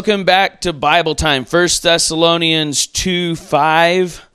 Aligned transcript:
Welcome 0.00 0.24
back 0.24 0.62
to 0.62 0.72
Bible 0.72 1.14
time. 1.14 1.44
1 1.44 1.68
Thessalonians 1.82 2.86
2 2.86 3.36
5. 3.36 4.26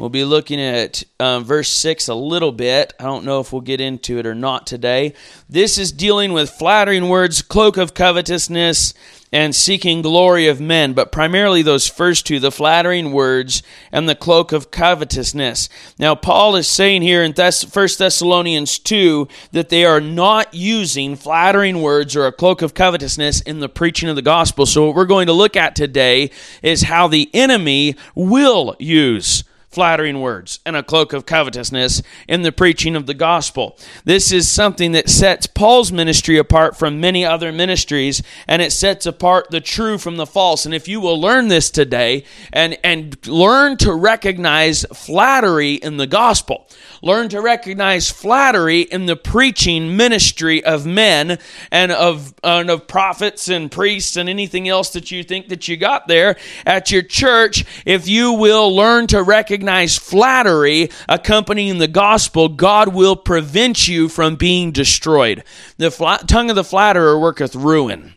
We'll 0.00 0.08
be 0.08 0.24
looking 0.24 0.60
at 0.60 1.04
um, 1.20 1.44
verse 1.44 1.68
6 1.68 2.08
a 2.08 2.14
little 2.16 2.50
bit. 2.50 2.92
I 2.98 3.04
don't 3.04 3.24
know 3.24 3.38
if 3.38 3.52
we'll 3.52 3.60
get 3.60 3.80
into 3.80 4.18
it 4.18 4.26
or 4.26 4.34
not 4.34 4.66
today. 4.66 5.14
This 5.48 5.78
is 5.78 5.92
dealing 5.92 6.32
with 6.32 6.50
flattering 6.50 7.08
words, 7.08 7.40
cloak 7.40 7.76
of 7.76 7.94
covetousness, 7.94 8.92
and 9.32 9.54
seeking 9.54 10.02
glory 10.02 10.48
of 10.48 10.60
men, 10.60 10.92
but 10.92 11.12
primarily 11.12 11.62
those 11.62 11.86
first 11.86 12.26
two, 12.26 12.40
the 12.40 12.50
flattering 12.50 13.12
words 13.12 13.62
and 13.92 14.08
the 14.08 14.14
cloak 14.14 14.52
of 14.52 14.70
covetousness. 14.70 15.68
Now, 15.98 16.14
Paul 16.14 16.56
is 16.56 16.66
saying 16.66 17.02
here 17.02 17.22
in 17.22 17.32
Thess- 17.32 17.64
1 17.64 17.98
Thessalonians 17.98 18.78
2 18.78 19.28
that 19.52 19.68
they 19.68 19.84
are 19.84 20.00
not 20.00 20.52
using 20.52 21.14
flattering 21.16 21.80
words 21.80 22.16
or 22.16 22.26
a 22.26 22.32
cloak 22.32 22.62
of 22.62 22.74
covetousness 22.74 23.40
in 23.42 23.60
the 23.60 23.68
preaching 23.68 24.08
of 24.08 24.16
the 24.16 24.22
gospel. 24.22 24.66
So, 24.66 24.86
what 24.86 24.96
we're 24.96 25.04
going 25.04 25.26
to 25.28 25.32
look 25.32 25.56
at 25.56 25.76
today 25.76 26.30
is 26.62 26.82
how 26.82 27.06
the 27.06 27.30
enemy 27.32 27.94
will 28.14 28.74
use 28.78 29.44
flattering 29.70 30.20
words 30.20 30.58
and 30.66 30.74
a 30.74 30.82
cloak 30.82 31.12
of 31.12 31.24
covetousness 31.24 32.02
in 32.26 32.42
the 32.42 32.50
preaching 32.50 32.96
of 32.96 33.06
the 33.06 33.14
gospel. 33.14 33.78
This 34.04 34.32
is 34.32 34.48
something 34.48 34.92
that 34.92 35.08
sets 35.08 35.46
Paul's 35.46 35.92
ministry 35.92 36.38
apart 36.38 36.76
from 36.76 37.00
many 37.00 37.24
other 37.24 37.52
ministries 37.52 38.20
and 38.48 38.60
it 38.60 38.72
sets 38.72 39.06
apart 39.06 39.50
the 39.50 39.60
true 39.60 39.96
from 39.96 40.16
the 40.16 40.26
false. 40.26 40.66
And 40.66 40.74
if 40.74 40.88
you 40.88 41.00
will 41.00 41.20
learn 41.20 41.48
this 41.48 41.70
today 41.70 42.24
and 42.52 42.78
and 42.82 43.16
learn 43.28 43.76
to 43.78 43.94
recognize 43.94 44.84
flattery 44.92 45.74
in 45.74 45.98
the 45.98 46.06
gospel, 46.06 46.66
learn 47.00 47.28
to 47.28 47.40
recognize 47.40 48.10
flattery 48.10 48.80
in 48.80 49.06
the 49.06 49.16
preaching 49.16 49.96
ministry 49.96 50.64
of 50.64 50.84
men 50.84 51.38
and 51.70 51.92
of 51.92 52.34
and 52.42 52.70
of 52.70 52.88
prophets 52.88 53.48
and 53.48 53.70
priests 53.70 54.16
and 54.16 54.28
anything 54.28 54.68
else 54.68 54.90
that 54.90 55.12
you 55.12 55.22
think 55.22 55.48
that 55.48 55.68
you 55.68 55.76
got 55.76 56.08
there 56.08 56.36
at 56.66 56.90
your 56.90 57.02
church, 57.02 57.64
if 57.86 58.08
you 58.08 58.32
will 58.32 58.74
learn 58.74 59.06
to 59.06 59.22
recognize 59.22 59.59
recognize 59.60 59.98
flattery 59.98 60.88
accompanying 61.06 61.76
the 61.76 61.86
gospel, 61.86 62.48
God 62.48 62.94
will 62.94 63.14
prevent 63.14 63.88
you 63.88 64.08
from 64.08 64.36
being 64.36 64.72
destroyed. 64.72 65.44
The 65.76 65.90
tongue 66.26 66.48
of 66.48 66.56
the 66.56 66.64
flatterer 66.64 67.20
worketh 67.20 67.54
ruin. 67.54 68.14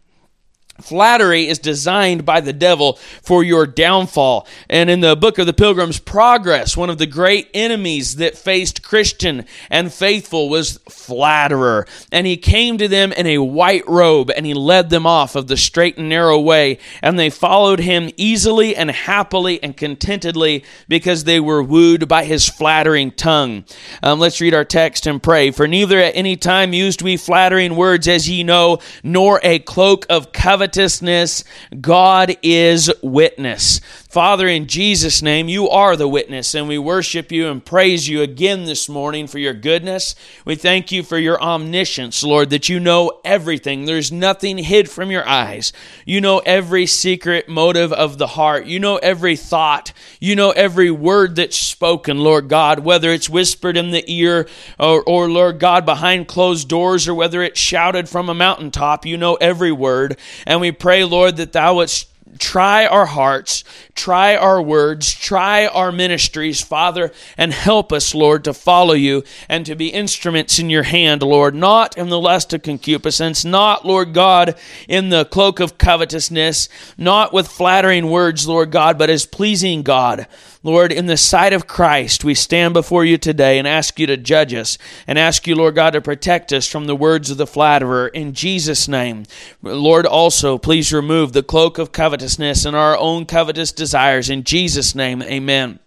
Flattery 0.83 1.47
is 1.47 1.59
designed 1.59 2.25
by 2.25 2.41
the 2.41 2.51
devil 2.51 2.99
for 3.21 3.41
your 3.41 3.65
downfall. 3.65 4.45
And 4.69 4.89
in 4.89 4.99
the 4.99 5.15
book 5.15 5.37
of 5.37 5.45
the 5.45 5.53
Pilgrim's 5.53 5.97
Progress, 5.97 6.75
one 6.75 6.89
of 6.89 6.97
the 6.97 7.05
great 7.05 7.49
enemies 7.53 8.17
that 8.17 8.37
faced 8.37 8.83
Christian 8.83 9.45
and 9.69 9.93
faithful 9.93 10.49
was 10.49 10.79
flatterer. 10.89 11.87
And 12.11 12.27
he 12.27 12.35
came 12.35 12.77
to 12.79 12.89
them 12.89 13.13
in 13.13 13.27
a 13.27 13.37
white 13.37 13.87
robe 13.87 14.29
and 14.29 14.45
he 14.45 14.53
led 14.53 14.89
them 14.89 15.05
off 15.05 15.37
of 15.37 15.47
the 15.47 15.55
straight 15.55 15.97
and 15.97 16.09
narrow 16.09 16.37
way. 16.39 16.79
And 17.01 17.17
they 17.17 17.29
followed 17.29 17.79
him 17.79 18.09
easily 18.17 18.75
and 18.75 18.91
happily 18.91 19.63
and 19.63 19.77
contentedly 19.77 20.65
because 20.89 21.23
they 21.23 21.39
were 21.39 21.63
wooed 21.63 22.09
by 22.09 22.25
his 22.25 22.49
flattering 22.49 23.11
tongue. 23.11 23.63
Um, 24.03 24.19
let's 24.19 24.41
read 24.41 24.53
our 24.53 24.65
text 24.65 25.07
and 25.07 25.23
pray. 25.23 25.51
For 25.51 25.65
neither 25.65 25.97
at 25.99 26.15
any 26.15 26.35
time 26.35 26.73
used 26.73 27.01
we 27.01 27.15
flattering 27.15 27.77
words, 27.77 28.05
as 28.09 28.29
ye 28.29 28.43
know, 28.43 28.79
nor 29.01 29.39
a 29.43 29.59
cloak 29.59 30.05
of 30.09 30.33
covetous 30.33 30.72
covetousness, 30.73 31.43
God 31.79 32.35
is 32.41 32.91
witness. 33.03 33.79
Father, 34.13 34.47
in 34.47 34.67
Jesus' 34.67 35.23
name, 35.23 35.49
you 35.49 35.67
are 35.67 35.95
the 35.95 36.07
witness, 36.07 36.53
and 36.53 36.67
we 36.67 36.77
worship 36.77 37.31
you 37.31 37.47
and 37.47 37.65
praise 37.65 38.07
you 38.07 38.21
again 38.21 38.65
this 38.65 38.87
morning 38.87 39.25
for 39.25 39.39
your 39.39 39.55
goodness. 39.55 40.13
We 40.45 40.53
thank 40.53 40.91
you 40.91 41.01
for 41.01 41.17
your 41.17 41.41
omniscience, 41.41 42.23
Lord, 42.23 42.51
that 42.51 42.69
you 42.69 42.79
know 42.79 43.21
everything. 43.25 43.85
There's 43.85 44.11
nothing 44.11 44.59
hid 44.59 44.87
from 44.87 45.09
your 45.09 45.27
eyes. 45.27 45.73
You 46.05 46.21
know 46.21 46.43
every 46.45 46.85
secret 46.85 47.49
motive 47.49 47.91
of 47.91 48.19
the 48.19 48.27
heart. 48.27 48.67
You 48.67 48.79
know 48.79 48.97
every 48.97 49.35
thought. 49.35 49.93
You 50.19 50.35
know 50.35 50.51
every 50.51 50.91
word 50.91 51.35
that's 51.35 51.57
spoken, 51.57 52.19
Lord 52.19 52.49
God, 52.49 52.81
whether 52.81 53.11
it's 53.11 53.31
whispered 53.31 53.77
in 53.77 53.89
the 53.89 54.03
ear 54.05 54.47
or, 54.79 55.01
or 55.07 55.27
Lord 55.27 55.57
God, 55.57 55.87
behind 55.87 56.27
closed 56.27 56.69
doors 56.69 57.07
or 57.07 57.15
whether 57.15 57.41
it's 57.41 57.59
shouted 57.59 58.07
from 58.07 58.29
a 58.29 58.35
mountaintop. 58.35 59.07
You 59.07 59.17
know 59.17 59.39
every 59.41 59.71
word. 59.71 60.19
And 60.45 60.61
we 60.61 60.71
pray, 60.71 61.03
Lord, 61.03 61.37
that 61.37 61.53
thou 61.53 61.77
wouldst 61.77 62.12
try 62.39 62.85
our 62.85 63.05
hearts, 63.05 63.63
try 63.95 64.35
our 64.35 64.61
words, 64.61 65.13
try 65.13 65.67
our 65.67 65.91
ministries, 65.91 66.61
Father, 66.61 67.11
and 67.37 67.53
help 67.53 67.91
us, 67.91 68.15
Lord, 68.15 68.43
to 68.45 68.53
follow 68.53 68.93
you 68.93 69.23
and 69.49 69.65
to 69.65 69.75
be 69.75 69.89
instruments 69.89 70.59
in 70.59 70.69
your 70.69 70.83
hand, 70.83 71.21
Lord, 71.21 71.55
not 71.55 71.97
in 71.97 72.09
the 72.09 72.19
lust 72.19 72.53
of 72.53 72.63
concupiscence, 72.63 73.45
not, 73.45 73.85
Lord 73.85 74.13
God, 74.13 74.55
in 74.87 75.09
the 75.09 75.25
cloak 75.25 75.59
of 75.59 75.77
covetousness, 75.77 76.69
not 76.97 77.33
with 77.33 77.47
flattering 77.47 78.09
words, 78.09 78.47
Lord 78.47 78.71
God, 78.71 78.97
but 78.97 79.09
as 79.09 79.25
pleasing 79.25 79.83
God. 79.83 80.27
Lord, 80.65 80.93
in 80.93 81.07
the 81.07 81.17
sight 81.17 81.51
of 81.51 81.67
Christ, 81.67 82.23
we 82.23 82.33
stand 82.33 82.73
before 82.73 83.03
you 83.03 83.17
today 83.17 83.59
and 83.59 83.67
ask 83.67 83.99
you 83.99 84.07
to 84.07 84.15
judge 84.15 84.53
us 84.53 84.77
and 85.05 85.19
ask 85.19 85.45
you, 85.45 85.55
Lord 85.55 85.75
God, 85.75 85.91
to 85.91 85.99
protect 85.99 86.53
us 86.53 86.67
from 86.67 86.85
the 86.85 86.95
words 86.95 87.29
of 87.29 87.35
the 87.35 87.45
flatterer. 87.45 88.07
In 88.07 88.33
Jesus' 88.33 88.87
name, 88.87 89.25
Lord, 89.61 90.05
also, 90.05 90.57
please 90.57 90.93
remove 90.93 91.33
the 91.33 91.43
cloak 91.43 91.77
of 91.79 91.91
covetousness 91.91 92.63
and 92.63 92.77
our 92.77 92.97
own 92.97 93.25
covetous 93.25 93.73
desires. 93.73 94.29
In 94.29 94.45
Jesus' 94.45 94.95
name, 94.95 95.21
amen. 95.21 95.79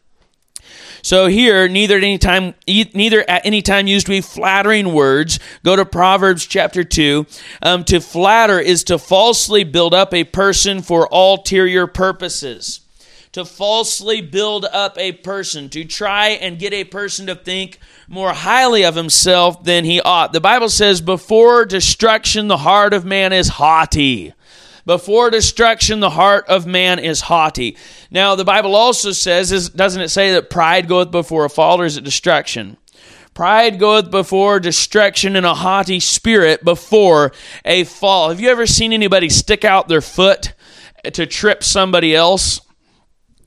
So 1.01 1.27
here, 1.27 1.69
neither 1.69 1.97
at 1.97 2.05
any 2.05 2.19
time, 2.19 2.55
neither 2.67 3.25
at 3.31 3.47
any 3.47 3.63
time 3.63 3.87
used 3.87 4.11
we 4.11 4.21
flattering 4.21 4.93
words. 4.93 5.39
Go 5.65 5.77
to 5.77 5.87
Proverbs 5.87 6.45
chapter 6.45 6.85
two. 6.85 7.27
Um, 7.63 7.85
to 7.85 8.01
flatter 8.01 8.61
is 8.61 8.85
to 8.85 8.99
falsely 8.99 9.65
build 9.65 9.95
up 9.95 10.13
a 10.13 10.25
person 10.25 10.83
for 10.83 11.09
ulterior 11.11 11.87
purposes 11.87 12.81
to 13.37 13.45
falsely 13.45 14.23
build 14.23 14.65
up 14.65 14.97
a 14.97 15.13
person, 15.13 15.69
to 15.69 15.85
try 15.85 16.29
and 16.29 16.59
get 16.59 16.73
a 16.73 16.85
person 16.85 17.27
to 17.27 17.35
think 17.35 17.79
more 18.09 18.33
highly 18.33 18.83
of 18.83 18.95
himself 18.95 19.63
than 19.63 19.85
he 19.85 20.01
ought. 20.01 20.33
The 20.33 20.41
Bible 20.41 20.71
says, 20.71 21.03
Before 21.03 21.67
destruction, 21.67 22.49
the 22.49 22.57
heart 22.57 22.95
of 22.95 23.05
man 23.05 23.35
is 23.35 23.49
haughty. 23.49 24.33
Before 24.87 25.29
destruction, 25.29 26.01
the 26.01 26.09
heart 26.09 26.47
of 26.49 26.67
man 26.67 26.99
is 26.99 27.21
haughty. 27.21 27.77
Now, 28.11 28.37
the 28.37 28.45
Bible 28.47 28.75
also 28.75 29.13
says, 29.13 29.69
doesn't 29.69 30.01
it 30.01 30.09
say 30.09 30.33
that 30.33 30.49
pride 30.49 30.89
goeth 30.89 31.11
before 31.11 31.45
a 31.45 31.51
fall, 31.51 31.79
or 31.79 31.85
is 31.85 31.99
it 31.99 32.05
destruction? 32.05 32.79
Pride 33.35 33.79
goeth 33.79 34.11
before 34.11 34.61
destruction, 34.61 35.37
and 35.37 35.45
a 35.45 35.53
haughty 35.53 36.01
spirit 36.01 36.65
before 36.65 37.33
a 37.67 37.85
fall. 37.85 38.31
Have 38.31 38.41
you 38.41 38.49
ever 38.49 38.67
seen 38.67 38.95
anybody 38.95 39.29
stick 39.29 39.63
out 39.63 39.89
their 39.89 40.01
foot 40.01 40.55
to 41.13 41.27
trip 41.27 41.63
somebody 41.63 42.17
else? 42.17 42.63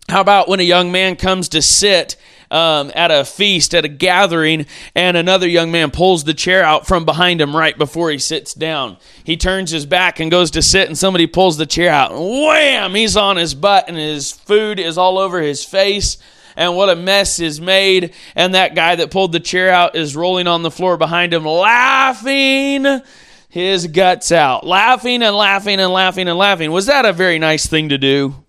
How 0.09 0.21
about 0.21 0.50
when 0.50 0.59
a 0.59 0.63
young 0.63 0.91
man 0.91 1.15
comes 1.15 1.50
to 1.50 1.61
sit 1.61 2.15
um, 2.50 2.91
at 2.95 3.11
a 3.11 3.23
feast, 3.23 3.75
at 3.75 3.85
a 3.85 3.88
gathering, 3.88 4.65
and 4.95 5.15
another 5.15 5.47
young 5.47 5.71
man 5.71 5.91
pulls 5.91 6.23
the 6.23 6.33
chair 6.33 6.63
out 6.63 6.88
from 6.88 7.06
behind 7.06 7.39
him 7.39 7.56
right 7.56 7.77
before 7.77 8.09
he 8.09 8.17
sits 8.17 8.56
down? 8.56 8.97
He 9.23 9.38
turns 9.38 9.69
his 9.69 9.85
back 9.85 10.19
and 10.19 10.31
goes 10.31 10.50
to 10.51 10.63
sit, 10.63 10.88
and 10.88 10.97
somebody 10.97 11.27
pulls 11.27 11.57
the 11.57 11.67
chair 11.67 11.91
out. 11.91 12.13
Wham! 12.13 12.95
He's 12.95 13.15
on 13.15 13.38
his 13.38 13.53
butt, 13.53 13.85
and 13.88 13.97
his 13.97 14.31
food 14.31 14.79
is 14.79 14.97
all 14.97 15.19
over 15.19 15.41
his 15.41 15.63
face. 15.63 16.17
And 16.55 16.75
what 16.75 16.89
a 16.89 16.95
mess 16.95 17.39
is 17.39 17.62
made. 17.62 18.15
And 18.35 18.55
that 18.55 18.73
guy 18.73 18.95
that 18.95 19.12
pulled 19.12 19.31
the 19.31 19.39
chair 19.39 19.69
out 19.69 19.95
is 19.95 20.15
rolling 20.15 20.47
on 20.47 20.63
the 20.63 20.71
floor 20.71 20.97
behind 20.97 21.35
him, 21.35 21.45
laughing 21.45 23.01
his 23.47 23.85
guts 23.85 24.31
out, 24.31 24.65
laughing 24.65 25.21
and 25.21 25.35
laughing 25.35 25.79
and 25.79 25.94
laughing 25.94 26.27
and 26.27 26.38
laughing. 26.38 26.71
Was 26.71 26.88
that 26.88 27.05
a 27.05 27.13
very 27.13 27.38
nice 27.38 27.67
thing 27.67 27.89
to 27.89 28.00
do? 28.00 28.44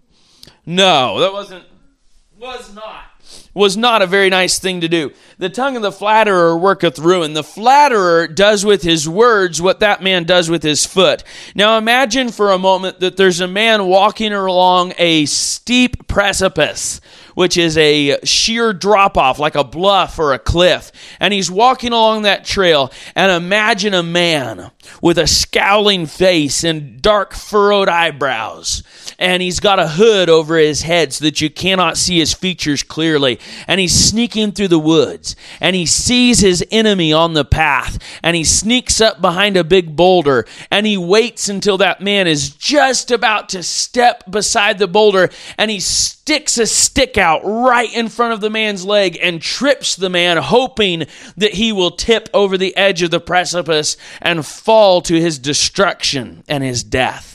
No, 0.71 1.19
that 1.19 1.33
wasn't, 1.33 1.65
was 2.39 2.73
not, 2.73 3.05
was 3.53 3.77
not 3.77 4.03
a 4.03 4.07
very 4.07 4.31
nice 4.31 4.61
thing 4.61 4.81
to 4.83 4.89
do. 4.89 5.13
The 5.37 5.49
tongue 5.49 5.75
of 5.75 5.83
the 5.83 5.91
flatterer 5.91 6.57
worketh 6.57 6.97
ruin. 7.01 7.33
The 7.33 7.43
flatterer 7.43 8.29
does 8.29 8.65
with 8.65 8.83
his 8.83 9.09
words 9.09 9.61
what 9.61 9.81
that 9.81 10.01
man 10.01 10.23
does 10.23 10.49
with 10.49 10.63
his 10.63 10.87
foot. 10.87 11.25
Now 11.57 11.77
imagine 11.77 12.29
for 12.29 12.53
a 12.53 12.59
moment 12.59 13.01
that 13.01 13.17
there's 13.17 13.41
a 13.41 13.49
man 13.49 13.87
walking 13.87 14.33
along 14.33 14.93
a 14.97 15.27
steep 15.27 16.07
precipice 16.07 17.01
which 17.35 17.57
is 17.57 17.79
a 17.79 18.19
sheer 18.25 18.73
drop 18.73 19.17
off, 19.17 19.39
like 19.39 19.55
a 19.55 19.65
bluff 19.65 20.19
or 20.19 20.35
a 20.35 20.39
cliff. 20.39 20.93
And 21.19 21.33
he's 21.33 21.51
walking 21.51 21.93
along 21.93 22.23
that 22.23 22.45
trail. 22.45 22.93
And 23.15 23.33
imagine 23.33 23.95
a 23.95 24.03
man 24.03 24.71
with 25.01 25.17
a 25.17 25.27
scowling 25.27 26.05
face 26.05 26.65
and 26.65 27.01
dark 27.01 27.33
furrowed 27.33 27.89
eyebrows. 27.89 28.83
And 29.21 29.43
he's 29.43 29.61
got 29.61 29.79
a 29.79 29.87
hood 29.87 30.31
over 30.31 30.57
his 30.57 30.83
head 30.83 31.13
so 31.13 31.25
that 31.27 31.43
you 31.43 31.51
cannot 31.51 31.99
see 31.99 32.19
his 32.19 32.33
features 32.33 32.83
clearly. 32.83 33.39
And 33.69 33.79
he's 33.79 33.95
sneaking 33.95 34.53
through 34.53 34.69
the 34.69 34.79
woods. 34.79 35.37
And 35.61 35.77
he 35.77 35.85
sees 35.85 36.41
his 36.41 36.65
enemy 36.71 37.13
on 37.13 37.35
the 37.35 37.45
path. 37.45 37.99
And 38.23 38.35
he 38.35 38.45
sneaks 38.45 38.99
up 39.01 39.21
behind 39.21 39.59
a 39.59 39.63
big 39.63 39.95
boulder. 39.95 40.47
And 40.71 40.87
he 40.87 40.97
waits 40.97 41.51
until 41.51 41.77
that 41.79 42.01
man 42.01 42.27
is 42.27 42.49
just 42.51 43.11
about 43.11 43.51
to 43.51 43.63
step 43.63 44.29
beside 44.31 44.79
the 44.79 44.89
boulder. 44.89 45.29
And 45.59 45.71
he 45.71 45.81
sticks 45.81 46.57
a 46.57 46.67
stick 46.67 47.19
out 47.19 47.43
right 47.45 47.93
in 47.93 48.09
front 48.09 48.33
of 48.33 48.41
the 48.41 48.51
man's 48.51 48.85
leg 48.85 49.19
and 49.21 49.43
trips 49.43 49.97
the 49.97 50.09
man, 50.09 50.39
hoping 50.39 51.07
that 51.37 51.55
he 51.55 51.73
will 51.73 51.91
tip 51.91 52.31
over 52.33 52.57
the 52.57 52.77
edge 52.77 53.03
of 53.03 53.11
the 53.11 53.21
precipice 53.21 53.99
and 54.23 54.47
fall 54.47 55.03
to 55.03 55.21
his 55.21 55.39
destruction 55.39 56.43
and 56.49 56.65
his 56.65 56.83
death. 56.83 57.30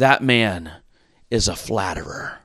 That 0.00 0.22
man 0.22 0.72
is 1.30 1.46
a 1.46 1.54
flatterer. 1.54 2.38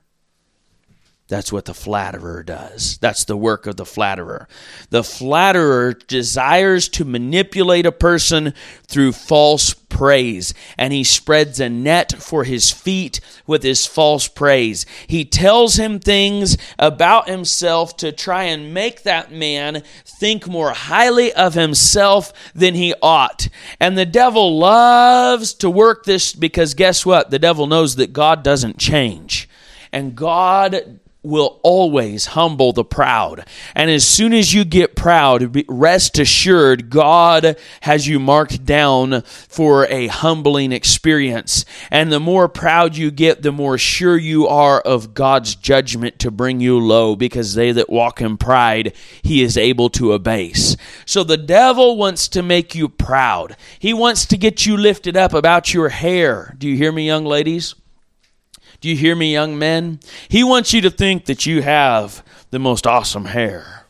That's 1.27 1.51
what 1.51 1.65
the 1.65 1.73
flatterer 1.73 2.43
does. 2.43 2.99
That's 2.99 3.23
the 3.23 3.35
work 3.35 3.65
of 3.65 3.77
the 3.77 3.85
flatterer. 3.85 4.47
The 4.91 5.03
flatterer 5.03 5.93
desires 5.93 6.87
to 6.89 7.03
manipulate 7.03 7.87
a 7.87 7.91
person 7.91 8.53
through 8.83 9.13
false 9.13 9.73
praise, 9.73 10.53
and 10.77 10.93
he 10.93 11.03
spreads 11.03 11.59
a 11.59 11.67
net 11.67 12.13
for 12.21 12.43
his 12.43 12.69
feet 12.69 13.21
with 13.47 13.63
his 13.63 13.87
false 13.87 14.27
praise. 14.27 14.85
He 15.07 15.25
tells 15.25 15.77
him 15.77 15.97
things 15.99 16.57
about 16.77 17.27
himself 17.27 17.97
to 17.97 18.11
try 18.11 18.43
and 18.43 18.71
make 18.71 19.01
that 19.01 19.31
man 19.31 19.81
think 20.05 20.47
more 20.47 20.73
highly 20.73 21.33
of 21.33 21.55
himself 21.55 22.33
than 22.53 22.75
he 22.75 22.93
ought. 23.01 23.49
And 23.79 23.97
the 23.97 24.05
devil 24.05 24.59
loves 24.59 25.55
to 25.55 25.71
work 25.71 26.03
this 26.03 26.33
because 26.33 26.75
guess 26.75 27.03
what? 27.03 27.31
The 27.31 27.39
devil 27.39 27.65
knows 27.65 27.95
that 27.95 28.13
God 28.13 28.43
doesn't 28.43 28.77
change. 28.77 29.49
And 29.91 30.15
God 30.15 30.99
will 31.25 31.59
always 31.63 32.27
humble 32.27 32.73
the 32.73 32.83
proud. 32.83 33.47
And 33.73 33.89
as 33.89 34.05
soon 34.05 34.33
as 34.33 34.53
you 34.53 34.65
get 34.65 34.95
proud, 34.95 35.65
rest 35.67 36.19
assured 36.19 36.89
God 36.89 37.57
has 37.81 38.07
you 38.07 38.19
marked 38.19 38.65
down 38.65 39.21
for 39.23 39.85
a 39.87 40.07
humbling 40.07 40.71
experience. 40.71 41.65
And 41.91 42.11
the 42.11 42.19
more 42.19 42.47
proud 42.47 42.95
you 42.95 43.11
get, 43.11 43.41
the 43.41 43.51
more 43.51 43.77
sure 43.77 44.17
you 44.17 44.47
are 44.47 44.79
of 44.81 45.13
God's 45.13 45.55
judgment 45.55 46.19
to 46.19 46.31
bring 46.31 46.59
you 46.59 46.79
low, 46.79 47.15
because 47.15 47.55
they 47.55 47.71
that 47.71 47.89
walk 47.89 48.21
in 48.21 48.37
pride, 48.37 48.93
he 49.21 49.41
is 49.41 49.57
able 49.57 49.89
to 49.91 50.13
abase. 50.13 50.77
So 51.05 51.23
the 51.23 51.37
devil 51.37 51.97
wants 51.97 52.27
to 52.29 52.41
make 52.41 52.75
you 52.75 52.89
proud. 52.89 53.55
He 53.79 53.93
wants 53.93 54.25
to 54.27 54.37
get 54.37 54.65
you 54.65 54.77
lifted 54.77 55.17
up 55.17 55.33
about 55.33 55.73
your 55.73 55.89
hair. 55.89 56.55
Do 56.57 56.67
you 56.67 56.75
hear 56.75 56.91
me, 56.91 57.05
young 57.05 57.25
ladies? 57.25 57.75
Do 58.81 58.89
you 58.89 58.95
hear 58.95 59.15
me, 59.15 59.31
young 59.31 59.57
men? 59.57 59.99
He 60.27 60.43
wants 60.43 60.73
you 60.73 60.81
to 60.81 60.89
think 60.89 61.25
that 61.25 61.45
you 61.45 61.61
have 61.61 62.23
the 62.51 62.59
most 62.59 62.85
awesome 62.85 63.25
hair 63.25 63.85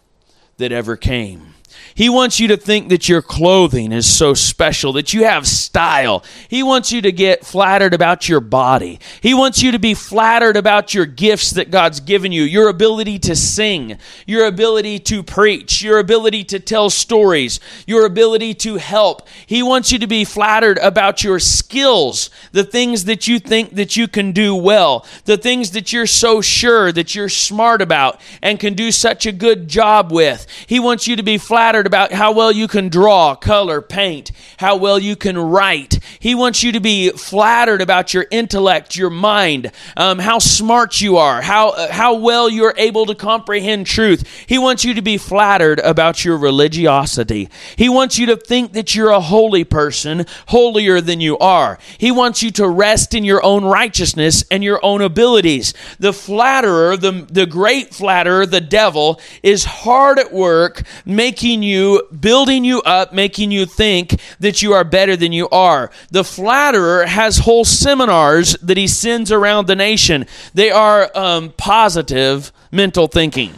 that 0.57 0.71
ever 0.71 0.95
came. 0.95 1.54
He 1.95 2.09
wants 2.09 2.41
you 2.41 2.49
to 2.49 2.57
think 2.57 2.89
that 2.89 3.07
your 3.07 3.21
clothing 3.21 3.93
is 3.93 4.05
so 4.05 4.33
special, 4.33 4.91
that 4.93 5.13
you 5.13 5.23
have 5.23 5.47
style. 5.47 6.25
He 6.49 6.61
wants 6.61 6.91
you 6.91 7.01
to 7.01 7.11
get 7.13 7.45
flattered 7.45 7.93
about 7.93 8.27
your 8.27 8.41
body. 8.41 8.99
He 9.21 9.33
wants 9.33 9.63
you 9.63 9.71
to 9.71 9.79
be 9.79 9.93
flattered 9.93 10.57
about 10.57 10.93
your 10.93 11.05
gifts 11.05 11.51
that 11.51 11.71
God's 11.71 12.01
given 12.01 12.33
you, 12.33 12.43
your 12.43 12.67
ability 12.67 13.17
to 13.19 13.35
sing, 13.35 13.97
your 14.27 14.45
ability 14.45 14.99
to 14.99 15.23
preach, 15.23 15.81
your 15.81 15.99
ability 15.99 16.43
to 16.43 16.59
tell 16.59 16.89
stories, 16.89 17.61
your 17.87 18.05
ability 18.05 18.55
to 18.55 18.75
help. 18.75 19.25
He 19.45 19.63
wants 19.63 19.93
you 19.93 19.99
to 19.99 20.07
be 20.07 20.25
flattered 20.25 20.77
about 20.79 21.23
your 21.23 21.39
skills, 21.39 22.29
the 22.51 22.65
things 22.65 23.05
that 23.05 23.29
you 23.29 23.39
think 23.39 23.75
that 23.75 23.95
you 23.95 24.09
can 24.09 24.33
do 24.33 24.53
well, 24.53 25.05
the 25.23 25.37
things 25.37 25.71
that 25.71 25.93
you're 25.93 26.07
so 26.07 26.41
sure 26.41 26.91
that 26.91 27.15
you're 27.15 27.29
smart 27.29 27.81
about 27.81 28.19
and 28.41 28.59
can 28.59 28.73
do 28.73 28.91
such 28.91 29.25
a 29.25 29.31
good 29.31 29.69
job 29.69 30.11
with. 30.11 30.45
He 30.67 30.77
wants 30.77 31.07
you 31.07 31.15
to 31.15 31.23
be 31.23 31.37
flattered 31.37 31.84
about 31.87 32.11
how 32.11 32.31
well 32.31 32.51
you 32.51 32.67
can 32.67 32.89
draw, 32.89 33.35
color, 33.35 33.81
paint, 33.81 34.31
how 34.57 34.75
well 34.75 34.99
you 34.99 35.15
can 35.15 35.37
write. 35.37 35.99
He 36.19 36.35
wants 36.35 36.63
you 36.63 36.71
to 36.71 36.79
be 36.79 37.09
flattered 37.09 37.81
about 37.81 38.13
your 38.13 38.25
intellect, 38.31 38.95
your 38.95 39.09
mind, 39.09 39.71
um, 39.97 40.19
how 40.19 40.39
smart 40.39 41.01
you 41.01 41.17
are, 41.17 41.41
how, 41.41 41.69
uh, 41.69 41.91
how 41.91 42.15
well 42.15 42.49
you're 42.49 42.73
able 42.77 43.05
to 43.05 43.15
comprehend 43.15 43.87
truth. 43.87 44.45
He 44.47 44.57
wants 44.57 44.85
you 44.85 44.93
to 44.93 45.01
be 45.01 45.17
flattered 45.17 45.79
about 45.79 46.23
your 46.23 46.37
religiosity. 46.37 47.49
He 47.75 47.89
wants 47.89 48.17
you 48.17 48.25
to 48.27 48.37
think 48.37 48.73
that 48.73 48.95
you're 48.95 49.09
a 49.09 49.19
holy 49.19 49.63
person, 49.63 50.25
holier 50.47 51.01
than 51.01 51.21
you 51.21 51.37
are. 51.39 51.77
He 51.97 52.11
wants 52.11 52.41
you 52.41 52.51
to 52.51 52.67
rest 52.67 53.13
in 53.13 53.23
your 53.23 53.43
own 53.43 53.65
righteousness 53.65 54.43
and 54.49 54.63
your 54.63 54.79
own 54.83 55.01
abilities. 55.01 55.73
The 55.99 56.13
flatterer, 56.13 56.97
the, 56.97 57.27
the 57.29 57.45
great 57.45 57.93
flatterer, 57.93 58.45
the 58.45 58.61
devil, 58.61 59.19
is 59.43 59.65
hard 59.65 60.19
at 60.19 60.33
work 60.33 60.83
making 61.05 61.63
you 61.63 61.74
you, 61.75 62.07
building 62.19 62.63
you 62.63 62.81
up, 62.81 63.13
making 63.13 63.51
you 63.51 63.65
think 63.65 64.19
that 64.39 64.61
you 64.61 64.73
are 64.73 64.83
better 64.83 65.15
than 65.15 65.33
you 65.33 65.49
are. 65.49 65.91
The 66.09 66.23
flatterer 66.23 67.05
has 67.05 67.39
whole 67.39 67.65
seminars 67.65 68.53
that 68.61 68.77
he 68.77 68.87
sends 68.87 69.31
around 69.31 69.67
the 69.67 69.75
nation. 69.75 70.25
They 70.53 70.71
are 70.71 71.11
um, 71.15 71.53
positive 71.57 72.51
mental 72.71 73.07
thinking 73.07 73.53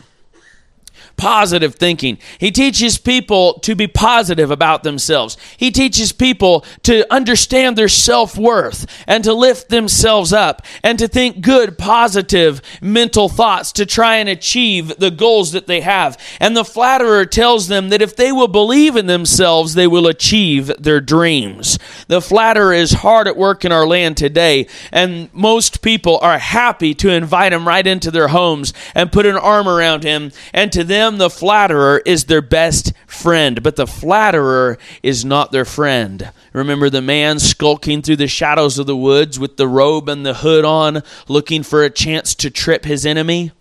positive 1.17 1.75
thinking. 1.75 2.19
He 2.37 2.51
teaches 2.51 2.97
people 2.97 3.55
to 3.61 3.75
be 3.75 3.87
positive 3.87 4.51
about 4.51 4.83
themselves. 4.83 5.35
He 5.57 5.71
teaches 5.71 6.11
people 6.11 6.63
to 6.83 7.11
understand 7.11 7.75
their 7.75 7.89
self 7.89 8.37
worth 8.37 8.85
and 9.07 9.23
to 9.23 9.33
lift 9.33 9.69
themselves 9.69 10.31
up 10.31 10.61
and 10.83 10.97
to 10.99 11.07
think 11.07 11.41
good, 11.41 11.77
positive 11.77 12.61
mental 12.81 13.27
thoughts 13.29 13.71
to 13.73 13.85
try 13.85 14.17
and 14.17 14.29
achieve 14.29 14.97
the 14.97 15.11
goals 15.11 15.51
that 15.53 15.67
they 15.67 15.81
have. 15.81 16.17
And 16.39 16.55
the 16.55 16.63
flatterer 16.63 17.25
tells 17.25 17.67
them 17.67 17.89
that 17.89 18.01
if 18.01 18.15
they 18.15 18.31
will 18.31 18.47
believe 18.47 18.95
in 18.95 19.07
themselves, 19.07 19.73
they 19.73 19.87
will 19.87 20.07
achieve 20.07 20.71
their 20.77 21.01
dreams. 21.01 21.79
The 22.07 22.21
flatterer 22.21 22.73
is 22.73 22.91
hard 22.91 23.27
at 23.27 23.35
work 23.35 23.65
in 23.65 23.71
our 23.71 23.87
land 23.87 24.17
today, 24.17 24.67
and 24.91 25.33
most 25.33 25.81
people 25.81 26.19
are 26.19 26.37
happy 26.37 26.93
to 26.95 27.11
invite 27.11 27.53
him 27.53 27.67
right 27.67 27.85
into 27.85 28.11
their 28.11 28.27
homes 28.27 28.73
and 28.93 29.11
put 29.11 29.25
an 29.25 29.35
arm 29.35 29.67
around 29.67 30.03
him. 30.03 30.31
And 30.53 30.71
to 30.73 30.83
them, 30.83 31.06
them, 31.07 31.17
the 31.17 31.29
flatterer 31.29 32.01
is 32.05 32.25
their 32.25 32.41
best 32.41 32.93
friend, 33.07 33.63
but 33.63 33.75
the 33.75 33.87
flatterer 33.87 34.77
is 35.01 35.25
not 35.25 35.51
their 35.51 35.65
friend. 35.65 36.31
Remember 36.53 36.89
the 36.89 37.01
man 37.01 37.39
skulking 37.39 38.01
through 38.01 38.17
the 38.17 38.27
shadows 38.27 38.77
of 38.77 38.85
the 38.85 38.95
woods 38.95 39.39
with 39.39 39.57
the 39.57 39.67
robe 39.67 40.09
and 40.09 40.25
the 40.25 40.35
hood 40.35 40.65
on, 40.65 41.01
looking 41.27 41.63
for 41.63 41.83
a 41.83 41.89
chance 41.89 42.35
to 42.35 42.49
trip 42.49 42.85
his 42.85 43.05
enemy? 43.05 43.51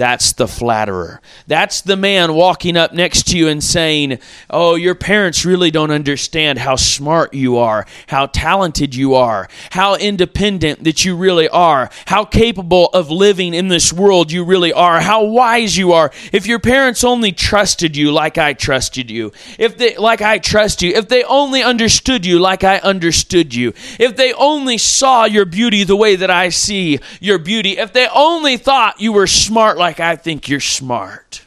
That's 0.00 0.32
the 0.32 0.48
flatterer. 0.48 1.20
That's 1.46 1.82
the 1.82 1.94
man 1.94 2.32
walking 2.32 2.74
up 2.74 2.94
next 2.94 3.24
to 3.28 3.36
you 3.36 3.48
and 3.48 3.62
saying, 3.62 4.18
Oh, 4.48 4.74
your 4.74 4.94
parents 4.94 5.44
really 5.44 5.70
don't 5.70 5.90
understand 5.90 6.58
how 6.58 6.76
smart 6.76 7.34
you 7.34 7.58
are, 7.58 7.84
how 8.06 8.24
talented 8.24 8.94
you 8.94 9.14
are, 9.14 9.46
how 9.72 9.96
independent 9.96 10.84
that 10.84 11.04
you 11.04 11.14
really 11.14 11.50
are, 11.50 11.90
how 12.06 12.24
capable 12.24 12.86
of 12.94 13.10
living 13.10 13.52
in 13.52 13.68
this 13.68 13.92
world 13.92 14.32
you 14.32 14.42
really 14.42 14.72
are, 14.72 15.02
how 15.02 15.22
wise 15.22 15.76
you 15.76 15.92
are. 15.92 16.10
If 16.32 16.46
your 16.46 16.60
parents 16.60 17.04
only 17.04 17.30
trusted 17.30 17.94
you 17.94 18.10
like 18.10 18.38
I 18.38 18.54
trusted 18.54 19.10
you, 19.10 19.32
if 19.58 19.76
they 19.76 19.98
like 19.98 20.22
I 20.22 20.38
trust 20.38 20.80
you, 20.80 20.92
if 20.94 21.08
they 21.08 21.24
only 21.24 21.62
understood 21.62 22.24
you 22.24 22.38
like 22.38 22.64
I 22.64 22.78
understood 22.78 23.54
you, 23.54 23.74
if 23.98 24.16
they 24.16 24.32
only 24.32 24.78
saw 24.78 25.26
your 25.26 25.44
beauty 25.44 25.84
the 25.84 25.94
way 25.94 26.16
that 26.16 26.30
I 26.30 26.48
see 26.48 27.00
your 27.20 27.36
beauty, 27.36 27.76
if 27.76 27.92
they 27.92 28.08
only 28.08 28.56
thought 28.56 28.98
you 28.98 29.12
were 29.12 29.26
smart 29.26 29.76
like 29.76 29.89
like 29.90 29.98
I 29.98 30.14
think 30.14 30.48
you're 30.48 30.60
smart. 30.60 31.42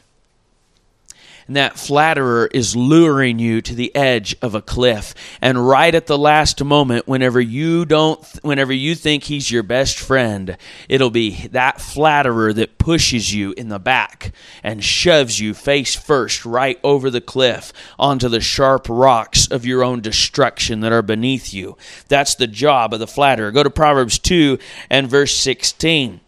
And 1.46 1.56
that 1.56 1.78
flatterer 1.78 2.46
is 2.52 2.76
luring 2.76 3.38
you 3.38 3.62
to 3.62 3.74
the 3.74 3.94
edge 3.96 4.36
of 4.42 4.54
a 4.54 4.60
cliff. 4.60 5.14
And 5.40 5.66
right 5.66 5.94
at 5.94 6.06
the 6.06 6.18
last 6.18 6.62
moment, 6.62 7.08
whenever 7.08 7.40
you 7.40 7.86
don't, 7.86 8.22
whenever 8.42 8.72
you 8.74 8.94
think 8.94 9.24
he's 9.24 9.50
your 9.50 9.62
best 9.62 9.98
friend, 9.98 10.58
it'll 10.90 11.08
be 11.08 11.46
that 11.48 11.80
flatterer 11.80 12.52
that 12.52 12.76
pushes 12.76 13.32
you 13.32 13.54
in 13.56 13.68
the 13.68 13.78
back 13.78 14.34
and 14.62 14.84
shoves 14.84 15.40
you 15.40 15.54
face 15.54 15.94
first 15.94 16.44
right 16.44 16.78
over 16.84 17.08
the 17.08 17.22
cliff 17.22 17.72
onto 17.98 18.28
the 18.28 18.42
sharp 18.42 18.86
rocks 18.90 19.46
of 19.50 19.64
your 19.64 19.82
own 19.82 20.02
destruction 20.02 20.80
that 20.80 20.92
are 20.92 21.00
beneath 21.00 21.54
you. 21.54 21.78
That's 22.08 22.34
the 22.34 22.46
job 22.46 22.92
of 22.92 23.00
the 23.00 23.06
flatterer. 23.06 23.52
Go 23.52 23.62
to 23.62 23.70
Proverbs 23.70 24.18
2 24.18 24.58
and 24.90 25.08
verse 25.08 25.34
16. 25.34 26.20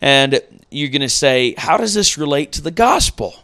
And 0.00 0.40
you're 0.72 0.90
going 0.90 1.02
to 1.02 1.08
say, 1.08 1.54
How 1.58 1.76
does 1.76 1.94
this 1.94 2.18
relate 2.18 2.52
to 2.52 2.62
the 2.62 2.70
gospel? 2.70 3.34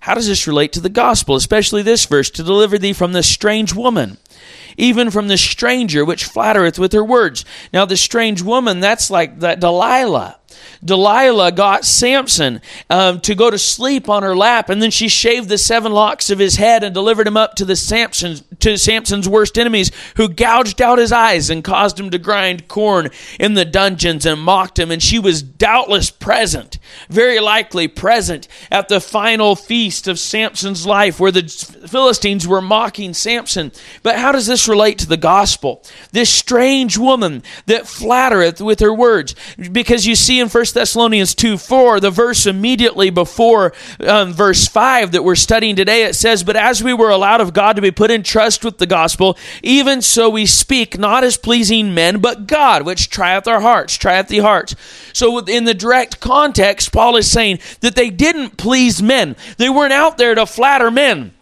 How 0.00 0.14
does 0.14 0.28
this 0.28 0.46
relate 0.46 0.72
to 0.74 0.80
the 0.80 0.88
gospel, 0.88 1.34
especially 1.34 1.82
this 1.82 2.06
verse, 2.06 2.30
to 2.30 2.42
deliver 2.42 2.78
thee 2.78 2.92
from 2.92 3.12
the 3.12 3.22
strange 3.22 3.74
woman? 3.74 4.18
even 4.76 5.10
from 5.10 5.28
the 5.28 5.38
stranger 5.38 6.04
which 6.04 6.24
flattereth 6.24 6.78
with 6.78 6.92
her 6.92 7.04
words. 7.04 7.44
Now, 7.72 7.84
the 7.84 7.96
strange 7.96 8.42
woman, 8.42 8.80
that's 8.80 9.10
like 9.10 9.40
that 9.40 9.60
Delilah. 9.60 10.38
Delilah 10.84 11.52
got 11.52 11.84
Samson 11.84 12.60
um, 12.88 13.20
to 13.22 13.34
go 13.34 13.50
to 13.50 13.58
sleep 13.58 14.08
on 14.08 14.22
her 14.22 14.36
lap, 14.36 14.68
and 14.68 14.80
then 14.80 14.90
she 14.90 15.08
shaved 15.08 15.48
the 15.48 15.58
seven 15.58 15.92
locks 15.92 16.30
of 16.30 16.38
his 16.38 16.56
head 16.56 16.84
and 16.84 16.94
delivered 16.94 17.26
him 17.26 17.36
up 17.36 17.54
to 17.54 17.64
the 17.64 17.76
Samson 17.76 18.36
to 18.60 18.78
Samson's 18.78 19.28
worst 19.28 19.58
enemies, 19.58 19.90
who 20.16 20.28
gouged 20.28 20.80
out 20.80 20.98
his 20.98 21.12
eyes 21.12 21.50
and 21.50 21.64
caused 21.64 21.98
him 21.98 22.10
to 22.10 22.18
grind 22.18 22.68
corn 22.68 23.08
in 23.40 23.54
the 23.54 23.64
dungeons 23.64 24.24
and 24.24 24.40
mocked 24.40 24.78
him. 24.78 24.90
And 24.90 25.02
she 25.02 25.18
was 25.18 25.42
doubtless 25.42 26.10
present, 26.10 26.78
very 27.08 27.40
likely 27.40 27.88
present 27.88 28.46
at 28.70 28.88
the 28.88 29.00
final 29.00 29.56
feast 29.56 30.06
of 30.06 30.18
Samson's 30.18 30.86
life, 30.86 31.18
where 31.18 31.32
the 31.32 31.42
Philistines 31.88 32.46
were 32.46 32.62
mocking 32.62 33.14
Samson. 33.14 33.72
But 34.02 34.16
how 34.16 34.32
does 34.32 34.46
this 34.46 34.68
relate 34.68 34.98
to 34.98 35.08
the 35.08 35.16
gospel? 35.16 35.82
This 36.12 36.30
strange 36.30 36.96
woman 36.96 37.42
that 37.66 37.88
flattereth 37.88 38.60
with 38.60 38.80
her 38.80 38.94
words, 38.94 39.34
because 39.72 40.06
you 40.06 40.14
see 40.14 40.36
see 40.36 40.45
in 40.46 40.50
1 40.50 40.64
Thessalonians 40.74 41.34
2 41.34 41.58
4, 41.58 42.00
the 42.00 42.10
verse 42.10 42.46
immediately 42.46 43.10
before 43.10 43.72
um, 44.00 44.32
verse 44.32 44.68
5 44.68 45.12
that 45.12 45.24
we're 45.24 45.34
studying 45.34 45.74
today, 45.76 46.04
it 46.04 46.14
says, 46.14 46.44
But 46.44 46.56
as 46.56 46.82
we 46.82 46.94
were 46.94 47.10
allowed 47.10 47.40
of 47.40 47.52
God 47.52 47.76
to 47.76 47.82
be 47.82 47.90
put 47.90 48.10
in 48.10 48.22
trust 48.22 48.64
with 48.64 48.78
the 48.78 48.86
gospel, 48.86 49.36
even 49.62 50.00
so 50.00 50.30
we 50.30 50.46
speak, 50.46 50.98
not 50.98 51.24
as 51.24 51.36
pleasing 51.36 51.94
men, 51.94 52.20
but 52.20 52.46
God, 52.46 52.82
which 52.82 53.10
trieth 53.10 53.48
our 53.48 53.60
hearts, 53.60 53.98
trieth 53.98 54.28
the 54.28 54.38
hearts. 54.38 54.76
So, 55.12 55.38
in 55.38 55.64
the 55.64 55.74
direct 55.74 56.20
context, 56.20 56.92
Paul 56.92 57.16
is 57.16 57.30
saying 57.30 57.58
that 57.80 57.96
they 57.96 58.10
didn't 58.10 58.56
please 58.56 59.02
men, 59.02 59.36
they 59.58 59.68
weren't 59.68 59.92
out 59.92 60.16
there 60.16 60.34
to 60.34 60.46
flatter 60.46 60.90
men. 60.90 61.32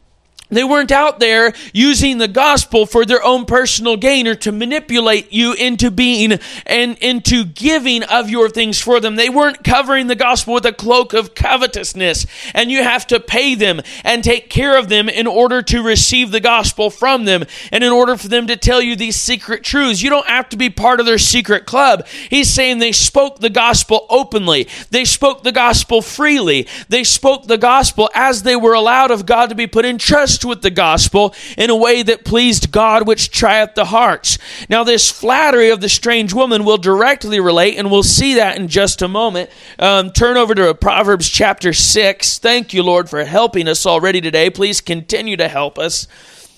They 0.54 0.64
weren't 0.64 0.92
out 0.92 1.20
there 1.20 1.52
using 1.72 2.18
the 2.18 2.28
gospel 2.28 2.86
for 2.86 3.04
their 3.04 3.22
own 3.22 3.44
personal 3.44 3.96
gain 3.96 4.26
or 4.28 4.34
to 4.36 4.52
manipulate 4.52 5.32
you 5.32 5.52
into 5.52 5.90
being 5.90 6.38
and 6.66 6.96
into 6.98 7.44
giving 7.44 8.02
of 8.04 8.30
your 8.30 8.48
things 8.48 8.80
for 8.80 9.00
them. 9.00 9.16
They 9.16 9.28
weren't 9.28 9.64
covering 9.64 10.06
the 10.06 10.14
gospel 10.14 10.54
with 10.54 10.66
a 10.66 10.72
cloak 10.72 11.12
of 11.12 11.34
covetousness 11.34 12.26
and 12.54 12.70
you 12.70 12.82
have 12.82 13.06
to 13.08 13.20
pay 13.20 13.54
them 13.54 13.80
and 14.04 14.22
take 14.22 14.48
care 14.48 14.78
of 14.78 14.88
them 14.88 15.08
in 15.08 15.26
order 15.26 15.62
to 15.62 15.82
receive 15.82 16.30
the 16.30 16.40
gospel 16.40 16.90
from 16.90 17.24
them 17.24 17.44
and 17.72 17.82
in 17.82 17.92
order 17.92 18.16
for 18.16 18.28
them 18.28 18.46
to 18.46 18.56
tell 18.56 18.80
you 18.80 18.96
these 18.96 19.16
secret 19.16 19.64
truths. 19.64 20.02
You 20.02 20.10
don't 20.10 20.26
have 20.26 20.48
to 20.50 20.56
be 20.56 20.70
part 20.70 21.00
of 21.00 21.06
their 21.06 21.18
secret 21.18 21.66
club. 21.66 22.06
He's 22.06 22.48
saying 22.48 22.78
they 22.78 22.92
spoke 22.92 23.40
the 23.40 23.50
gospel 23.50 24.06
openly. 24.08 24.68
They 24.90 25.04
spoke 25.04 25.42
the 25.42 25.52
gospel 25.52 26.02
freely. 26.02 26.68
They 26.88 27.04
spoke 27.04 27.46
the 27.46 27.58
gospel 27.58 28.10
as 28.14 28.42
they 28.42 28.56
were 28.56 28.74
allowed 28.74 29.10
of 29.10 29.26
God 29.26 29.48
to 29.48 29.54
be 29.54 29.66
put 29.66 29.84
in 29.84 29.98
trust 29.98 30.43
with 30.44 30.62
the 30.62 30.70
gospel 30.70 31.34
in 31.56 31.70
a 31.70 31.76
way 31.76 32.02
that 32.02 32.24
pleased 32.24 32.70
God, 32.70 33.06
which 33.06 33.30
trieth 33.30 33.74
the 33.74 33.86
hearts. 33.86 34.38
Now, 34.68 34.84
this 34.84 35.10
flattery 35.10 35.70
of 35.70 35.80
the 35.80 35.88
strange 35.88 36.32
woman 36.32 36.64
will 36.64 36.78
directly 36.78 37.40
relate, 37.40 37.76
and 37.76 37.90
we'll 37.90 38.02
see 38.02 38.34
that 38.34 38.56
in 38.56 38.68
just 38.68 39.02
a 39.02 39.08
moment. 39.08 39.50
Um, 39.78 40.10
turn 40.10 40.36
over 40.36 40.54
to 40.54 40.74
Proverbs 40.74 41.28
chapter 41.28 41.72
6. 41.72 42.38
Thank 42.38 42.74
you, 42.74 42.82
Lord, 42.82 43.08
for 43.08 43.24
helping 43.24 43.68
us 43.68 43.86
already 43.86 44.20
today. 44.20 44.50
Please 44.50 44.80
continue 44.80 45.36
to 45.36 45.48
help 45.48 45.78
us 45.78 46.06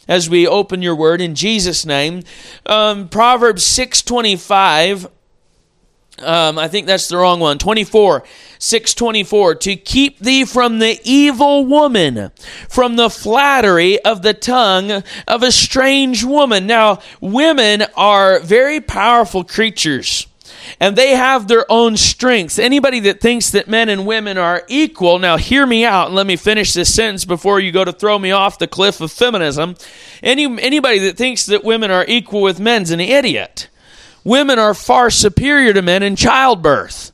as 0.08 0.30
we 0.30 0.46
open 0.46 0.82
your 0.82 0.94
word 0.94 1.20
in 1.20 1.34
Jesus' 1.34 1.84
name. 1.84 2.22
Um, 2.64 3.08
Proverbs 3.08 3.64
625. 3.64 5.08
Um, 6.22 6.58
I 6.58 6.68
think 6.68 6.86
that's 6.86 7.08
the 7.08 7.16
wrong 7.16 7.40
one. 7.40 7.58
24. 7.58 8.24
624 8.58 9.54
to 9.56 9.76
keep 9.76 10.18
thee 10.18 10.44
from 10.44 10.78
the 10.78 10.98
evil 11.04 11.66
woman 11.66 12.30
from 12.68 12.96
the 12.96 13.10
flattery 13.10 14.02
of 14.02 14.22
the 14.22 14.32
tongue 14.32 15.02
of 15.28 15.42
a 15.42 15.52
strange 15.52 16.24
woman 16.24 16.66
now 16.66 16.98
women 17.20 17.84
are 17.96 18.40
very 18.40 18.80
powerful 18.80 19.44
creatures 19.44 20.26
and 20.80 20.96
they 20.96 21.10
have 21.10 21.48
their 21.48 21.70
own 21.70 21.96
strengths. 21.96 22.58
Anybody 22.58 23.00
that 23.00 23.20
thinks 23.20 23.50
that 23.50 23.68
men 23.68 23.88
and 23.88 24.06
women 24.06 24.38
are 24.38 24.64
equal, 24.68 25.18
now 25.18 25.36
hear 25.36 25.66
me 25.66 25.84
out 25.84 26.06
and 26.06 26.14
let 26.14 26.26
me 26.26 26.36
finish 26.36 26.72
this 26.72 26.92
sentence 26.92 27.24
before 27.24 27.60
you 27.60 27.72
go 27.72 27.84
to 27.84 27.92
throw 27.92 28.18
me 28.18 28.30
off 28.30 28.58
the 28.58 28.66
cliff 28.66 29.00
of 29.00 29.12
feminism. 29.12 29.76
Any, 30.22 30.44
anybody 30.60 30.98
that 31.00 31.16
thinks 31.16 31.46
that 31.46 31.64
women 31.64 31.90
are 31.90 32.04
equal 32.08 32.42
with 32.42 32.60
men's 32.60 32.90
an 32.90 33.00
idiot. 33.00 33.68
Women 34.26 34.58
are 34.58 34.74
far 34.74 35.08
superior 35.08 35.72
to 35.72 35.82
men 35.82 36.02
in 36.02 36.16
childbirth 36.16 37.12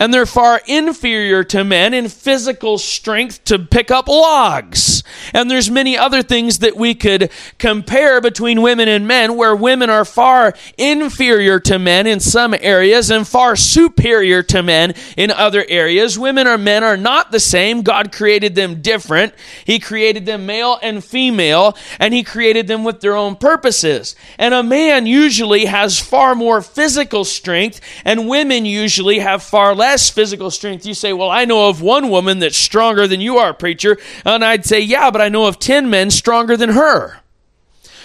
and 0.00 0.12
they're 0.14 0.24
far 0.24 0.62
inferior 0.66 1.44
to 1.44 1.62
men 1.62 1.92
in 1.92 2.08
physical 2.08 2.78
strength 2.78 3.44
to 3.44 3.58
pick 3.58 3.90
up 3.90 4.08
logs. 4.08 5.04
And 5.34 5.50
there's 5.50 5.70
many 5.70 5.96
other 5.96 6.22
things 6.22 6.60
that 6.60 6.74
we 6.74 6.94
could 6.94 7.30
compare 7.58 8.22
between 8.22 8.62
women 8.62 8.88
and 8.88 9.06
men 9.06 9.36
where 9.36 9.54
women 9.54 9.90
are 9.90 10.06
far 10.06 10.54
inferior 10.78 11.60
to 11.60 11.78
men 11.78 12.06
in 12.06 12.18
some 12.18 12.54
areas 12.58 13.10
and 13.10 13.28
far 13.28 13.56
superior 13.56 14.42
to 14.44 14.62
men 14.62 14.94
in 15.18 15.30
other 15.30 15.66
areas. 15.68 16.18
Women 16.18 16.46
or 16.46 16.56
men 16.56 16.82
are 16.82 16.96
not 16.96 17.30
the 17.30 17.38
same. 17.38 17.82
God 17.82 18.10
created 18.10 18.54
them 18.54 18.80
different. 18.80 19.34
He 19.66 19.78
created 19.78 20.24
them 20.24 20.46
male 20.46 20.78
and 20.82 21.04
female, 21.04 21.76
and 21.98 22.14
He 22.14 22.22
created 22.22 22.66
them 22.66 22.84
with 22.84 23.00
their 23.00 23.16
own 23.16 23.36
purposes. 23.36 24.16
And 24.38 24.54
a 24.54 24.62
man 24.62 25.06
usually 25.06 25.66
has 25.66 25.98
far 25.98 26.34
more 26.34 26.62
physical 26.62 27.26
strength, 27.26 27.82
and 28.06 28.28
women 28.28 28.64
usually 28.64 29.18
have 29.18 29.42
far 29.42 29.74
less 29.74 29.89
less 29.90 30.08
physical 30.08 30.52
strength, 30.52 30.86
you 30.86 30.94
say, 30.94 31.12
Well, 31.12 31.30
I 31.30 31.44
know 31.44 31.68
of 31.68 31.82
one 31.82 32.10
woman 32.10 32.38
that's 32.38 32.56
stronger 32.56 33.08
than 33.08 33.20
you 33.20 33.38
are, 33.38 33.52
preacher. 33.52 33.98
And 34.24 34.44
I'd 34.44 34.64
say, 34.64 34.80
Yeah, 34.80 35.10
but 35.10 35.20
I 35.20 35.28
know 35.28 35.46
of 35.46 35.58
10 35.58 35.90
men 35.90 36.10
stronger 36.10 36.56
than 36.56 36.70
her. 36.70 37.16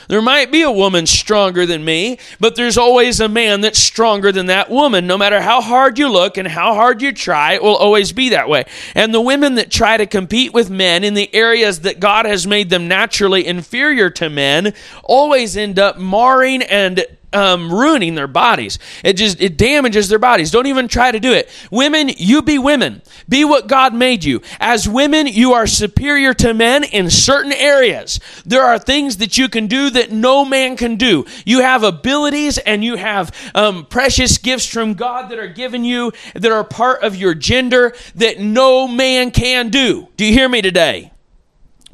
There 0.08 0.22
might 0.22 0.52
be 0.52 0.62
a 0.62 0.72
woman 0.72 1.08
stronger 1.08 1.66
than 1.66 1.84
me, 1.84 2.20
but 2.40 2.56
there's 2.56 2.78
always 2.78 3.20
a 3.20 3.30
man 3.30 3.62
that's 3.62 3.80
stronger 3.80 4.32
than 4.32 4.48
that 4.48 4.70
woman. 4.70 5.08
No 5.08 5.18
matter 5.18 5.42
how 5.42 5.62
hard 5.62 5.98
you 5.98 6.10
look 6.10 6.38
and 6.38 6.48
how 6.48 6.76
hard 6.76 7.02
you 7.02 7.12
try, 7.12 7.54
it 7.54 7.64
will 7.64 7.76
always 7.76 8.12
be 8.12 8.30
that 8.30 8.50
way. 8.50 8.66
And 8.94 9.14
the 9.14 9.22
women 9.22 9.56
that 9.56 9.72
try 9.72 9.98
to 9.98 10.06
compete 10.06 10.54
with 10.54 10.70
men 10.70 11.04
in 11.04 11.16
the 11.16 11.34
areas 11.34 11.82
that 11.82 12.00
God 12.00 12.26
has 12.26 12.46
made 12.46 12.70
them 12.70 12.88
naturally 12.88 13.46
inferior 13.48 14.12
to 14.12 14.30
men 14.30 14.74
always 15.04 15.58
end 15.58 15.80
up 15.80 15.98
marring 15.98 16.62
and 16.62 17.06
um, 17.36 17.72
ruining 17.72 18.16
their 18.16 18.28
bodies. 18.28 18.80
It 19.04 19.14
just 19.14 19.42
it 19.42 19.58
damages 19.58 20.08
their 20.08 20.20
bodies. 20.20 20.52
Don't 20.52 20.68
even 20.68 20.88
try 20.88 21.12
to 21.12 21.20
do 21.20 21.34
it. 21.34 21.50
Women, 21.70 22.10
you 22.18 22.42
be 22.42 22.58
women. 22.58 23.02
Be 23.28 23.44
what 23.44 23.68
God 23.68 23.94
made 23.94 24.24
you. 24.24 24.42
As 24.60 24.88
women, 24.88 25.28
you 25.28 25.54
are 25.54 25.68
superior 25.68 26.34
to 26.36 26.54
men 26.54 26.84
in 26.84 27.10
certain 27.10 27.52
areas. 27.52 28.20
There 28.46 28.64
are 28.64 28.80
things 28.80 29.18
that 29.18 29.38
you 29.38 29.50
can 29.50 29.68
do 29.68 29.90
that 29.90 30.12
no 30.12 30.46
man 30.46 30.78
can 30.78 30.96
do. 30.96 31.26
You 31.46 31.62
have 31.62 31.84
abilities 31.84 32.58
and 32.58 32.84
you 32.84 32.96
have 32.96 33.36
um, 33.54 33.86
precious 33.86 34.38
gifts 34.38 34.66
from 34.66 34.94
God 34.94 35.30
that 35.30 35.40
are 35.40 35.48
given 35.48 35.84
you 35.84 36.14
that 36.34 36.52
are 36.52 36.64
part 36.64 37.04
of 37.04 37.16
your 37.16 37.36
gender 37.36 37.94
that 38.16 38.40
no 38.40 38.88
man 38.88 39.32
can 39.32 39.70
do. 39.70 40.08
Do 40.16 40.26
you 40.26 40.32
hear 40.32 40.48
me 40.48 40.62
today? 40.62 41.12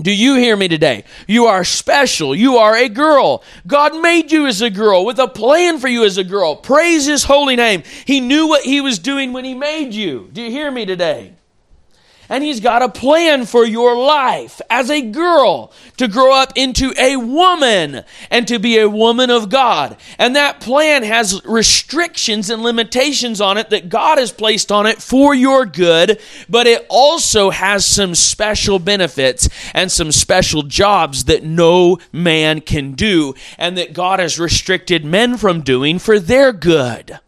Do 0.01 0.11
you 0.11 0.35
hear 0.35 0.55
me 0.57 0.67
today? 0.67 1.03
You 1.27 1.45
are 1.45 1.63
special. 1.63 2.33
You 2.33 2.57
are 2.57 2.75
a 2.75 2.89
girl. 2.89 3.43
God 3.67 4.01
made 4.01 4.31
you 4.31 4.47
as 4.47 4.61
a 4.61 4.69
girl 4.69 5.05
with 5.05 5.19
a 5.19 5.27
plan 5.27 5.79
for 5.79 5.87
you 5.87 6.03
as 6.05 6.17
a 6.17 6.23
girl. 6.23 6.55
Praise 6.55 7.05
His 7.05 7.23
holy 7.23 7.55
name. 7.55 7.83
He 8.05 8.19
knew 8.19 8.47
what 8.47 8.63
He 8.63 8.81
was 8.81 8.97
doing 8.97 9.31
when 9.31 9.45
He 9.45 9.53
made 9.53 9.93
you. 9.93 10.29
Do 10.33 10.41
you 10.41 10.49
hear 10.49 10.71
me 10.71 10.85
today? 10.85 11.33
And 12.31 12.45
He's 12.45 12.61
got 12.61 12.81
a 12.81 12.87
plan 12.87 13.45
for 13.45 13.65
your 13.65 13.95
life 13.95 14.61
as 14.69 14.89
a 14.89 15.01
girl 15.01 15.73
to 15.97 16.07
grow 16.07 16.33
up 16.33 16.53
into 16.55 16.93
a 16.97 17.17
woman 17.17 18.03
and 18.29 18.47
to 18.47 18.57
be 18.57 18.79
a 18.79 18.89
woman 18.89 19.29
of 19.29 19.49
God. 19.49 19.97
And 20.17 20.37
that 20.37 20.61
plan 20.61 21.03
has 21.03 21.43
restrictions 21.45 22.49
and 22.49 22.63
limitations 22.63 23.41
on 23.41 23.57
it 23.57 23.69
that 23.71 23.89
God 23.89 24.17
has 24.17 24.31
placed 24.31 24.71
on 24.71 24.85
it 24.85 25.01
for 25.01 25.35
your 25.35 25.65
good, 25.65 26.21
but 26.49 26.67
it 26.67 26.85
also 26.89 27.49
has 27.49 27.85
some 27.85 28.15
special 28.15 28.79
benefits 28.79 29.49
and 29.73 29.91
some 29.91 30.13
special 30.13 30.63
jobs 30.63 31.25
that 31.25 31.43
no 31.43 31.99
man 32.13 32.61
can 32.61 32.93
do 32.93 33.35
and 33.57 33.77
that 33.77 33.91
God 33.91 34.19
has 34.19 34.39
restricted 34.39 35.03
men 35.03 35.35
from 35.35 35.61
doing 35.61 35.99
for 35.99 36.17
their 36.17 36.53
good. 36.53 37.19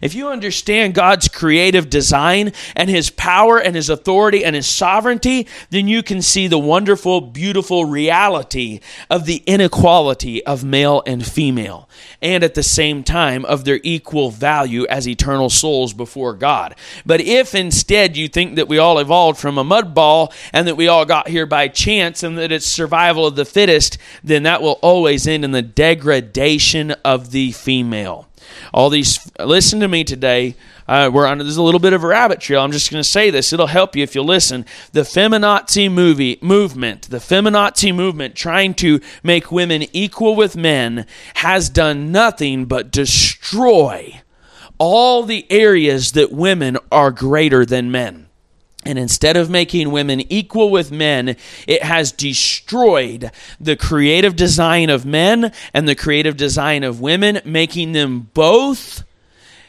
If 0.00 0.14
you 0.14 0.28
understand 0.28 0.94
God's 0.94 1.28
creative 1.28 1.90
design 1.90 2.52
and 2.74 2.88
His 2.88 3.10
power 3.10 3.58
and 3.58 3.76
His 3.76 3.90
authority 3.90 4.44
and 4.44 4.56
His 4.56 4.66
sovereignty, 4.66 5.46
then 5.70 5.88
you 5.88 6.02
can 6.02 6.22
see 6.22 6.46
the 6.46 6.58
wonderful, 6.58 7.20
beautiful 7.20 7.84
reality 7.84 8.80
of 9.10 9.26
the 9.26 9.42
inequality 9.46 10.44
of 10.46 10.64
male 10.64 11.02
and 11.06 11.26
female, 11.26 11.88
and 12.22 12.42
at 12.42 12.54
the 12.54 12.62
same 12.62 13.04
time 13.04 13.44
of 13.44 13.64
their 13.64 13.80
equal 13.82 14.30
value 14.30 14.86
as 14.86 15.06
eternal 15.06 15.50
souls 15.50 15.92
before 15.92 16.32
God. 16.32 16.74
But 17.04 17.20
if 17.20 17.54
instead 17.54 18.16
you 18.16 18.28
think 18.28 18.56
that 18.56 18.68
we 18.68 18.78
all 18.78 18.98
evolved 18.98 19.38
from 19.38 19.58
a 19.58 19.64
mud 19.64 19.94
ball 19.94 20.32
and 20.52 20.66
that 20.66 20.76
we 20.76 20.88
all 20.88 21.04
got 21.04 21.28
here 21.28 21.46
by 21.46 21.68
chance 21.68 22.22
and 22.22 22.38
that 22.38 22.52
it's 22.52 22.66
survival 22.66 23.26
of 23.26 23.36
the 23.36 23.44
fittest, 23.44 23.98
then 24.24 24.44
that 24.44 24.62
will 24.62 24.78
always 24.82 25.26
end 25.26 25.44
in 25.44 25.52
the 25.52 25.62
degradation 25.62 26.92
of 27.04 27.30
the 27.32 27.52
female 27.52 28.29
all 28.72 28.90
these. 28.90 29.30
Listen 29.38 29.80
to 29.80 29.88
me 29.88 30.04
today. 30.04 30.54
Uh, 30.88 31.10
we're 31.12 31.26
on 31.26 31.38
there's 31.38 31.56
a 31.56 31.62
little 31.62 31.80
bit 31.80 31.92
of 31.92 32.02
a 32.02 32.06
rabbit 32.06 32.40
trail. 32.40 32.62
I'm 32.62 32.72
just 32.72 32.90
going 32.90 33.02
to 33.02 33.08
say 33.08 33.30
this. 33.30 33.52
It'll 33.52 33.66
help 33.66 33.94
you 33.94 34.02
if 34.02 34.14
you 34.14 34.22
listen. 34.22 34.66
The 34.92 35.02
feminazi 35.02 35.90
movie 35.90 36.38
movement, 36.40 37.10
the 37.10 37.18
feminazi 37.18 37.94
movement, 37.94 38.34
trying 38.34 38.74
to 38.74 39.00
make 39.22 39.52
women 39.52 39.84
equal 39.92 40.34
with 40.34 40.56
men, 40.56 41.06
has 41.34 41.68
done 41.68 42.10
nothing 42.10 42.64
but 42.64 42.90
destroy 42.90 44.20
all 44.78 45.24
the 45.24 45.46
areas 45.50 46.12
that 46.12 46.32
women 46.32 46.78
are 46.90 47.10
greater 47.10 47.66
than 47.66 47.90
men. 47.90 48.29
And 48.84 48.98
instead 48.98 49.36
of 49.36 49.50
making 49.50 49.90
women 49.90 50.20
equal 50.32 50.70
with 50.70 50.90
men, 50.90 51.36
it 51.66 51.82
has 51.82 52.12
destroyed 52.12 53.30
the 53.60 53.76
creative 53.76 54.36
design 54.36 54.88
of 54.88 55.04
men 55.04 55.52
and 55.74 55.86
the 55.86 55.94
creative 55.94 56.36
design 56.36 56.82
of 56.82 57.00
women, 57.00 57.40
making 57.44 57.92
them 57.92 58.30
both 58.32 59.04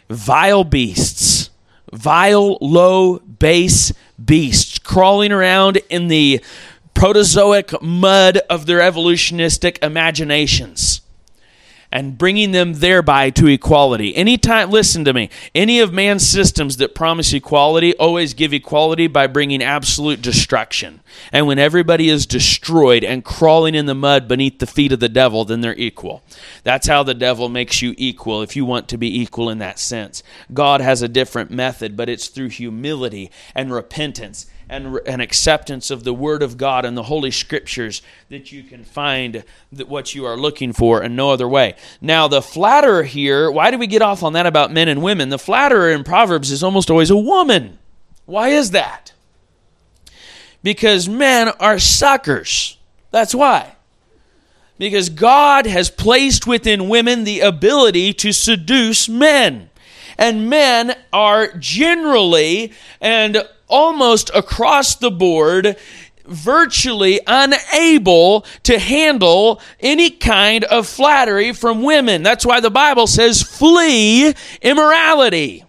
vile 0.10 0.64
beasts, 0.64 1.50
vile, 1.92 2.58
low, 2.62 3.20
base 3.20 3.92
beasts, 4.24 4.80
crawling 4.80 5.34
around 5.34 5.78
in 5.90 6.08
the 6.08 6.42
protozoic 6.94 7.82
mud 7.82 8.38
of 8.50 8.66
their 8.66 8.82
evolutionistic 8.82 9.78
imaginations. 9.82 11.02
And 11.92 12.18
bringing 12.18 12.52
them 12.52 12.74
thereby 12.74 13.30
to 13.32 13.48
equality. 13.48 14.16
Anytime, 14.16 14.70
listen 14.72 15.04
to 15.06 15.14
me, 15.14 15.30
any 15.54 15.80
of 15.80 15.92
man's 15.92 16.28
systems 16.28 16.78
that 16.78 16.96
promise 16.96 17.34
equality 17.34 17.96
always 17.98 18.34
give 18.34 18.54
equality 18.54 19.08
by 19.08 19.28
bringing 19.28 19.62
absolute 19.62 20.22
destruction. 20.22 21.02
And 21.32 21.48
when 21.48 21.60
everybody 21.60 22.10
is 22.10 22.26
destroyed 22.26 23.04
and 23.04 23.26
crawling 23.26 23.76
in 23.76 23.86
the 23.86 23.96
mud 23.96 24.28
beneath 24.28 24.60
the 24.60 24.68
feet 24.68 24.94
of 24.94 25.00
the 25.00 25.10
devil, 25.10 25.44
then 25.44 25.62
they're 25.62 25.76
equal. 25.76 26.24
That's 26.64 26.88
how 26.88 27.04
the 27.04 27.14
devil 27.14 27.50
makes 27.50 27.82
you 27.82 27.94
equal 27.98 28.42
if 28.42 28.56
you 28.56 28.66
want 28.66 28.88
to 28.90 28.98
be 28.98 29.20
equal 29.20 29.50
in 29.50 29.58
that 29.58 29.80
sense. 29.80 30.24
God 30.54 30.82
has 30.82 31.02
a 31.02 31.10
different 31.10 31.52
method, 31.52 31.98
but 31.98 32.10
it's 32.10 32.28
through 32.28 32.50
humility 32.50 33.32
and 33.54 33.74
repentance 33.74 34.46
and 34.72 35.00
an 35.06 35.20
acceptance 35.20 35.92
of 35.92 36.06
the 36.06 36.14
Word 36.14 36.42
of 36.42 36.56
God 36.56 36.86
and 36.86 36.96
the 36.96 37.04
Holy 37.04 37.30
Scriptures 37.30 38.02
that 38.30 38.54
you 38.54 38.64
can 38.64 38.86
find 38.86 39.44
that 39.74 39.90
what 39.90 40.16
you 40.16 40.26
are 40.26 40.38
looking 40.38 40.72
for 40.72 41.02
and 41.02 41.14
no 41.14 41.30
other 41.30 41.48
way. 41.48 41.76
Now, 42.00 42.30
the 42.30 42.42
flatterer 42.42 43.04
here, 43.04 43.52
why 43.52 43.70
do 43.70 43.78
we 43.78 43.86
get 43.86 44.02
off 44.02 44.24
on 44.24 44.32
that 44.32 44.46
about 44.46 44.72
men 44.72 44.88
and 44.88 45.04
women? 45.04 45.28
The 45.28 45.38
flatterer 45.38 45.92
in 45.92 46.06
Proverbs 46.06 46.52
is 46.52 46.64
almost 46.64 46.90
always 46.90 47.10
a 47.10 47.18
woman. 47.18 47.80
Why 48.26 48.48
is 48.48 48.72
that? 48.72 49.12
Because 50.64 51.10
men 51.10 51.50
are 51.60 51.78
suckers. 51.78 52.78
That's 53.12 53.36
why. 53.36 53.76
Because 54.78 55.10
God 55.10 55.66
has 55.66 55.90
placed 55.90 56.48
within 56.48 56.88
women 56.88 57.26
the 57.26 57.42
ability 57.42 58.14
to 58.14 58.32
seduce 58.32 59.10
men. 59.10 59.70
And 60.22 60.52
men 60.52 60.96
are 61.12 61.48
generally 61.58 62.74
and 63.02 63.44
almost 63.68 64.30
across 64.36 64.96
the 64.96 65.10
board 65.10 65.78
virtually 66.28 67.20
unable 67.26 68.46
to 68.62 68.78
handle 68.78 69.60
any 69.80 70.12
kind 70.12 70.64
of 70.66 70.88
flattery 70.88 71.54
from 71.54 71.82
women. 71.82 72.22
That's 72.22 72.46
why 72.46 72.60
the 72.60 72.70
Bible 72.70 73.08
says, 73.08 73.42
flee 73.42 74.36
immorality. 74.62 75.66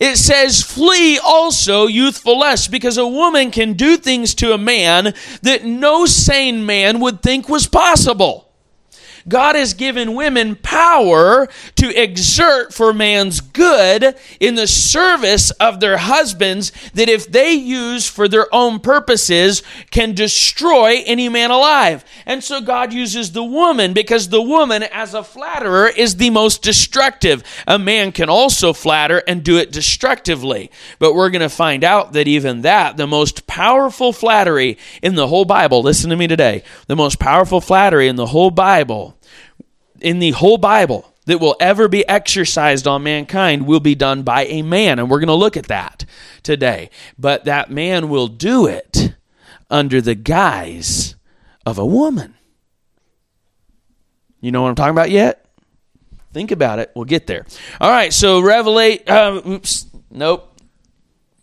It 0.00 0.16
says, 0.16 0.60
flee 0.60 1.20
also 1.20 1.86
youthful 1.86 2.40
lust, 2.40 2.72
because 2.72 2.98
a 2.98 3.06
woman 3.06 3.52
can 3.52 3.74
do 3.74 3.96
things 3.96 4.34
to 4.34 4.52
a 4.52 4.58
man 4.58 5.14
that 5.42 5.64
no 5.64 6.04
sane 6.04 6.66
man 6.66 6.98
would 6.98 7.22
think 7.22 7.48
was 7.48 7.68
possible. 7.68 8.43
God 9.26 9.56
has 9.56 9.72
given 9.72 10.14
women 10.14 10.56
power 10.56 11.48
to 11.76 12.02
exert 12.02 12.74
for 12.74 12.92
man's 12.92 13.40
good 13.40 14.14
in 14.38 14.54
the 14.54 14.66
service 14.66 15.50
of 15.52 15.80
their 15.80 15.96
husbands 15.96 16.72
that 16.92 17.08
if 17.08 17.30
they 17.30 17.52
use 17.52 18.06
for 18.06 18.28
their 18.28 18.52
own 18.54 18.80
purposes 18.80 19.62
can 19.90 20.14
destroy 20.14 21.02
any 21.06 21.28
man 21.28 21.50
alive. 21.50 22.04
And 22.26 22.44
so 22.44 22.60
God 22.60 22.92
uses 22.92 23.32
the 23.32 23.44
woman 23.44 23.94
because 23.94 24.28
the 24.28 24.42
woman 24.42 24.82
as 24.82 25.14
a 25.14 25.24
flatterer 25.24 25.88
is 25.88 26.16
the 26.16 26.30
most 26.30 26.62
destructive. 26.62 27.42
A 27.66 27.78
man 27.78 28.12
can 28.12 28.28
also 28.28 28.72
flatter 28.72 29.22
and 29.26 29.42
do 29.42 29.56
it 29.56 29.72
destructively. 29.72 30.70
But 30.98 31.14
we're 31.14 31.30
going 31.30 31.40
to 31.40 31.48
find 31.48 31.82
out 31.82 32.12
that 32.12 32.28
even 32.28 32.62
that, 32.62 32.96
the 32.98 33.06
most 33.06 33.46
powerful 33.46 34.12
flattery 34.12 34.76
in 35.02 35.14
the 35.14 35.28
whole 35.28 35.44
Bible, 35.46 35.82
listen 35.82 36.10
to 36.10 36.16
me 36.16 36.26
today, 36.26 36.62
the 36.88 36.96
most 36.96 37.18
powerful 37.18 37.60
flattery 37.60 38.08
in 38.08 38.16
the 38.16 38.26
whole 38.26 38.50
Bible 38.50 39.13
in 40.04 40.18
the 40.18 40.32
whole 40.32 40.58
Bible 40.58 41.12
that 41.26 41.40
will 41.40 41.56
ever 41.58 41.88
be 41.88 42.06
exercised 42.06 42.86
on 42.86 43.02
mankind 43.02 43.66
will 43.66 43.80
be 43.80 43.94
done 43.94 44.22
by 44.22 44.44
a 44.44 44.62
man. 44.62 44.98
And 44.98 45.10
we're 45.10 45.20
going 45.20 45.28
to 45.28 45.34
look 45.34 45.56
at 45.56 45.68
that 45.68 46.04
today. 46.42 46.90
But 47.18 47.46
that 47.46 47.70
man 47.70 48.10
will 48.10 48.28
do 48.28 48.66
it 48.66 49.14
under 49.70 50.02
the 50.02 50.14
guise 50.14 51.16
of 51.64 51.78
a 51.78 51.86
woman. 51.86 52.34
You 54.40 54.52
know 54.52 54.60
what 54.60 54.68
I'm 54.68 54.74
talking 54.74 54.90
about 54.90 55.10
yet? 55.10 55.46
Think 56.34 56.50
about 56.50 56.78
it. 56.80 56.92
We'll 56.94 57.06
get 57.06 57.26
there. 57.26 57.46
All 57.80 57.90
right. 57.90 58.12
So, 58.12 58.42
Revelate. 58.42 59.08
Uh, 59.08 59.40
oops. 59.48 59.86
Nope. 60.10 60.60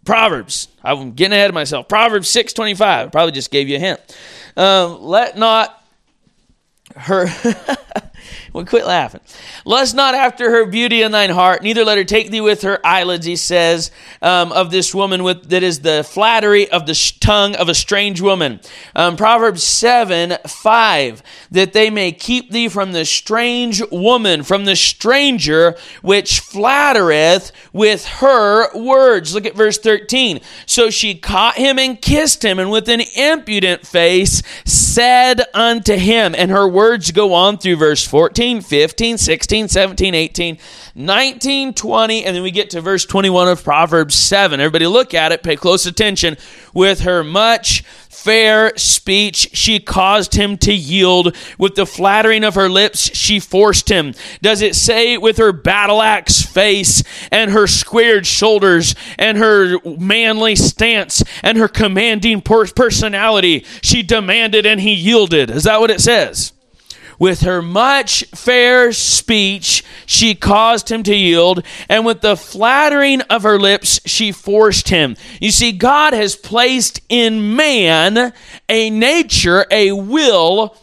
Proverbs. 0.05 0.67
I'm 0.83 1.13
getting 1.13 1.33
ahead 1.33 1.49
of 1.49 1.55
myself. 1.55 1.87
Proverbs 1.87 2.27
6:25. 2.29 3.11
Probably 3.11 3.31
just 3.31 3.49
gave 3.49 3.69
you 3.69 3.77
a 3.77 3.79
hint. 3.79 3.99
Um, 4.55 5.01
let 5.01 5.37
not 5.37 5.81
her 6.95 7.27
Well, 8.53 8.65
quit 8.65 8.85
laughing. 8.85 9.21
Lust 9.63 9.95
not 9.95 10.13
after 10.13 10.49
her 10.51 10.65
beauty 10.65 11.01
in 11.03 11.13
thine 11.13 11.29
heart, 11.29 11.63
neither 11.63 11.85
let 11.85 11.97
her 11.97 12.03
take 12.03 12.31
thee 12.31 12.41
with 12.41 12.63
her 12.63 12.85
eyelids, 12.85 13.25
he 13.25 13.37
says, 13.37 13.91
um, 14.21 14.51
of 14.51 14.71
this 14.71 14.93
woman 14.93 15.23
with 15.23 15.49
that 15.49 15.63
is 15.63 15.79
the 15.79 16.03
flattery 16.03 16.69
of 16.69 16.85
the 16.85 17.13
tongue 17.21 17.55
of 17.55 17.69
a 17.69 17.73
strange 17.73 18.19
woman. 18.19 18.59
Um, 18.93 19.15
Proverbs 19.15 19.63
7 19.63 20.35
5, 20.45 21.23
that 21.51 21.71
they 21.71 21.89
may 21.89 22.11
keep 22.11 22.51
thee 22.51 22.67
from 22.67 22.91
the 22.91 23.05
strange 23.05 23.81
woman, 23.89 24.43
from 24.43 24.65
the 24.65 24.75
stranger 24.75 25.75
which 26.01 26.39
flattereth 26.39 27.51
with 27.71 28.05
her 28.05 28.77
words. 28.77 29.33
Look 29.33 29.45
at 29.45 29.55
verse 29.55 29.77
13. 29.77 30.41
So 30.65 30.89
she 30.89 31.15
caught 31.15 31.55
him 31.55 31.79
and 31.79 32.01
kissed 32.01 32.43
him, 32.43 32.59
and 32.59 32.69
with 32.69 32.89
an 32.89 33.01
impudent 33.15 33.87
face 33.87 34.41
said 34.65 35.41
unto 35.53 35.95
him, 35.95 36.35
and 36.37 36.51
her 36.51 36.67
words 36.67 37.11
go 37.11 37.33
on 37.33 37.57
through 37.57 37.77
verse 37.77 38.05
14. 38.11 38.31
14, 38.31 38.61
15, 38.61 39.17
16, 39.17 39.67
17, 39.67 40.15
18, 40.15 40.57
19, 40.95 41.73
20, 41.73 42.25
and 42.25 42.35
then 42.35 42.41
we 42.41 42.49
get 42.49 42.69
to 42.69 42.79
verse 42.79 43.05
21 43.05 43.49
of 43.49 43.63
Proverbs 43.63 44.15
7. 44.15 44.59
Everybody 44.59 44.87
look 44.87 45.13
at 45.13 45.31
it, 45.31 45.43
pay 45.43 45.55
close 45.55 45.85
attention. 45.85 46.37
With 46.73 47.01
her 47.01 47.23
much 47.23 47.81
fair 48.09 48.71
speech, 48.77 49.49
she 49.53 49.79
caused 49.79 50.35
him 50.35 50.57
to 50.59 50.73
yield. 50.73 51.35
With 51.57 51.75
the 51.75 51.85
flattering 51.85 52.43
of 52.43 52.55
her 52.55 52.69
lips, 52.69 53.15
she 53.15 53.39
forced 53.39 53.89
him. 53.89 54.13
Does 54.41 54.61
it 54.61 54.75
say 54.75 55.17
with 55.17 55.37
her 55.37 55.51
battle 55.51 56.01
axe 56.01 56.41
face 56.41 57.03
and 57.31 57.51
her 57.51 57.67
squared 57.67 58.25
shoulders 58.25 58.95
and 59.19 59.37
her 59.37 59.77
manly 59.83 60.55
stance 60.55 61.23
and 61.43 61.57
her 61.57 61.67
commanding 61.67 62.41
personality, 62.41 63.65
she 63.81 64.03
demanded 64.03 64.65
and 64.65 64.79
he 64.79 64.93
yielded? 64.93 65.49
Is 65.49 65.65
that 65.65 65.79
what 65.79 65.91
it 65.91 66.01
says? 66.01 66.53
With 67.21 67.41
her 67.41 67.61
much 67.61 68.23
fair 68.33 68.91
speech, 68.91 69.83
she 70.07 70.33
caused 70.33 70.89
him 70.89 71.03
to 71.03 71.15
yield, 71.15 71.63
and 71.87 72.03
with 72.03 72.21
the 72.21 72.35
flattering 72.35 73.21
of 73.21 73.43
her 73.43 73.59
lips, 73.59 74.01
she 74.07 74.31
forced 74.31 74.89
him. 74.89 75.15
You 75.39 75.51
see, 75.51 75.71
God 75.71 76.13
has 76.13 76.35
placed 76.35 76.99
in 77.09 77.55
man 77.55 78.33
a 78.67 78.89
nature, 78.89 79.67
a 79.69 79.91
will 79.91 80.75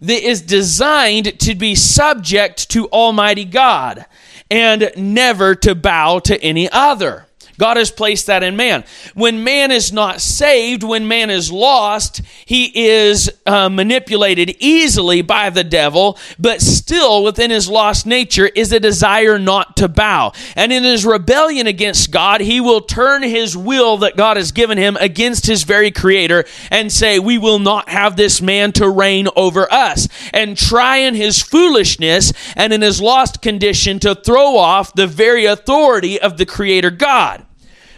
that 0.00 0.28
is 0.28 0.42
designed 0.42 1.38
to 1.38 1.54
be 1.54 1.76
subject 1.76 2.68
to 2.70 2.88
Almighty 2.88 3.44
God 3.44 4.06
and 4.50 4.90
never 4.96 5.54
to 5.54 5.76
bow 5.76 6.18
to 6.18 6.42
any 6.42 6.68
other. 6.68 7.27
God 7.58 7.76
has 7.76 7.90
placed 7.90 8.26
that 8.26 8.44
in 8.44 8.54
man. 8.56 8.84
When 9.14 9.42
man 9.42 9.72
is 9.72 9.92
not 9.92 10.20
saved, 10.20 10.84
when 10.84 11.08
man 11.08 11.28
is 11.28 11.50
lost, 11.50 12.22
he 12.46 12.86
is 12.86 13.30
uh, 13.46 13.68
manipulated 13.68 14.56
easily 14.60 15.22
by 15.22 15.50
the 15.50 15.64
devil, 15.64 16.18
but 16.38 16.60
still 16.62 17.24
within 17.24 17.50
his 17.50 17.68
lost 17.68 18.06
nature 18.06 18.46
is 18.46 18.72
a 18.72 18.78
desire 18.78 19.40
not 19.40 19.76
to 19.78 19.88
bow. 19.88 20.32
And 20.54 20.72
in 20.72 20.84
his 20.84 21.04
rebellion 21.04 21.66
against 21.66 22.12
God, 22.12 22.40
he 22.40 22.60
will 22.60 22.80
turn 22.80 23.22
his 23.22 23.56
will 23.56 23.96
that 23.98 24.16
God 24.16 24.36
has 24.36 24.52
given 24.52 24.78
him 24.78 24.96
against 25.00 25.44
his 25.46 25.64
very 25.64 25.90
creator 25.90 26.44
and 26.70 26.92
say, 26.92 27.18
We 27.18 27.38
will 27.38 27.58
not 27.58 27.88
have 27.88 28.16
this 28.16 28.40
man 28.40 28.70
to 28.74 28.88
reign 28.88 29.26
over 29.34 29.70
us. 29.72 30.08
And 30.32 30.56
try 30.56 30.98
in 30.98 31.16
his 31.16 31.42
foolishness 31.42 32.32
and 32.54 32.72
in 32.72 32.82
his 32.82 33.00
lost 33.00 33.42
condition 33.42 33.98
to 34.00 34.14
throw 34.14 34.56
off 34.56 34.94
the 34.94 35.08
very 35.08 35.44
authority 35.44 36.20
of 36.20 36.36
the 36.36 36.46
creator 36.46 36.92
God 36.92 37.44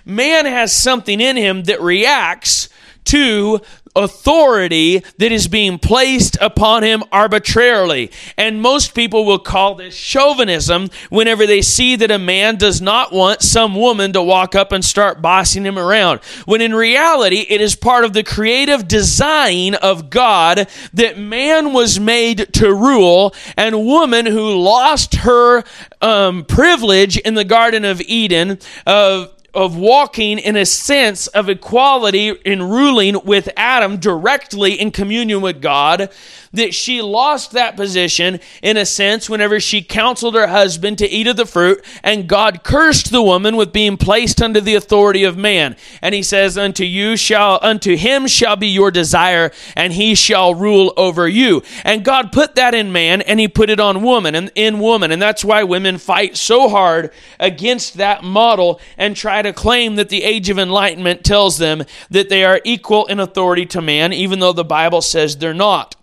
man 0.04 0.46
has 0.46 0.72
something 0.72 1.20
in 1.20 1.36
him 1.36 1.64
that 1.64 1.80
reacts 1.80 2.68
to 3.04 3.60
authority 3.96 5.02
that 5.18 5.32
is 5.32 5.48
being 5.48 5.78
placed 5.78 6.36
upon 6.40 6.82
him 6.82 7.02
arbitrarily. 7.10 8.10
And 8.36 8.62
most 8.62 8.94
people 8.94 9.24
will 9.24 9.38
call 9.38 9.74
this 9.74 9.94
chauvinism 9.94 10.90
whenever 11.08 11.46
they 11.46 11.62
see 11.62 11.96
that 11.96 12.10
a 12.10 12.18
man 12.18 12.56
does 12.56 12.80
not 12.80 13.12
want 13.12 13.42
some 13.42 13.74
woman 13.74 14.12
to 14.12 14.22
walk 14.22 14.54
up 14.54 14.72
and 14.72 14.84
start 14.84 15.20
bossing 15.20 15.64
him 15.64 15.78
around. 15.78 16.20
When 16.44 16.60
in 16.60 16.74
reality, 16.74 17.46
it 17.48 17.60
is 17.60 17.74
part 17.74 18.04
of 18.04 18.12
the 18.12 18.22
creative 18.22 18.86
design 18.86 19.74
of 19.74 20.10
God 20.10 20.68
that 20.94 21.18
man 21.18 21.72
was 21.72 21.98
made 21.98 22.52
to 22.54 22.72
rule, 22.72 23.34
and 23.56 23.84
woman 23.84 24.26
who 24.26 24.56
lost 24.56 25.16
her 25.16 25.64
um, 26.00 26.44
privilege 26.44 27.16
in 27.18 27.34
the 27.34 27.44
Garden 27.44 27.84
of 27.84 28.00
Eden 28.02 28.58
of 28.86 29.34
of 29.54 29.76
walking 29.76 30.38
in 30.38 30.56
a 30.56 30.66
sense 30.66 31.26
of 31.28 31.48
equality 31.48 32.28
in 32.44 32.62
ruling 32.62 33.24
with 33.24 33.48
Adam 33.56 33.96
directly 33.98 34.80
in 34.80 34.90
communion 34.90 35.40
with 35.40 35.60
God, 35.60 36.10
that 36.52 36.74
she 36.74 37.00
lost 37.00 37.52
that 37.52 37.76
position 37.76 38.40
in 38.62 38.76
a 38.76 38.84
sense 38.84 39.30
whenever 39.30 39.60
she 39.60 39.82
counseled 39.82 40.34
her 40.34 40.48
husband 40.48 40.98
to 40.98 41.08
eat 41.08 41.28
of 41.28 41.36
the 41.36 41.46
fruit, 41.46 41.84
and 42.02 42.28
God 42.28 42.64
cursed 42.64 43.12
the 43.12 43.22
woman 43.22 43.56
with 43.56 43.72
being 43.72 43.96
placed 43.96 44.42
under 44.42 44.60
the 44.60 44.74
authority 44.74 45.22
of 45.22 45.36
man. 45.36 45.76
And 46.02 46.14
he 46.14 46.22
says, 46.22 46.58
Unto 46.58 46.84
you 46.84 47.16
shall, 47.16 47.60
unto 47.62 47.96
him 47.96 48.26
shall 48.26 48.56
be 48.56 48.66
your 48.66 48.90
desire, 48.90 49.52
and 49.76 49.92
he 49.92 50.14
shall 50.16 50.54
rule 50.54 50.92
over 50.96 51.28
you. 51.28 51.62
And 51.84 52.04
God 52.04 52.32
put 52.32 52.56
that 52.56 52.74
in 52.74 52.90
man, 52.90 53.22
and 53.22 53.38
he 53.38 53.46
put 53.46 53.70
it 53.70 53.78
on 53.78 54.02
woman 54.02 54.34
and 54.34 54.50
in 54.56 54.80
woman. 54.80 55.12
And 55.12 55.22
that's 55.22 55.44
why 55.44 55.62
women 55.62 55.98
fight 55.98 56.36
so 56.36 56.68
hard 56.68 57.12
against 57.38 57.94
that 57.94 58.24
model 58.24 58.80
and 58.98 59.16
try 59.16 59.40
to 59.42 59.52
claim 59.52 59.94
that 59.96 60.08
the 60.08 60.24
age 60.24 60.48
of 60.50 60.58
enlightenment 60.58 61.24
tells 61.24 61.58
them 61.58 61.84
that 62.10 62.28
they 62.28 62.44
are 62.44 62.60
equal 62.64 63.06
in 63.06 63.20
authority 63.20 63.66
to 63.66 63.80
man, 63.80 64.12
even 64.12 64.40
though 64.40 64.52
the 64.52 64.64
Bible 64.64 65.00
says 65.00 65.36
they're 65.36 65.54
not. 65.54 65.94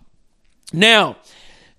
Now, 0.72 1.16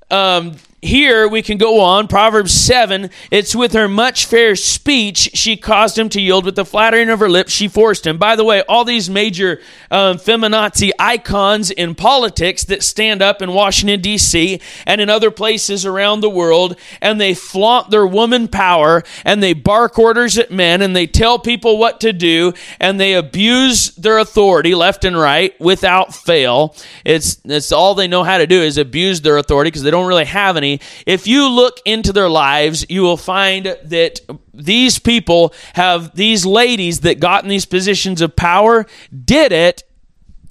um, 0.10 0.56
here 0.82 1.28
we 1.28 1.42
can 1.42 1.58
go 1.58 1.82
on. 1.82 2.08
Proverbs 2.08 2.54
7 2.54 3.10
it's 3.32 3.54
with 3.54 3.74
her 3.74 3.88
much 3.88 4.26
fair 4.26 4.56
speech 4.56 5.32
she 5.34 5.58
caused 5.58 5.98
him 5.98 6.08
to 6.10 6.22
yield. 6.22 6.46
With 6.46 6.56
the 6.56 6.66
flattering 6.66 7.10
of 7.10 7.20
her 7.20 7.30
lips, 7.30 7.52
she 7.52 7.68
forced 7.68 8.08
him. 8.08 8.18
By 8.18 8.36
the 8.36 8.46
way, 8.46 8.64
all 8.64 8.86
these 8.86 9.10
major 9.10 9.60
um, 9.92 10.18
feminazi 10.18 10.92
icons 10.98 11.70
in 11.70 11.96
politics 11.96 12.64
that 12.66 12.84
stand 12.84 13.22
up 13.22 13.42
in 13.42 13.52
Washington, 13.52 14.00
D.C., 14.00 14.62
and 14.86 15.02
in 15.02 15.10
other 15.10 15.32
places 15.32 15.86
around 15.86 16.22
the 16.22 16.30
world, 16.30 16.78
and 17.02 17.20
they 17.20 17.34
flaunt 17.34 17.90
their 17.90 18.08
woman 18.08 18.48
power, 18.48 19.04
and 19.26 19.44
they 19.44 19.54
bark 19.54 20.00
orders 20.00 20.38
at 20.38 20.52
men, 20.52 20.82
and 20.82 20.96
they 20.96 21.08
tell 21.08 21.40
people 21.40 21.78
what 21.78 22.00
to 22.00 22.14
do, 22.14 22.54
and 22.80 23.00
they 23.00 23.14
abuse 23.14 23.94
their 23.96 24.18
authority 24.18 24.74
left 24.76 25.04
and 25.04 25.18
right 25.18 25.60
without 25.60 26.14
fail. 26.14 26.76
It's, 27.04 27.42
it's 27.44 27.72
all 27.72 27.96
they 27.96 28.08
know 28.08 28.24
how 28.24 28.38
to 28.38 28.48
do 28.48 28.62
is 28.62 28.78
abuse 28.78 29.22
their 29.22 29.38
authority 29.38 29.70
because 29.70 29.84
they 29.84 29.92
don't 29.92 30.08
really 30.08 30.26
have 30.26 30.56
any 30.56 30.69
if 31.06 31.28
you 31.28 31.50
look 31.50 31.80
into 31.86 32.14
their 32.14 32.30
lives, 32.30 32.86
you 32.90 33.02
will 33.02 33.18
find 33.18 33.78
that 33.86 34.22
these 34.54 35.00
people 35.00 35.54
have, 35.74 36.16
these 36.16 36.46
ladies 36.46 37.02
that 37.02 37.20
got 37.20 37.44
in 37.44 37.50
these 37.50 37.66
positions 37.66 38.22
of 38.22 38.36
power, 38.36 38.86
did 39.26 39.52
it 39.52 39.84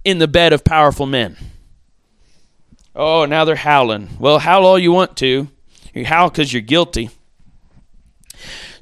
in 0.05 0.19
the 0.19 0.29
bed 0.29 0.53
of 0.53 0.65
powerful 0.65 1.07
men. 1.07 1.37
Oh, 2.95 3.27
now 3.27 3.45
they're 3.45 3.55
howling. 3.55 4.09
Well, 4.19 4.39
howl 4.39 4.67
all 4.67 4.79
you 4.79 4.91
want 4.91 5.17
to. 5.19 5.49
You 5.95 6.05
howl 6.05 6.31
because 6.31 6.53
you're 6.53 6.63
guilty. 6.63 7.11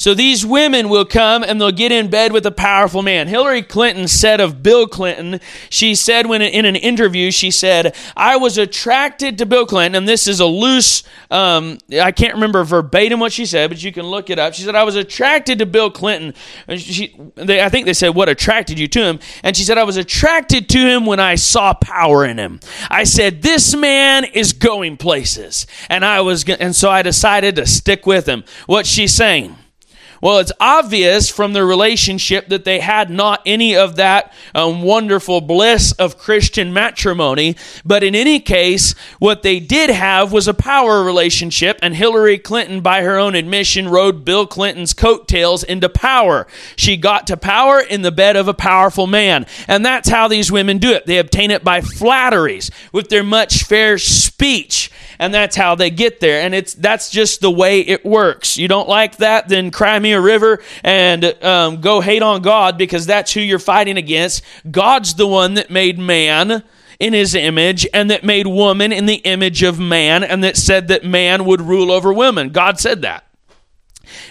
So 0.06 0.14
these 0.14 0.46
women 0.46 0.88
will 0.88 1.04
come 1.04 1.42
and 1.42 1.60
they'll 1.60 1.72
get 1.72 1.90
in 1.90 2.06
bed 2.06 2.30
with 2.30 2.46
a 2.46 2.52
powerful 2.52 3.02
man. 3.02 3.26
Hillary 3.26 3.60
Clinton 3.60 4.06
said 4.06 4.40
of 4.40 4.62
Bill 4.62 4.86
Clinton, 4.86 5.40
she 5.68 5.96
said 5.96 6.28
when 6.28 6.42
in 6.42 6.64
an 6.64 6.76
interview, 6.76 7.32
she 7.32 7.50
said, 7.50 7.92
I 8.16 8.36
was 8.36 8.56
attracted 8.56 9.36
to 9.38 9.46
Bill 9.46 9.66
Clinton, 9.66 9.96
and 9.96 10.08
this 10.08 10.28
is 10.28 10.38
a 10.38 10.46
loose, 10.46 11.02
um, 11.32 11.78
I 12.00 12.12
can't 12.12 12.34
remember 12.34 12.62
verbatim 12.62 13.18
what 13.18 13.32
she 13.32 13.46
said, 13.46 13.68
but 13.68 13.82
you 13.82 13.90
can 13.90 14.04
look 14.04 14.30
it 14.30 14.38
up. 14.38 14.54
She 14.54 14.62
said, 14.62 14.76
I 14.76 14.84
was 14.84 14.94
attracted 14.94 15.58
to 15.58 15.66
Bill 15.66 15.90
Clinton. 15.90 16.34
She, 16.76 17.12
they, 17.34 17.60
I 17.60 17.68
think 17.68 17.86
they 17.86 17.92
said, 17.92 18.10
What 18.10 18.28
attracted 18.28 18.78
you 18.78 18.86
to 18.86 19.02
him? 19.02 19.18
And 19.42 19.56
she 19.56 19.64
said, 19.64 19.76
I 19.76 19.82
was 19.82 19.96
attracted 19.96 20.68
to 20.68 20.78
him 20.78 21.06
when 21.06 21.18
I 21.18 21.34
saw 21.34 21.74
power 21.74 22.24
in 22.24 22.38
him. 22.38 22.60
I 22.88 23.02
said, 23.02 23.42
This 23.42 23.74
man 23.74 24.22
is 24.22 24.52
going 24.52 24.98
places. 24.98 25.66
And 25.90 26.04
I 26.04 26.20
was, 26.20 26.48
and 26.48 26.76
so 26.76 26.90
I 26.90 27.02
decided 27.02 27.56
to 27.56 27.66
stick 27.66 28.06
with 28.06 28.26
him. 28.26 28.44
What's 28.66 28.88
she 28.88 29.08
saying? 29.08 29.56
Well, 30.20 30.38
it's 30.38 30.52
obvious 30.58 31.28
from 31.28 31.52
their 31.52 31.66
relationship 31.66 32.48
that 32.48 32.64
they 32.64 32.80
had 32.80 33.10
not 33.10 33.42
any 33.44 33.76
of 33.76 33.96
that 33.96 34.32
um, 34.54 34.82
wonderful 34.82 35.40
bliss 35.40 35.92
of 35.92 36.18
Christian 36.18 36.72
matrimony. 36.72 37.56
But 37.84 38.02
in 38.02 38.14
any 38.14 38.40
case, 38.40 38.94
what 39.18 39.42
they 39.42 39.60
did 39.60 39.90
have 39.90 40.32
was 40.32 40.48
a 40.48 40.54
power 40.54 41.02
relationship, 41.04 41.78
and 41.82 41.94
Hillary 41.94 42.38
Clinton, 42.38 42.80
by 42.80 43.02
her 43.02 43.18
own 43.18 43.34
admission, 43.34 43.88
rode 43.88 44.24
Bill 44.24 44.46
Clinton's 44.46 44.94
coattails 44.94 45.62
into 45.62 45.88
power. 45.88 46.46
She 46.76 46.96
got 46.96 47.26
to 47.26 47.36
power 47.36 47.80
in 47.80 48.02
the 48.02 48.12
bed 48.12 48.36
of 48.36 48.48
a 48.48 48.54
powerful 48.54 49.06
man. 49.06 49.46
And 49.68 49.84
that's 49.84 50.08
how 50.08 50.28
these 50.28 50.50
women 50.50 50.78
do 50.78 50.92
it. 50.92 51.06
They 51.06 51.18
obtain 51.18 51.50
it 51.50 51.64
by 51.64 51.80
flatteries, 51.80 52.70
with 52.92 53.08
their 53.08 53.24
much 53.24 53.64
fair 53.64 53.98
speech 53.98 54.90
and 55.18 55.32
that's 55.32 55.56
how 55.56 55.74
they 55.74 55.90
get 55.90 56.20
there. 56.20 56.42
And 56.42 56.54
it's 56.54 56.74
that's 56.74 57.10
just 57.10 57.40
the 57.40 57.50
way 57.50 57.80
it 57.80 58.04
works. 58.04 58.56
You 58.56 58.68
don't 58.68 58.88
like 58.88 59.16
that, 59.18 59.48
then 59.48 59.70
cry 59.70 59.98
me 59.98 60.05
a 60.12 60.20
river 60.20 60.62
and 60.82 61.24
um, 61.42 61.80
go 61.80 62.00
hate 62.00 62.22
on 62.22 62.42
God 62.42 62.78
because 62.78 63.06
that's 63.06 63.32
who 63.32 63.40
you're 63.40 63.58
fighting 63.58 63.96
against. 63.96 64.42
God's 64.70 65.14
the 65.14 65.26
one 65.26 65.54
that 65.54 65.70
made 65.70 65.98
man 65.98 66.62
in 66.98 67.12
his 67.12 67.34
image 67.34 67.86
and 67.92 68.10
that 68.10 68.24
made 68.24 68.46
woman 68.46 68.92
in 68.92 69.06
the 69.06 69.16
image 69.16 69.62
of 69.62 69.78
man 69.78 70.24
and 70.24 70.42
that 70.44 70.56
said 70.56 70.88
that 70.88 71.04
man 71.04 71.44
would 71.44 71.60
rule 71.60 71.92
over 71.92 72.12
women. 72.12 72.50
God 72.50 72.80
said 72.80 73.02
that. 73.02 73.25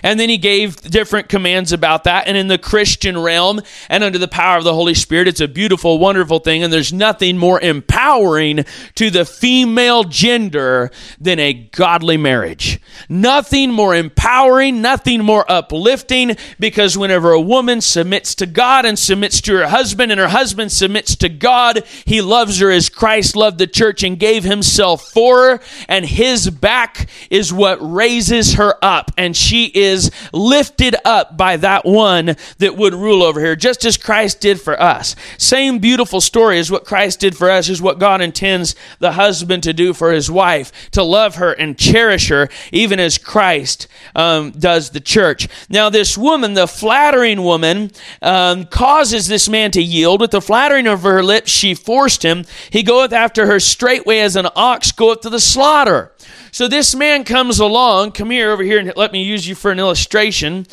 And 0.03 0.19
then 0.19 0.29
he 0.29 0.37
gave 0.37 0.81
different 0.81 1.29
commands 1.29 1.71
about 1.71 2.05
that. 2.05 2.27
And 2.27 2.37
in 2.37 2.47
the 2.47 2.57
Christian 2.57 3.17
realm 3.17 3.61
and 3.89 4.03
under 4.03 4.17
the 4.17 4.27
power 4.27 4.57
of 4.57 4.63
the 4.63 4.73
Holy 4.73 4.93
Spirit, 4.93 5.27
it's 5.27 5.41
a 5.41 5.47
beautiful, 5.47 5.99
wonderful 5.99 6.39
thing. 6.39 6.63
And 6.63 6.71
there's 6.71 6.93
nothing 6.93 7.37
more 7.37 7.59
empowering 7.59 8.65
to 8.95 9.09
the 9.09 9.25
female 9.25 10.03
gender 10.03 10.91
than 11.19 11.39
a 11.39 11.53
godly 11.53 12.17
marriage. 12.17 12.79
Nothing 13.09 13.71
more 13.71 13.95
empowering, 13.95 14.81
nothing 14.81 15.23
more 15.23 15.45
uplifting, 15.49 16.37
because 16.59 16.97
whenever 16.97 17.31
a 17.31 17.41
woman 17.41 17.81
submits 17.81 18.35
to 18.35 18.45
God 18.45 18.85
and 18.85 18.97
submits 18.97 19.41
to 19.41 19.53
her 19.57 19.67
husband, 19.67 20.11
and 20.11 20.19
her 20.19 20.29
husband 20.29 20.71
submits 20.71 21.15
to 21.17 21.29
God, 21.29 21.83
he 22.05 22.21
loves 22.21 22.59
her 22.59 22.71
as 22.71 22.89
Christ 22.89 23.35
loved 23.35 23.57
the 23.57 23.67
church 23.67 24.03
and 24.03 24.19
gave 24.19 24.43
himself 24.43 25.09
for 25.09 25.57
her. 25.57 25.59
And 25.87 26.05
his 26.05 26.49
back 26.49 27.09
is 27.29 27.51
what 27.51 27.77
raises 27.81 28.55
her 28.55 28.75
up. 28.83 29.11
And 29.17 29.35
she 29.35 29.64
is 29.65 30.11
lifted 30.33 30.95
up 31.05 31.37
by 31.37 31.57
that 31.57 31.85
one 31.85 32.35
that 32.57 32.75
would 32.77 32.93
rule 32.93 33.23
over 33.23 33.39
here, 33.39 33.55
just 33.55 33.85
as 33.85 33.97
Christ 33.97 34.39
did 34.41 34.61
for 34.61 34.79
us. 34.81 35.15
Same 35.37 35.79
beautiful 35.79 36.21
story 36.21 36.59
as 36.59 36.71
what 36.71 36.85
Christ 36.85 37.19
did 37.19 37.35
for 37.35 37.49
us 37.49 37.69
is 37.69 37.81
what 37.81 37.99
God 37.99 38.21
intends 38.21 38.75
the 38.99 39.13
husband 39.13 39.63
to 39.63 39.73
do 39.73 39.93
for 39.93 40.11
his 40.11 40.29
wife, 40.29 40.71
to 40.91 41.03
love 41.03 41.35
her 41.35 41.53
and 41.53 41.77
cherish 41.77 42.29
her, 42.29 42.49
even 42.71 42.99
as 42.99 43.17
Christ 43.17 43.87
um, 44.15 44.51
does 44.51 44.91
the 44.91 44.99
church. 44.99 45.47
Now, 45.69 45.89
this 45.89 46.17
woman, 46.17 46.53
the 46.53 46.67
flattering 46.67 47.43
woman, 47.43 47.91
um, 48.21 48.65
causes 48.65 49.27
this 49.27 49.49
man 49.49 49.71
to 49.71 49.81
yield. 49.81 50.21
With 50.21 50.31
the 50.31 50.41
flattering 50.41 50.87
of 50.87 51.03
her 51.03 51.23
lips, 51.23 51.51
she 51.51 51.73
forced 51.73 52.23
him. 52.23 52.45
He 52.69 52.83
goeth 52.83 53.13
after 53.13 53.45
her 53.47 53.59
straightway 53.59 54.19
as 54.19 54.35
an 54.35 54.47
ox 54.55 54.91
goeth 54.91 55.21
to 55.21 55.29
the 55.29 55.39
slaughter. 55.39 56.11
So 56.55 56.69
this 56.69 56.95
man 56.95 57.25
comes 57.25 57.59
along. 57.59 58.13
Come 58.13 58.29
here 58.29 58.49
over 58.49 58.63
here 58.63 58.79
and 58.79 58.93
let 58.95 59.11
me 59.11 59.21
use 59.21 59.45
you 59.45 59.55
for 59.55 59.71
an 59.71 59.77
illustration. 59.77 60.65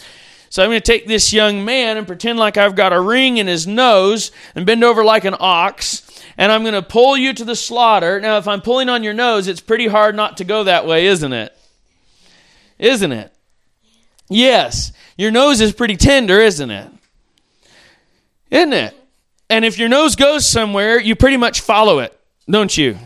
So 0.48 0.62
I'm 0.62 0.68
going 0.68 0.80
to 0.80 0.92
take 0.92 1.08
this 1.08 1.32
young 1.32 1.64
man 1.64 1.96
and 1.96 2.06
pretend 2.06 2.38
like 2.38 2.56
I've 2.56 2.76
got 2.76 2.92
a 2.92 3.00
ring 3.00 3.38
in 3.38 3.48
his 3.48 3.66
nose 3.66 4.30
and 4.54 4.64
bend 4.64 4.84
over 4.84 5.02
like 5.02 5.24
an 5.24 5.34
ox. 5.40 6.22
And 6.38 6.52
I'm 6.52 6.62
going 6.62 6.74
to 6.74 6.82
pull 6.82 7.16
you 7.16 7.34
to 7.34 7.44
the 7.44 7.56
slaughter. 7.56 8.20
Now, 8.20 8.38
if 8.38 8.46
I'm 8.46 8.60
pulling 8.60 8.88
on 8.88 9.02
your 9.02 9.12
nose, 9.12 9.48
it's 9.48 9.60
pretty 9.60 9.88
hard 9.88 10.14
not 10.14 10.36
to 10.36 10.44
go 10.44 10.62
that 10.62 10.86
way, 10.86 11.06
isn't 11.06 11.32
it? 11.32 11.52
Isn't 12.78 13.10
it? 13.10 13.34
Yes. 14.28 14.92
Your 15.16 15.32
nose 15.32 15.60
is 15.60 15.72
pretty 15.72 15.96
tender, 15.96 16.38
isn't 16.38 16.70
it? 16.70 16.92
Isn't 18.52 18.72
it? 18.72 18.94
And 19.50 19.64
if 19.64 19.80
your 19.80 19.88
nose 19.88 20.14
goes 20.14 20.46
somewhere, 20.46 21.00
you 21.00 21.16
pretty 21.16 21.38
much 21.38 21.60
follow 21.60 21.98
it, 21.98 22.16
don't 22.48 22.78
you? 22.78 22.98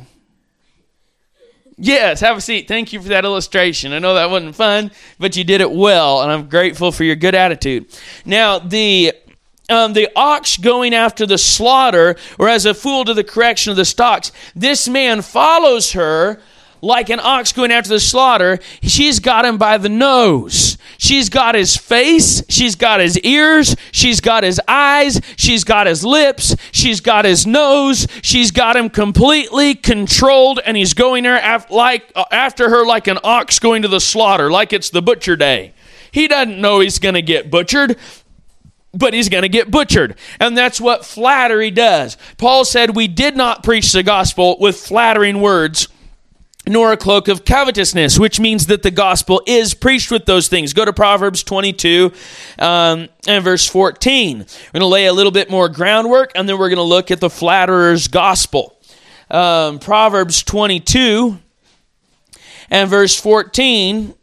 Yes, 1.79 2.21
have 2.21 2.39
a 2.39 2.41
seat. 2.41 2.69
Thank 2.69 2.95
you 2.95 3.03
for 3.03 3.09
that 3.11 3.27
illustration. 3.27 3.93
I 3.93 3.99
know 3.99 4.15
that 4.15 4.31
wasn't 4.31 4.55
fun, 4.55 4.91
but 5.19 5.37
you 5.37 5.45
did 5.45 5.61
it 5.61 5.71
well, 5.71 6.23
and 6.23 6.33
I'm 6.33 6.49
grateful 6.49 6.91
for 6.91 7.05
your 7.05 7.17
good 7.17 7.35
attitude. 7.35 7.87
Now, 8.25 8.59
the 8.59 9.13
um, 9.69 9.93
the 9.93 10.09
ox 10.15 10.57
going 10.57 10.95
after 10.95 11.27
the 11.27 11.39
slaughter, 11.39 12.17
or 12.39 12.49
as 12.49 12.67
a 12.67 12.73
fool 12.73 13.05
to 13.05 13.15
the 13.15 13.25
correction 13.25 13.73
of 13.73 13.77
the 13.77 13.85
stocks, 13.85 14.33
this 14.55 14.89
man 14.89 15.23
follows 15.23 15.93
her 15.93 16.41
like 16.81 17.11
an 17.11 17.21
ox 17.21 17.53
going 17.53 17.71
after 17.71 17.91
the 17.91 18.01
slaughter. 18.01 18.59
She's 18.83 19.19
got 19.19 19.45
him 19.45 19.59
by 19.59 19.79
the 19.79 19.89
nose. 19.89 20.79
She's 20.99 21.29
got 21.29 21.55
his 21.55 21.77
face. 21.77 22.43
She's 22.49 22.75
got 22.75 23.01
his 23.01 23.19
ears. 23.21 23.77
She's 23.93 24.21
got 24.21 24.45
his 24.45 24.61
eyes. 24.67 25.21
She's 25.37 25.65
got 25.65 25.87
his 25.87 26.05
lips. 26.05 26.57
She's 26.73 27.01
got 27.01 27.25
his 27.25 27.47
nose. 27.47 28.07
She's 28.23 28.51
got 28.51 28.77
him 28.77 28.89
completely 28.91 29.75
controlled, 29.75 30.61
and 30.65 30.77
he's 30.77 30.95
going 30.95 31.25
there 31.25 31.41
af- 31.43 31.71
like, 31.71 32.11
uh, 32.15 32.25
after 32.33 32.71
her 32.71 32.87
like 32.87 33.07
an 33.07 33.19
ox 33.23 33.59
going 33.59 33.83
to 33.83 33.89
the 33.89 34.01
slaughter, 34.01 34.51
like 34.51 34.73
it's 34.73 34.91
the 34.91 35.03
butcher 35.03 35.37
day. 35.37 35.73
He 36.11 36.29
doesn't 36.29 36.61
know 36.61 36.81
he's 36.81 36.99
going 36.99 37.15
to 37.15 37.23
get 37.23 37.51
butchered 37.51 37.97
but 38.97 39.13
he's 39.13 39.29
going 39.29 39.43
to 39.43 39.49
get 39.49 39.71
butchered. 39.71 40.17
And 40.41 40.57
that's 40.57 40.81
what 40.81 41.05
flattery 41.05 41.71
does. 41.71 42.17
Paul 42.39 42.65
said, 42.65 42.97
We 42.97 43.09
did 43.09 43.37
not 43.37 43.63
preach 43.63 43.93
the 43.93 44.03
gospel 44.03 44.57
with 44.59 44.77
flattering 44.77 45.41
words, 45.41 45.89
nor 46.69 46.93
a 46.93 46.97
cloak 46.97 47.29
of 47.29 47.45
covetousness, 47.45 48.19
which 48.19 48.41
means 48.41 48.67
that 48.67 48.83
the 48.83 48.91
gospel 48.91 49.41
is 49.47 49.73
preached 49.75 50.11
with 50.11 50.27
those 50.27 50.49
things. 50.49 50.73
Go 50.73 50.85
to 50.85 50.93
Proverbs 50.93 51.43
22 51.45 52.13
um, 52.59 53.09
and 53.29 53.45
verse 53.45 53.67
14. 53.67 54.39
We're 54.39 54.45
going 54.73 54.81
to 54.81 54.87
lay 54.87 55.07
a 55.07 55.13
little 55.13 55.31
bit 55.33 55.49
more 55.51 55.69
groundwork, 55.69 56.33
and 56.35 56.49
then 56.49 56.59
we're 56.59 56.69
going 56.69 56.77
to 56.77 56.83
look 56.83 57.11
at 57.11 57.21
the 57.21 57.31
flatterer's 57.31 58.09
gospel. 58.09 58.79
um, 59.31 59.79
Proverbs 59.79 60.43
22 60.43 61.39
and 62.71 62.91
verse 62.91 63.19
14. 63.21 64.15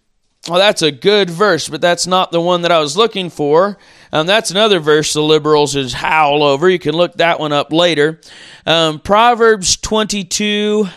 Well, 0.50 0.60
that's 0.60 0.82
a 0.82 0.92
good 0.92 1.30
verse, 1.30 1.70
but 1.70 1.80
that's 1.80 2.06
not 2.06 2.34
the 2.34 2.42
one 2.42 2.64
that 2.64 2.72
I 2.72 2.80
was 2.80 2.98
looking 2.98 3.30
for. 3.30 3.78
Um, 4.12 4.28
that's 4.28 4.52
another 4.52 4.82
verse 4.82 5.14
the 5.14 5.24
liberals 5.24 5.78
is 5.78 5.94
howl 5.94 6.44
over. 6.44 6.70
You 6.70 6.80
can 6.80 6.96
look 6.96 7.14
that 7.16 7.40
one 7.40 7.54
up 7.54 7.72
later. 7.72 8.20
Um, 8.66 9.00
Proverbs 9.00 9.78
22. 9.78 10.88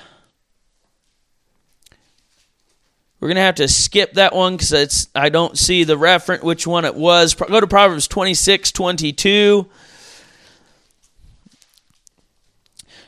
We're 3.18 3.28
going 3.28 3.36
to 3.36 3.42
have 3.42 3.54
to 3.56 3.68
skip 3.68 4.12
that 4.14 4.34
one 4.34 4.54
because 4.54 4.72
it's 4.72 5.08
I 5.14 5.30
don't 5.30 5.56
see 5.56 5.84
the 5.84 5.96
reference 5.96 6.42
which 6.42 6.66
one 6.66 6.84
it 6.84 6.94
was. 6.94 7.34
Go 7.34 7.60
to 7.60 7.66
Proverbs 7.66 8.06
26, 8.06 8.72
22. 8.72 9.66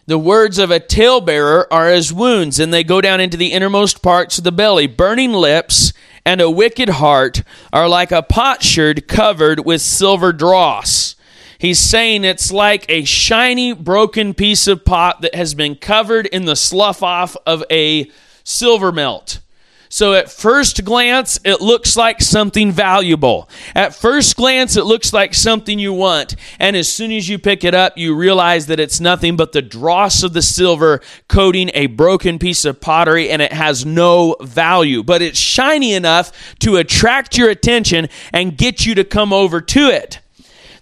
The 0.07 0.19
words 0.19 0.57
of 0.59 0.71
a 0.71 0.81
talebearer 0.81 1.67
are 1.71 1.89
as 1.89 2.15
wounds, 2.15 2.59
and 2.59 2.73
they 2.73 2.83
go 2.83 3.03
down 3.03 3.21
into 3.21 3.37
the 3.37 3.53
innermost 3.53 4.01
parts 4.01 4.39
of 4.39 4.45
the 4.45 4.51
belly. 4.51 4.87
Burning 4.87 5.35
lips 5.35 5.93
and 6.25 6.41
a 6.41 6.51
wicked 6.51 6.89
heart 6.89 7.43
are 7.75 7.87
like 7.87 8.11
a 8.11 8.23
potsherd 8.23 9.07
covered 9.07 9.67
with 9.67 9.83
silver 9.83 10.33
dross. 10.33 11.15
He's 11.59 11.79
saying 11.79 12.25
it's 12.25 12.51
like 12.51 12.87
a 12.89 13.05
shiny, 13.05 13.75
broken 13.75 14.33
piece 14.33 14.67
of 14.67 14.87
pot 14.87 15.21
that 15.21 15.35
has 15.35 15.53
been 15.53 15.75
covered 15.75 16.25
in 16.25 16.47
the 16.47 16.57
slough 16.57 17.03
off 17.03 17.37
of 17.45 17.63
a 17.71 18.11
silver 18.45 18.91
melt. 18.91 19.41
So 19.89 20.15
at 20.15 20.31
first 20.31 20.85
glance, 20.85 21.39
it 21.45 21.61
looks 21.61 21.97
like 21.97 22.21
something 22.21 22.73
valuable. 22.73 23.49
At 23.75 23.95
first 23.95 24.37
glance, 24.37 24.77
it 24.77 24.85
looks 24.85 25.13
like 25.13 25.35
something 25.35 25.79
you 25.79 25.93
want. 25.93 26.37
And 26.59 26.77
as 26.77 26.93
soon 26.93 27.13
as 27.13 27.29
you 27.29 27.39
pick 27.39 27.65
it 27.65 27.75
up, 27.75 27.97
you 27.97 28.15
realize 28.15 28.67
that 28.67 28.81
it's 28.81 29.01
nothing 29.01 29.37
but 29.37 29.53
the 29.53 29.63
dross 29.63 30.23
of 30.23 30.33
the 30.33 30.43
silver 30.43 31.01
coating 31.29 31.71
a 31.75 31.87
broken 31.87 32.39
piece 32.39 32.65
of 32.65 32.81
pottery 32.81 33.31
and 33.31 33.41
it 33.41 33.53
has 33.53 33.87
no 33.87 34.37
value. 34.41 35.03
But 35.03 35.23
it's 35.23 35.39
shiny 35.39 35.95
enough 35.95 36.33
to 36.61 36.77
attract 36.77 37.39
your 37.39 37.49
attention 37.49 38.09
and 38.33 38.57
get 38.57 38.85
you 38.85 38.95
to 38.97 39.05
come 39.05 39.33
over 39.33 39.61
to 39.61 39.89
it. 39.89 40.21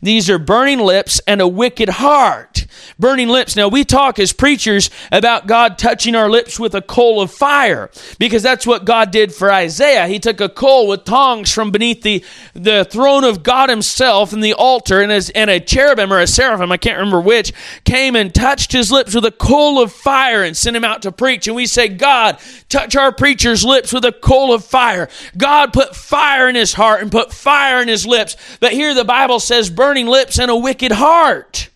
These 0.01 0.31
are 0.31 0.39
burning 0.39 0.79
lips 0.79 1.21
and 1.27 1.41
a 1.41 1.49
wicked 1.49 1.89
heart. 1.89 2.56
Burning 2.99 3.29
lips. 3.29 3.57
Now, 3.57 3.69
we 3.69 3.85
talk 3.85 4.19
as 4.19 4.33
preachers 4.33 4.91
about 5.13 5.47
God 5.47 5.79
touching 5.79 6.15
our 6.15 6.31
lips 6.31 6.59
with 6.59 6.75
a 6.75 6.83
coal 6.83 7.21
of 7.21 7.31
fire 7.31 7.91
because 8.19 8.43
that's 8.43 8.67
what 8.67 8.85
God 8.85 9.11
did 9.11 9.35
for 9.35 9.53
Isaiah. 9.53 10.07
He 10.07 10.19
took 10.19 10.41
a 10.41 10.49
coal 10.49 10.89
with 10.89 11.05
tongs 11.05 11.53
from 11.53 11.71
beneath 11.71 12.03
the, 12.03 12.25
the 12.55 12.85
throne 12.85 13.25
of 13.25 13.43
God 13.43 13.71
Himself 13.71 14.33
and 14.33 14.43
the 14.43 14.55
altar, 14.55 15.01
and, 15.01 15.13
as, 15.13 15.31
and 15.31 15.51
a 15.51 15.61
cherubim 15.61 16.13
or 16.13 16.21
a 16.21 16.27
seraphim, 16.27 16.73
I 16.73 16.77
can't 16.77 16.99
remember 16.99 17.21
which, 17.21 17.53
came 17.85 18.17
and 18.17 18.35
touched 18.35 18.73
his 18.73 18.91
lips 18.93 19.15
with 19.15 19.25
a 19.25 19.31
coal 19.31 19.83
of 19.83 19.93
fire 19.93 20.43
and 20.43 20.57
sent 20.57 20.77
him 20.77 20.85
out 20.85 21.03
to 21.03 21.13
preach. 21.13 21.47
And 21.47 21.57
we 21.57 21.67
say, 21.67 21.89
God, 21.89 22.39
touch 22.69 22.97
our 22.97 23.13
preacher's 23.13 23.65
lips 23.65 23.93
with 23.93 24.05
a 24.05 24.13
coal 24.13 24.55
of 24.55 24.65
fire. 24.65 25.09
God 25.37 25.73
put 25.73 25.95
fire 25.95 26.49
in 26.49 26.55
his 26.55 26.75
heart 26.75 27.03
and 27.03 27.11
put 27.11 27.33
fire 27.33 27.81
in 27.81 27.89
his 27.89 28.07
lips. 28.07 28.37
But 28.61 28.73
here 28.73 28.95
the 28.95 29.05
Bible 29.05 29.41
says, 29.41 29.71
burning 29.71 30.07
lips 30.07 30.39
and 30.39 30.51
a 30.51 30.57
wicked 30.57 30.93
heart 30.93 31.71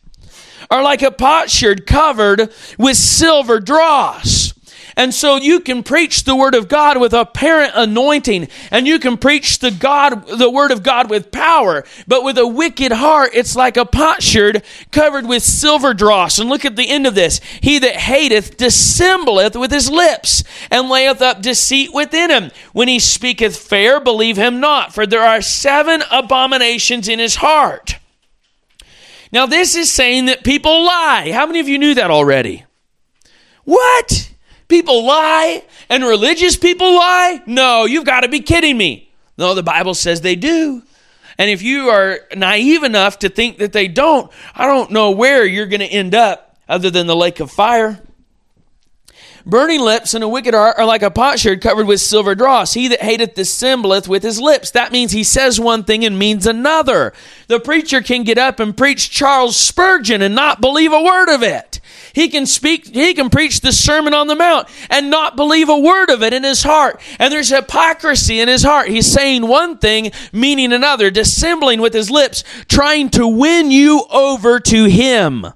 are 0.70 0.82
like 0.82 1.02
a 1.02 1.10
potsherd 1.10 1.86
covered 1.86 2.52
with 2.78 2.96
silver 2.96 3.58
dross. 3.58 4.54
And 4.96 5.14
so 5.14 5.36
you 5.36 5.60
can 5.60 5.82
preach 5.82 6.24
the 6.24 6.36
word 6.36 6.54
of 6.54 6.68
God 6.68 7.00
with 7.00 7.12
apparent 7.12 7.72
anointing 7.74 8.48
and 8.70 8.86
you 8.86 8.98
can 8.98 9.16
preach 9.16 9.58
the 9.58 9.70
God 9.70 10.26
the 10.26 10.50
word 10.50 10.70
of 10.70 10.82
God 10.82 11.08
with 11.08 11.32
power, 11.32 11.84
but 12.06 12.22
with 12.22 12.36
a 12.36 12.46
wicked 12.46 12.92
heart 12.92 13.30
it's 13.32 13.56
like 13.56 13.76
a 13.76 13.86
potsherd 13.86 14.62
covered 14.90 15.26
with 15.26 15.42
silver 15.42 15.94
dross. 15.94 16.38
And 16.38 16.50
look 16.50 16.64
at 16.64 16.76
the 16.76 16.90
end 16.90 17.06
of 17.06 17.14
this. 17.14 17.40
He 17.60 17.78
that 17.78 17.96
hateth 17.96 18.56
dissembleth 18.56 19.58
with 19.58 19.70
his 19.70 19.90
lips 19.90 20.44
and 20.70 20.88
layeth 20.88 21.22
up 21.22 21.40
deceit 21.40 21.94
within 21.94 22.30
him. 22.30 22.50
When 22.72 22.88
he 22.88 22.98
speaketh 22.98 23.56
fair, 23.56 24.00
believe 24.00 24.36
him 24.36 24.60
not, 24.60 24.92
for 24.92 25.06
there 25.06 25.22
are 25.22 25.40
seven 25.40 26.02
abominations 26.10 27.08
in 27.08 27.18
his 27.18 27.36
heart. 27.36 27.99
Now, 29.32 29.46
this 29.46 29.76
is 29.76 29.90
saying 29.90 30.26
that 30.26 30.44
people 30.44 30.84
lie. 30.84 31.30
How 31.32 31.46
many 31.46 31.60
of 31.60 31.68
you 31.68 31.78
knew 31.78 31.94
that 31.94 32.10
already? 32.10 32.64
What? 33.64 34.32
People 34.68 35.04
lie 35.04 35.64
and 35.88 36.04
religious 36.04 36.56
people 36.56 36.94
lie? 36.94 37.42
No, 37.46 37.84
you've 37.84 38.04
got 38.04 38.20
to 38.20 38.28
be 38.28 38.40
kidding 38.40 38.76
me. 38.76 39.12
No, 39.36 39.54
the 39.54 39.62
Bible 39.62 39.94
says 39.94 40.20
they 40.20 40.36
do. 40.36 40.82
And 41.38 41.48
if 41.50 41.62
you 41.62 41.88
are 41.88 42.20
naive 42.36 42.82
enough 42.82 43.20
to 43.20 43.28
think 43.28 43.58
that 43.58 43.72
they 43.72 43.88
don't, 43.88 44.30
I 44.54 44.66
don't 44.66 44.90
know 44.90 45.12
where 45.12 45.44
you're 45.44 45.66
going 45.66 45.80
to 45.80 45.86
end 45.86 46.14
up 46.14 46.58
other 46.68 46.90
than 46.90 47.06
the 47.06 47.16
lake 47.16 47.40
of 47.40 47.50
fire. 47.50 48.00
Burning 49.46 49.80
lips 49.80 50.14
and 50.14 50.22
a 50.22 50.28
wicked 50.28 50.54
heart 50.54 50.76
are 50.78 50.84
like 50.84 51.02
a 51.02 51.10
potsherd 51.10 51.60
covered 51.60 51.86
with 51.86 52.00
silver 52.00 52.34
dross. 52.34 52.74
He 52.74 52.88
that 52.88 53.02
hateth 53.02 53.34
dissembleth 53.34 54.08
with 54.08 54.22
his 54.22 54.40
lips. 54.40 54.70
That 54.70 54.92
means 54.92 55.12
he 55.12 55.24
says 55.24 55.58
one 55.58 55.84
thing 55.84 56.04
and 56.04 56.18
means 56.18 56.46
another. 56.46 57.12
The 57.48 57.60
preacher 57.60 58.02
can 58.02 58.24
get 58.24 58.38
up 58.38 58.60
and 58.60 58.76
preach 58.76 59.10
Charles 59.10 59.56
Spurgeon 59.56 60.22
and 60.22 60.34
not 60.34 60.60
believe 60.60 60.92
a 60.92 61.02
word 61.02 61.28
of 61.34 61.42
it. 61.42 61.80
He 62.12 62.28
can 62.28 62.46
speak, 62.46 62.94
he 62.94 63.14
can 63.14 63.30
preach 63.30 63.60
the 63.60 63.72
Sermon 63.72 64.14
on 64.14 64.26
the 64.26 64.34
Mount 64.34 64.68
and 64.88 65.10
not 65.10 65.36
believe 65.36 65.68
a 65.68 65.78
word 65.78 66.10
of 66.10 66.22
it 66.22 66.32
in 66.32 66.44
his 66.44 66.62
heart. 66.62 67.00
And 67.18 67.32
there's 67.32 67.50
hypocrisy 67.50 68.40
in 68.40 68.48
his 68.48 68.62
heart. 68.62 68.88
He's 68.88 69.10
saying 69.10 69.46
one 69.46 69.78
thing, 69.78 70.10
meaning 70.32 70.72
another, 70.72 71.10
dissembling 71.10 71.80
with 71.80 71.94
his 71.94 72.10
lips, 72.10 72.42
trying 72.68 73.10
to 73.10 73.26
win 73.26 73.70
you 73.70 74.04
over 74.10 74.60
to 74.60 74.84
him 74.84 75.46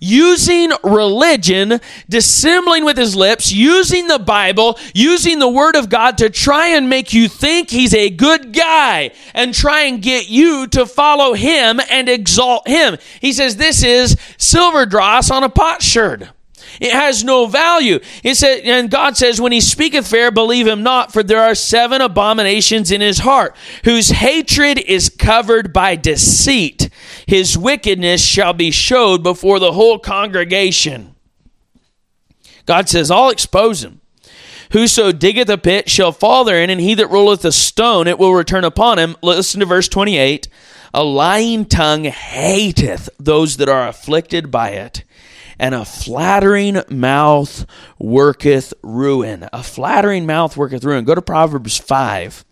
using 0.00 0.70
religion, 0.84 1.80
dissembling 2.08 2.84
with 2.84 2.96
his 2.96 3.16
lips, 3.16 3.52
using 3.52 4.08
the 4.08 4.18
Bible, 4.18 4.78
using 4.94 5.38
the 5.38 5.48
Word 5.48 5.76
of 5.76 5.88
God 5.88 6.18
to 6.18 6.30
try 6.30 6.68
and 6.68 6.88
make 6.88 7.12
you 7.12 7.28
think 7.28 7.70
he's 7.70 7.94
a 7.94 8.10
good 8.10 8.52
guy 8.52 9.10
and 9.34 9.54
try 9.54 9.82
and 9.82 10.02
get 10.02 10.28
you 10.28 10.66
to 10.68 10.86
follow 10.86 11.34
him 11.34 11.80
and 11.90 12.08
exalt 12.08 12.66
him. 12.66 12.96
He 13.20 13.32
says 13.32 13.56
this 13.56 13.82
is 13.82 14.16
silver 14.36 14.86
dross 14.86 15.30
on 15.30 15.44
a 15.44 15.48
potsherd. 15.48 16.30
It 16.80 16.92
has 16.92 17.24
no 17.24 17.46
value. 17.46 17.98
It 18.22 18.36
said, 18.36 18.60
and 18.60 18.90
God 18.90 19.16
says, 19.16 19.40
when 19.40 19.52
he 19.52 19.60
speaketh 19.60 20.06
fair, 20.06 20.30
believe 20.30 20.66
him 20.66 20.82
not, 20.82 21.12
for 21.12 21.22
there 21.22 21.42
are 21.42 21.54
seven 21.54 22.00
abominations 22.00 22.90
in 22.90 23.00
his 23.00 23.20
heart, 23.20 23.56
whose 23.84 24.10
hatred 24.10 24.78
is 24.78 25.08
covered 25.08 25.72
by 25.72 25.96
deceit. 25.96 26.90
His 27.26 27.58
wickedness 27.58 28.24
shall 28.24 28.52
be 28.52 28.70
showed 28.70 29.22
before 29.22 29.58
the 29.58 29.72
whole 29.72 29.98
congregation. 29.98 31.14
God 32.66 32.88
says, 32.88 33.10
I'll 33.10 33.30
expose 33.30 33.82
him. 33.82 34.00
Whoso 34.72 35.12
diggeth 35.12 35.48
a 35.48 35.56
pit 35.56 35.88
shall 35.88 36.12
fall 36.12 36.44
therein, 36.44 36.68
and 36.70 36.80
he 36.80 36.94
that 36.94 37.08
rolleth 37.08 37.44
a 37.44 37.52
stone, 37.52 38.06
it 38.06 38.18
will 38.18 38.34
return 38.34 38.64
upon 38.64 38.98
him. 38.98 39.16
Listen 39.22 39.60
to 39.60 39.66
verse 39.66 39.88
28. 39.88 40.48
A 40.92 41.02
lying 41.02 41.64
tongue 41.64 42.04
hateth 42.04 43.08
those 43.18 43.56
that 43.56 43.68
are 43.68 43.88
afflicted 43.88 44.50
by 44.50 44.70
it 44.70 45.04
and 45.58 45.74
a 45.74 45.84
flattering 45.84 46.82
mouth 46.88 47.66
worketh 47.98 48.74
ruin. 48.82 49.48
A 49.52 49.62
flattering 49.62 50.26
mouth 50.26 50.56
worketh 50.56 50.84
ruin. 50.84 51.04
Go 51.04 51.14
to 51.14 51.22
Proverbs 51.22 51.76
5. 51.78 52.44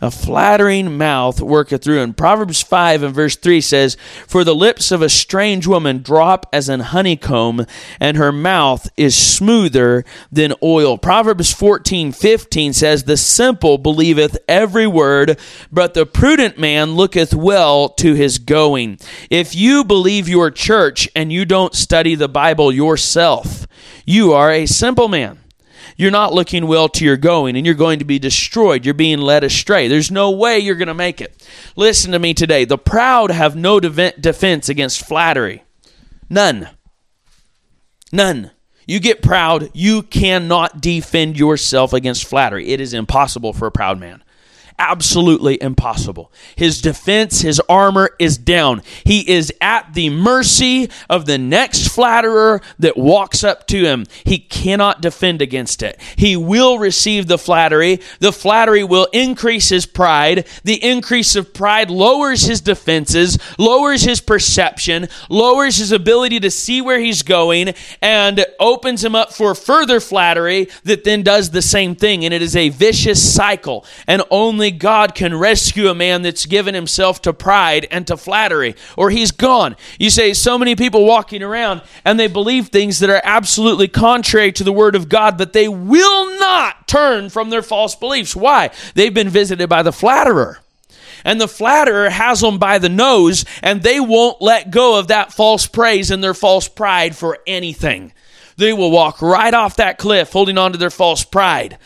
A 0.00 0.10
flattering 0.10 0.98
mouth 0.98 1.40
worketh 1.40 1.84
through. 1.84 2.02
And 2.02 2.16
Proverbs 2.16 2.62
5 2.62 3.02
and 3.02 3.14
verse 3.14 3.36
3 3.36 3.60
says, 3.60 3.96
For 4.26 4.44
the 4.44 4.54
lips 4.54 4.90
of 4.90 5.02
a 5.02 5.08
strange 5.08 5.66
woman 5.66 6.02
drop 6.02 6.46
as 6.52 6.68
an 6.68 6.80
honeycomb, 6.80 7.66
and 8.00 8.16
her 8.16 8.32
mouth 8.32 8.88
is 8.96 9.16
smoother 9.16 10.04
than 10.30 10.54
oil. 10.62 10.98
Proverbs 10.98 11.52
14 11.52 12.12
15 12.12 12.72
says, 12.72 13.04
The 13.04 13.16
simple 13.16 13.78
believeth 13.78 14.36
every 14.48 14.86
word, 14.86 15.38
but 15.72 15.94
the 15.94 16.06
prudent 16.06 16.58
man 16.58 16.94
looketh 16.94 17.34
well 17.34 17.88
to 17.90 18.14
his 18.14 18.38
going. 18.38 18.98
If 19.30 19.54
you 19.54 19.84
believe 19.84 20.28
your 20.28 20.50
church 20.50 21.08
and 21.14 21.32
you 21.32 21.44
don't 21.44 21.74
study 21.74 22.14
the 22.14 22.28
Bible 22.28 22.72
yourself, 22.72 23.66
you 24.04 24.32
are 24.32 24.50
a 24.50 24.66
simple 24.66 25.08
man 25.08 25.43
you're 25.96 26.10
not 26.10 26.34
looking 26.34 26.66
well 26.66 26.88
to 26.90 27.04
your 27.04 27.16
going 27.16 27.56
and 27.56 27.64
you're 27.64 27.74
going 27.74 27.98
to 27.98 28.04
be 28.04 28.18
destroyed. 28.18 28.84
You're 28.84 28.94
being 28.94 29.18
led 29.18 29.44
astray. 29.44 29.88
There's 29.88 30.10
no 30.10 30.30
way 30.30 30.58
you're 30.58 30.74
going 30.74 30.88
to 30.88 30.94
make 30.94 31.20
it. 31.20 31.46
Listen 31.76 32.12
to 32.12 32.18
me 32.18 32.34
today. 32.34 32.64
The 32.64 32.78
proud 32.78 33.30
have 33.30 33.54
no 33.56 33.80
defense 33.80 34.68
against 34.68 35.06
flattery. 35.06 35.62
None. 36.28 36.68
None. 38.12 38.50
You 38.86 39.00
get 39.00 39.22
proud, 39.22 39.70
you 39.72 40.02
cannot 40.02 40.80
defend 40.80 41.38
yourself 41.38 41.92
against 41.92 42.26
flattery. 42.26 42.68
It 42.68 42.80
is 42.80 42.92
impossible 42.92 43.52
for 43.54 43.66
a 43.66 43.72
proud 43.72 43.98
man. 43.98 44.22
Absolutely 44.78 45.60
impossible. 45.62 46.32
His 46.56 46.80
defense, 46.80 47.40
his 47.40 47.60
armor 47.68 48.10
is 48.18 48.36
down. 48.38 48.82
He 49.04 49.28
is 49.28 49.52
at 49.60 49.94
the 49.94 50.10
mercy 50.10 50.90
of 51.08 51.26
the 51.26 51.38
next 51.38 51.88
flatterer 51.88 52.60
that 52.78 52.96
walks 52.96 53.44
up 53.44 53.66
to 53.68 53.84
him. 53.84 54.06
He 54.24 54.38
cannot 54.38 55.00
defend 55.00 55.40
against 55.40 55.82
it. 55.82 56.00
He 56.16 56.36
will 56.36 56.78
receive 56.78 57.26
the 57.26 57.38
flattery. 57.38 58.00
The 58.18 58.32
flattery 58.32 58.84
will 58.84 59.08
increase 59.12 59.68
his 59.68 59.86
pride. 59.86 60.46
The 60.64 60.82
increase 60.82 61.36
of 61.36 61.54
pride 61.54 61.90
lowers 61.90 62.42
his 62.42 62.60
defenses, 62.60 63.38
lowers 63.58 64.02
his 64.02 64.20
perception, 64.20 65.08
lowers 65.28 65.76
his 65.76 65.92
ability 65.92 66.40
to 66.40 66.50
see 66.50 66.80
where 66.82 66.98
he's 66.98 67.22
going, 67.22 67.74
and 68.02 68.44
opens 68.58 69.04
him 69.04 69.14
up 69.14 69.32
for 69.32 69.54
further 69.54 70.00
flattery 70.00 70.68
that 70.84 71.04
then 71.04 71.22
does 71.22 71.50
the 71.50 71.62
same 71.62 71.94
thing. 71.94 72.24
And 72.24 72.34
it 72.34 72.42
is 72.42 72.56
a 72.56 72.68
vicious 72.70 73.34
cycle. 73.34 73.84
And 74.06 74.22
only 74.30 74.63
God 74.70 75.14
can 75.14 75.34
rescue 75.34 75.88
a 75.88 75.94
man 75.94 76.22
that's 76.22 76.46
given 76.46 76.74
himself 76.74 77.22
to 77.22 77.32
pride 77.32 77.86
and 77.90 78.06
to 78.06 78.16
flattery, 78.16 78.74
or 78.96 79.10
he's 79.10 79.30
gone. 79.30 79.76
You 79.98 80.10
say, 80.10 80.34
so 80.34 80.58
many 80.58 80.76
people 80.76 81.04
walking 81.04 81.42
around 81.42 81.82
and 82.04 82.18
they 82.18 82.26
believe 82.26 82.68
things 82.68 83.00
that 83.00 83.10
are 83.10 83.20
absolutely 83.24 83.88
contrary 83.88 84.52
to 84.52 84.64
the 84.64 84.72
Word 84.72 84.94
of 84.94 85.08
God, 85.08 85.38
but 85.38 85.52
they 85.52 85.68
will 85.68 86.38
not 86.38 86.88
turn 86.88 87.30
from 87.30 87.50
their 87.50 87.62
false 87.62 87.94
beliefs. 87.94 88.34
Why? 88.36 88.70
They've 88.94 89.14
been 89.14 89.28
visited 89.28 89.68
by 89.68 89.82
the 89.82 89.92
flatterer 89.92 90.60
and 91.24 91.40
the 91.40 91.48
flatterer 91.48 92.10
has 92.10 92.42
them 92.42 92.58
by 92.58 92.78
the 92.78 92.90
nose, 92.90 93.46
and 93.62 93.82
they 93.82 93.98
won't 93.98 94.42
let 94.42 94.70
go 94.70 94.98
of 94.98 95.08
that 95.08 95.32
false 95.32 95.66
praise 95.66 96.10
and 96.10 96.22
their 96.22 96.34
false 96.34 96.68
pride 96.68 97.16
for 97.16 97.38
anything 97.46 98.12
they 98.56 98.72
will 98.72 98.90
walk 98.90 99.20
right 99.22 99.54
off 99.54 99.76
that 99.76 99.98
cliff 99.98 100.32
holding 100.32 100.58
on 100.58 100.72
to 100.72 100.78
their 100.78 100.90
false 100.90 101.24
pride 101.24 101.78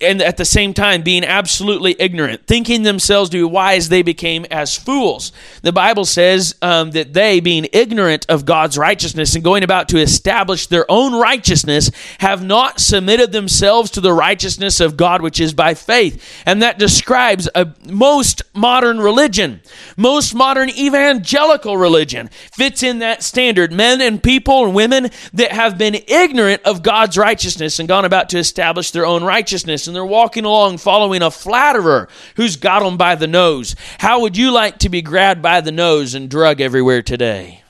and 0.00 0.20
at 0.22 0.36
the 0.36 0.44
same 0.44 0.74
time 0.74 1.02
being 1.02 1.24
absolutely 1.24 1.96
ignorant 1.98 2.46
thinking 2.46 2.82
themselves 2.82 3.30
to 3.30 3.38
be 3.38 3.42
wise 3.44 3.88
they 3.88 4.02
became 4.02 4.44
as 4.50 4.76
fools. 4.76 5.32
The 5.62 5.72
bible 5.72 6.04
says 6.04 6.54
um, 6.62 6.92
that 6.92 7.12
they 7.12 7.40
being 7.40 7.66
ignorant 7.72 8.26
of 8.28 8.44
god's 8.44 8.78
righteousness 8.78 9.34
and 9.34 9.44
going 9.44 9.62
about 9.62 9.88
to 9.90 9.98
establish 9.98 10.66
their 10.66 10.90
own 10.90 11.18
righteousness 11.18 11.90
have 12.18 12.44
not 12.44 12.80
submitted 12.80 13.32
themselves 13.32 13.90
to 13.92 14.00
the 14.00 14.12
righteousness 14.12 14.80
of 14.80 14.96
god 14.96 15.22
which 15.22 15.40
is 15.40 15.52
by 15.52 15.74
faith. 15.74 16.42
And 16.46 16.62
that 16.62 16.78
describes 16.78 17.48
a 17.54 17.72
most 17.84 18.42
modern 18.54 19.00
religion 19.00 19.60
most 19.96 20.34
modern 20.34 20.70
evangelical 20.70 21.76
religion. 21.76 22.28
Fits 22.52 22.82
in 22.82 22.98
that 23.00 23.22
standard. 23.22 23.72
Men 23.72 24.00
and 24.00 24.22
people 24.22 24.64
and 24.64 24.74
women 24.74 25.10
that 25.32 25.52
have 25.52 25.78
been 25.78 25.96
ignorant 26.22 26.62
of 26.62 26.82
God's 26.82 27.18
righteousness 27.18 27.78
and 27.78 27.88
gone 27.88 28.04
about 28.04 28.28
to 28.30 28.38
establish 28.38 28.90
their 28.90 29.06
own 29.06 29.24
righteousness. 29.24 29.86
And 29.86 29.94
they're 29.94 30.04
walking 30.04 30.44
along 30.44 30.78
following 30.78 31.22
a 31.22 31.30
flatterer 31.30 32.08
who's 32.36 32.56
got 32.56 32.80
them 32.80 32.96
by 32.96 33.14
the 33.14 33.26
nose. 33.26 33.74
How 33.98 34.20
would 34.20 34.36
you 34.36 34.50
like 34.50 34.78
to 34.78 34.88
be 34.88 35.02
grabbed 35.02 35.42
by 35.42 35.60
the 35.60 35.72
nose 35.72 36.14
and 36.14 36.30
drug 36.30 36.60
everywhere 36.60 37.02
today? 37.02 37.62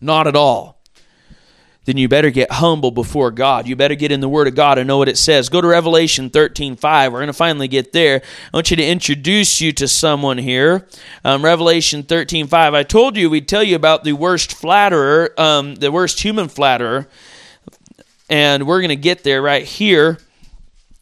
Not 0.00 0.26
at 0.26 0.36
all 0.36 0.79
then 1.86 1.96
you 1.96 2.08
better 2.08 2.30
get 2.30 2.52
humble 2.52 2.90
before 2.90 3.30
God. 3.30 3.66
You 3.66 3.74
better 3.74 3.94
get 3.94 4.12
in 4.12 4.20
the 4.20 4.28
Word 4.28 4.46
of 4.46 4.54
God 4.54 4.76
and 4.76 4.86
know 4.86 4.98
what 4.98 5.08
it 5.08 5.16
says. 5.16 5.48
Go 5.48 5.62
to 5.62 5.66
Revelation 5.66 6.28
13 6.28 6.76
5. 6.76 7.12
We're 7.12 7.18
going 7.18 7.28
to 7.28 7.32
finally 7.32 7.68
get 7.68 7.92
there. 7.92 8.20
I 8.52 8.56
want 8.56 8.70
you 8.70 8.76
to 8.76 8.86
introduce 8.86 9.60
you 9.60 9.72
to 9.72 9.88
someone 9.88 10.36
here. 10.38 10.86
Um, 11.24 11.42
Revelation 11.42 12.02
13 12.02 12.48
5. 12.48 12.74
I 12.74 12.82
told 12.82 13.16
you 13.16 13.30
we'd 13.30 13.48
tell 13.48 13.62
you 13.62 13.76
about 13.76 14.04
the 14.04 14.12
worst 14.12 14.52
flatterer, 14.52 15.32
um, 15.40 15.76
the 15.76 15.90
worst 15.90 16.20
human 16.20 16.48
flatterer. 16.48 17.08
And 18.28 18.66
we're 18.66 18.80
going 18.80 18.90
to 18.90 18.96
get 18.96 19.24
there 19.24 19.40
right 19.40 19.64
here. 19.64 20.18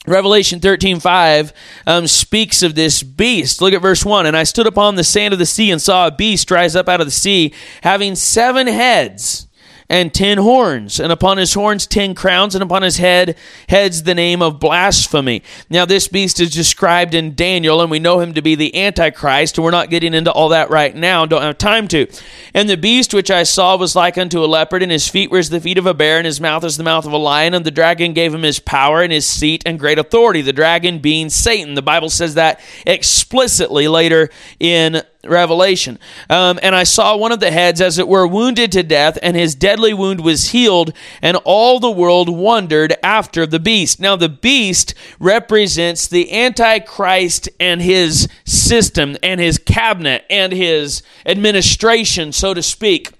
Revelation 0.06 0.60
13, 0.60 1.00
5 1.00 1.52
um, 1.86 2.06
speaks 2.06 2.62
of 2.62 2.74
this 2.74 3.02
beast. 3.02 3.60
Look 3.60 3.74
at 3.74 3.82
verse 3.82 4.06
1. 4.06 4.24
And 4.24 4.36
I 4.36 4.44
stood 4.44 4.66
upon 4.66 4.94
the 4.94 5.04
sand 5.04 5.34
of 5.34 5.38
the 5.38 5.44
sea 5.44 5.70
and 5.70 5.82
saw 5.82 6.06
a 6.06 6.10
beast 6.10 6.50
rise 6.50 6.74
up 6.74 6.88
out 6.88 7.00
of 7.00 7.06
the 7.06 7.10
sea, 7.10 7.52
having 7.82 8.14
seven 8.14 8.68
heads 8.68 9.47
and 9.90 10.12
ten 10.12 10.38
horns, 10.38 11.00
and 11.00 11.10
upon 11.10 11.38
his 11.38 11.54
horns 11.54 11.86
ten 11.86 12.14
crowns, 12.14 12.54
and 12.54 12.62
upon 12.62 12.82
his 12.82 12.98
head 12.98 13.36
heads 13.68 14.02
the 14.02 14.14
name 14.14 14.42
of 14.42 14.60
blasphemy. 14.60 15.42
Now, 15.70 15.84
this 15.84 16.08
beast 16.08 16.40
is 16.40 16.50
described 16.50 17.14
in 17.14 17.34
Daniel, 17.34 17.80
and 17.80 17.90
we 17.90 17.98
know 17.98 18.20
him 18.20 18.34
to 18.34 18.42
be 18.42 18.54
the 18.54 18.74
Antichrist, 18.76 19.56
and 19.56 19.64
we're 19.64 19.70
not 19.70 19.90
getting 19.90 20.14
into 20.14 20.30
all 20.32 20.50
that 20.50 20.70
right 20.70 20.94
now, 20.94 21.24
don't 21.26 21.42
have 21.42 21.58
time 21.58 21.88
to. 21.88 22.06
And 22.54 22.68
the 22.68 22.76
beast 22.76 23.14
which 23.14 23.30
I 23.30 23.44
saw 23.44 23.76
was 23.76 23.96
like 23.96 24.18
unto 24.18 24.44
a 24.44 24.46
leopard, 24.46 24.82
and 24.82 24.92
his 24.92 25.08
feet 25.08 25.30
were 25.30 25.38
as 25.38 25.50
the 25.50 25.60
feet 25.60 25.78
of 25.78 25.86
a 25.86 25.94
bear, 25.94 26.18
and 26.18 26.26
his 26.26 26.40
mouth 26.40 26.64
as 26.64 26.76
the 26.76 26.84
mouth 26.84 27.06
of 27.06 27.12
a 27.12 27.16
lion, 27.16 27.54
and 27.54 27.64
the 27.64 27.70
dragon 27.70 28.12
gave 28.12 28.34
him 28.34 28.42
his 28.42 28.60
power 28.60 29.02
and 29.02 29.12
his 29.12 29.26
seat 29.26 29.62
and 29.64 29.78
great 29.78 29.98
authority. 29.98 30.42
The 30.42 30.52
dragon 30.52 30.98
being 30.98 31.30
Satan. 31.30 31.74
The 31.74 31.82
Bible 31.82 32.10
says 32.10 32.34
that 32.34 32.60
explicitly 32.86 33.88
later 33.88 34.28
in 34.60 35.02
Revelation. 35.24 35.98
Um, 36.30 36.60
and 36.62 36.74
I 36.74 36.84
saw 36.84 37.16
one 37.16 37.32
of 37.32 37.40
the 37.40 37.50
heads, 37.50 37.80
as 37.80 37.98
it 37.98 38.06
were, 38.06 38.26
wounded 38.26 38.70
to 38.72 38.82
death, 38.82 39.18
and 39.20 39.36
his 39.36 39.54
deadly 39.54 39.92
wound 39.92 40.20
was 40.20 40.50
healed, 40.50 40.92
and 41.20 41.36
all 41.44 41.80
the 41.80 41.90
world 41.90 42.28
wondered 42.28 42.94
after 43.02 43.44
the 43.44 43.58
beast. 43.58 43.98
Now, 43.98 44.14
the 44.14 44.28
beast 44.28 44.94
represents 45.18 46.06
the 46.06 46.32
Antichrist 46.32 47.48
and 47.58 47.82
his 47.82 48.28
system, 48.44 49.16
and 49.22 49.40
his 49.40 49.58
cabinet, 49.58 50.24
and 50.30 50.52
his 50.52 51.02
administration, 51.26 52.32
so 52.32 52.54
to 52.54 52.62
speak. 52.62 53.17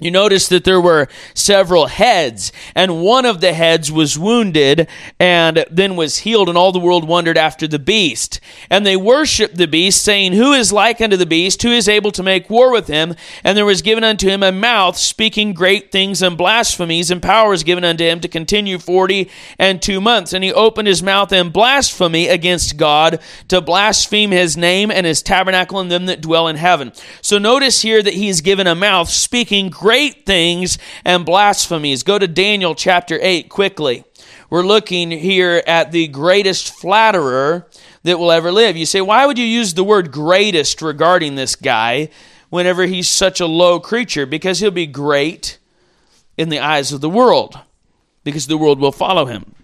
You 0.00 0.10
notice 0.10 0.48
that 0.48 0.64
there 0.64 0.80
were 0.80 1.06
several 1.34 1.86
heads, 1.86 2.50
and 2.74 3.00
one 3.00 3.24
of 3.24 3.40
the 3.40 3.52
heads 3.52 3.92
was 3.92 4.18
wounded 4.18 4.88
and 5.20 5.64
then 5.70 5.94
was 5.94 6.18
healed, 6.18 6.48
and 6.48 6.58
all 6.58 6.72
the 6.72 6.80
world 6.80 7.06
wondered 7.06 7.38
after 7.38 7.68
the 7.68 7.78
beast. 7.78 8.40
And 8.68 8.84
they 8.84 8.96
worshiped 8.96 9.56
the 9.56 9.68
beast, 9.68 10.02
saying, 10.02 10.32
Who 10.32 10.52
is 10.52 10.72
like 10.72 11.00
unto 11.00 11.16
the 11.16 11.26
beast? 11.26 11.62
Who 11.62 11.70
is 11.70 11.88
able 11.88 12.10
to 12.10 12.24
make 12.24 12.50
war 12.50 12.72
with 12.72 12.88
him? 12.88 13.14
And 13.44 13.56
there 13.56 13.64
was 13.64 13.82
given 13.82 14.02
unto 14.02 14.28
him 14.28 14.42
a 14.42 14.50
mouth 14.50 14.96
speaking 14.96 15.52
great 15.52 15.92
things 15.92 16.22
and 16.22 16.36
blasphemies, 16.36 17.12
and 17.12 17.22
power 17.22 17.50
was 17.50 17.62
given 17.62 17.84
unto 17.84 18.02
him 18.02 18.18
to 18.18 18.28
continue 18.28 18.80
forty 18.80 19.30
and 19.60 19.80
two 19.80 20.00
months. 20.00 20.32
And 20.32 20.42
he 20.42 20.52
opened 20.52 20.88
his 20.88 21.04
mouth 21.04 21.32
in 21.32 21.50
blasphemy 21.50 22.26
against 22.26 22.76
God, 22.76 23.20
to 23.46 23.60
blaspheme 23.60 24.32
his 24.32 24.56
name 24.56 24.90
and 24.90 25.06
his 25.06 25.22
tabernacle 25.22 25.78
and 25.78 25.88
them 25.88 26.06
that 26.06 26.20
dwell 26.20 26.48
in 26.48 26.56
heaven. 26.56 26.92
So 27.22 27.38
notice 27.38 27.82
here 27.82 28.02
that 28.02 28.14
he 28.14 28.28
is 28.28 28.40
given 28.40 28.66
a 28.66 28.74
mouth 28.74 29.08
speaking 29.08 29.70
great 29.84 30.24
things 30.24 30.78
and 31.04 31.26
blasphemies. 31.26 32.02
Go 32.04 32.18
to 32.18 32.26
Daniel 32.26 32.74
chapter 32.74 33.18
8 33.20 33.50
quickly. 33.50 34.02
We're 34.48 34.62
looking 34.62 35.10
here 35.10 35.62
at 35.66 35.92
the 35.92 36.08
greatest 36.08 36.74
flatterer 36.74 37.68
that 38.02 38.18
will 38.18 38.32
ever 38.32 38.50
live. 38.50 38.78
You 38.78 38.86
say, 38.86 39.02
why 39.02 39.26
would 39.26 39.38
you 39.38 39.44
use 39.44 39.74
the 39.74 39.84
word 39.84 40.10
greatest 40.10 40.80
regarding 40.80 41.34
this 41.34 41.54
guy 41.54 42.08
whenever 42.48 42.86
he's 42.86 43.10
such 43.10 43.40
a 43.40 43.46
low 43.46 43.78
creature? 43.78 44.24
Because 44.24 44.60
he'll 44.60 44.70
be 44.70 44.86
great 44.86 45.58
in 46.38 46.48
the 46.48 46.60
eyes 46.60 46.90
of 46.90 47.02
the 47.02 47.10
world, 47.10 47.58
because 48.22 48.46
the 48.46 48.56
world 48.56 48.80
will 48.80 48.90
follow 48.90 49.26
him. 49.26 49.54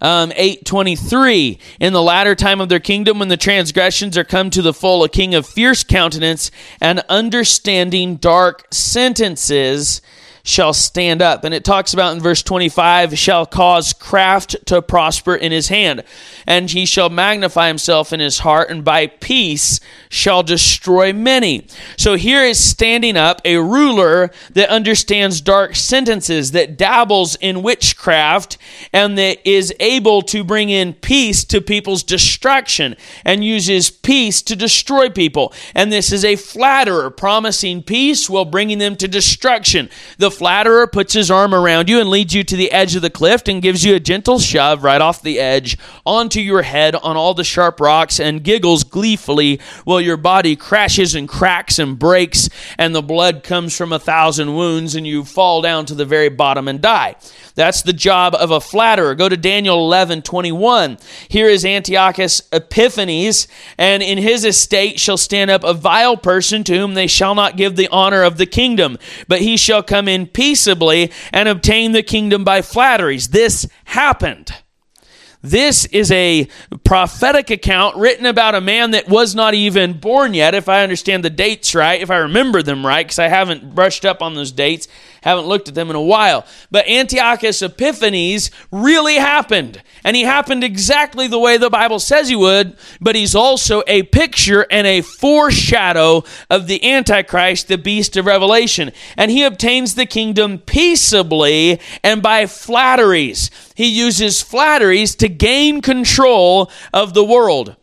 Um, 0.00 0.32
823 0.32 1.58
In 1.80 1.92
the 1.92 2.02
latter 2.02 2.34
time 2.34 2.60
of 2.60 2.68
their 2.68 2.80
kingdom, 2.80 3.18
when 3.18 3.28
the 3.28 3.36
transgressions 3.36 4.16
are 4.16 4.24
come 4.24 4.50
to 4.50 4.62
the 4.62 4.74
full, 4.74 5.04
a 5.04 5.08
king 5.08 5.34
of 5.34 5.46
fierce 5.46 5.84
countenance 5.84 6.50
and 6.80 7.00
understanding 7.08 8.16
dark 8.16 8.66
sentences 8.70 10.00
shall 10.46 10.74
stand 10.74 11.22
up. 11.22 11.42
And 11.42 11.54
it 11.54 11.64
talks 11.64 11.94
about 11.94 12.14
in 12.14 12.22
verse 12.22 12.42
25, 12.42 13.18
shall 13.18 13.46
cause 13.46 13.94
craft 13.94 14.56
to 14.66 14.82
prosper 14.82 15.34
in 15.34 15.50
his 15.50 15.68
hand, 15.68 16.04
and 16.46 16.70
he 16.70 16.84
shall 16.84 17.08
magnify 17.08 17.66
himself 17.66 18.12
in 18.12 18.20
his 18.20 18.40
heart, 18.40 18.70
and 18.70 18.84
by 18.84 19.06
peace 19.06 19.80
shall 20.10 20.42
destroy 20.42 21.14
many. 21.14 21.66
So 21.96 22.14
here 22.14 22.44
is 22.44 22.62
standing 22.62 23.16
up 23.16 23.40
a 23.44 23.56
ruler 23.56 24.30
that 24.52 24.68
understands 24.68 25.40
dark 25.40 25.74
sentences, 25.74 26.52
that 26.52 26.76
dabbles 26.76 27.36
in 27.36 27.62
witchcraft, 27.62 28.58
and 28.92 29.16
that 29.16 29.38
is 29.48 29.72
able 29.80 30.20
to 30.22 30.44
bring 30.44 30.68
in 30.68 30.92
peace 30.92 31.42
to 31.44 31.62
people's 31.62 32.02
destruction, 32.02 32.96
and 33.24 33.42
uses 33.42 33.90
peace 33.90 34.42
to 34.42 34.54
destroy 34.54 35.08
people. 35.08 35.54
And 35.74 35.90
this 35.90 36.12
is 36.12 36.22
a 36.22 36.36
flatterer, 36.36 37.08
promising 37.08 37.82
peace 37.82 38.28
while 38.28 38.44
bringing 38.44 38.76
them 38.76 38.96
to 38.96 39.08
destruction. 39.08 39.88
The 40.18 40.33
flatterer 40.34 40.86
puts 40.86 41.14
his 41.14 41.30
arm 41.30 41.54
around 41.54 41.88
you 41.88 42.00
and 42.00 42.10
leads 42.10 42.34
you 42.34 42.44
to 42.44 42.56
the 42.56 42.72
edge 42.72 42.94
of 42.96 43.02
the 43.02 43.10
cliff 43.10 43.42
and 43.46 43.62
gives 43.62 43.84
you 43.84 43.94
a 43.94 44.00
gentle 44.00 44.38
shove 44.38 44.84
right 44.84 45.00
off 45.00 45.22
the 45.22 45.38
edge 45.38 45.78
onto 46.04 46.40
your 46.40 46.62
head 46.62 46.94
on 46.96 47.16
all 47.16 47.32
the 47.34 47.44
sharp 47.44 47.80
rocks 47.80 48.20
and 48.20 48.44
giggles 48.44 48.84
gleefully 48.84 49.60
while 49.84 50.00
your 50.00 50.16
body 50.16 50.56
crashes 50.56 51.14
and 51.14 51.28
cracks 51.28 51.78
and 51.78 51.98
breaks 51.98 52.48
and 52.76 52.94
the 52.94 53.02
blood 53.02 53.42
comes 53.42 53.76
from 53.76 53.92
a 53.92 53.98
thousand 53.98 54.54
wounds 54.54 54.94
and 54.94 55.06
you 55.06 55.24
fall 55.24 55.62
down 55.62 55.86
to 55.86 55.94
the 55.94 56.04
very 56.04 56.28
bottom 56.28 56.68
and 56.68 56.80
die. 56.80 57.14
That's 57.54 57.82
the 57.82 57.92
job 57.92 58.34
of 58.34 58.50
a 58.50 58.60
flatterer. 58.60 59.14
Go 59.14 59.28
to 59.28 59.36
Daniel 59.36 59.78
11 59.78 60.22
21. 60.22 60.98
Here 61.28 61.48
is 61.48 61.64
Antiochus 61.64 62.42
Epiphanes, 62.52 63.46
and 63.78 64.02
in 64.02 64.18
his 64.18 64.44
estate 64.44 64.98
shall 64.98 65.16
stand 65.16 65.50
up 65.50 65.62
a 65.62 65.72
vile 65.72 66.16
person 66.16 66.64
to 66.64 66.76
whom 66.76 66.94
they 66.94 67.06
shall 67.06 67.34
not 67.34 67.56
give 67.56 67.76
the 67.76 67.88
honor 67.88 68.22
of 68.22 68.38
the 68.38 68.46
kingdom, 68.46 68.98
but 69.28 69.40
he 69.40 69.56
shall 69.56 69.82
come 69.82 70.08
in 70.08 70.23
peaceably 70.26 71.12
and 71.32 71.48
obtain 71.48 71.92
the 71.92 72.02
kingdom 72.02 72.44
by 72.44 72.62
flatteries. 72.62 73.28
This 73.28 73.66
happened. 73.84 74.52
This 75.44 75.84
is 75.86 76.10
a 76.10 76.48
prophetic 76.84 77.50
account 77.50 77.96
written 77.96 78.24
about 78.24 78.54
a 78.54 78.62
man 78.62 78.92
that 78.92 79.10
was 79.10 79.34
not 79.34 79.52
even 79.52 79.92
born 79.92 80.32
yet, 80.32 80.54
if 80.54 80.70
I 80.70 80.82
understand 80.82 81.22
the 81.22 81.28
dates 81.28 81.74
right, 81.74 82.00
if 82.00 82.10
I 82.10 82.16
remember 82.16 82.62
them 82.62 82.84
right, 82.84 83.06
because 83.06 83.18
I 83.18 83.28
haven't 83.28 83.74
brushed 83.74 84.06
up 84.06 84.22
on 84.22 84.34
those 84.34 84.52
dates, 84.52 84.88
haven't 85.24 85.46
looked 85.46 85.68
at 85.68 85.74
them 85.74 85.88
in 85.88 85.96
a 85.96 86.02
while. 86.02 86.46
But 86.70 86.86
Antiochus 86.86 87.62
Epiphanes 87.62 88.50
really 88.70 89.16
happened. 89.16 89.82
And 90.04 90.14
he 90.14 90.24
happened 90.24 90.62
exactly 90.62 91.26
the 91.26 91.38
way 91.38 91.56
the 91.56 91.70
Bible 91.70 91.98
says 91.98 92.28
he 92.28 92.36
would, 92.36 92.76
but 93.00 93.16
he's 93.16 93.34
also 93.34 93.82
a 93.86 94.02
picture 94.02 94.66
and 94.70 94.86
a 94.86 95.00
foreshadow 95.00 96.24
of 96.50 96.66
the 96.66 96.84
Antichrist, 96.84 97.68
the 97.68 97.78
beast 97.78 98.18
of 98.18 98.26
Revelation. 98.26 98.92
And 99.16 99.30
he 99.30 99.44
obtains 99.44 99.94
the 99.94 100.04
kingdom 100.04 100.58
peaceably 100.58 101.80
and 102.02 102.22
by 102.22 102.44
flatteries. 102.44 103.50
He 103.74 103.86
uses 103.86 104.42
flatteries 104.42 105.14
to 105.16 105.28
gain 105.30 105.80
control 105.80 106.70
of 106.92 107.14
the 107.14 107.24
world. 107.24 107.76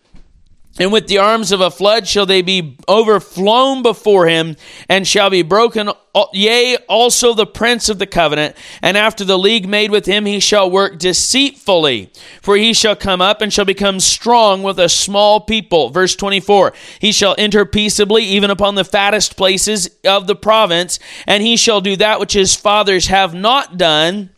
And 0.81 0.91
with 0.91 1.05
the 1.05 1.19
arms 1.19 1.51
of 1.51 1.61
a 1.61 1.69
flood 1.69 2.07
shall 2.07 2.25
they 2.25 2.41
be 2.41 2.75
overflown 2.89 3.83
before 3.83 4.25
him, 4.25 4.55
and 4.89 5.07
shall 5.07 5.29
be 5.29 5.43
broken, 5.43 5.91
yea, 6.33 6.75
also 6.89 7.35
the 7.35 7.45
prince 7.45 7.87
of 7.87 7.99
the 7.99 8.07
covenant. 8.07 8.55
And 8.81 8.97
after 8.97 9.23
the 9.23 9.37
league 9.37 9.69
made 9.69 9.91
with 9.91 10.07
him, 10.07 10.25
he 10.25 10.39
shall 10.39 10.71
work 10.71 10.97
deceitfully, 10.97 12.11
for 12.41 12.57
he 12.57 12.73
shall 12.73 12.95
come 12.95 13.21
up 13.21 13.43
and 13.43 13.53
shall 13.53 13.63
become 13.63 13.99
strong 13.99 14.63
with 14.63 14.79
a 14.79 14.89
small 14.89 15.39
people. 15.39 15.91
Verse 15.91 16.15
24 16.15 16.73
He 16.97 17.11
shall 17.11 17.35
enter 17.37 17.63
peaceably, 17.63 18.23
even 18.23 18.49
upon 18.49 18.73
the 18.73 18.83
fattest 18.83 19.37
places 19.37 19.87
of 20.03 20.25
the 20.25 20.35
province, 20.35 20.97
and 21.27 21.43
he 21.43 21.57
shall 21.57 21.81
do 21.81 21.95
that 21.97 22.19
which 22.19 22.33
his 22.33 22.55
fathers 22.55 23.05
have 23.05 23.35
not 23.35 23.77
done 23.77 24.31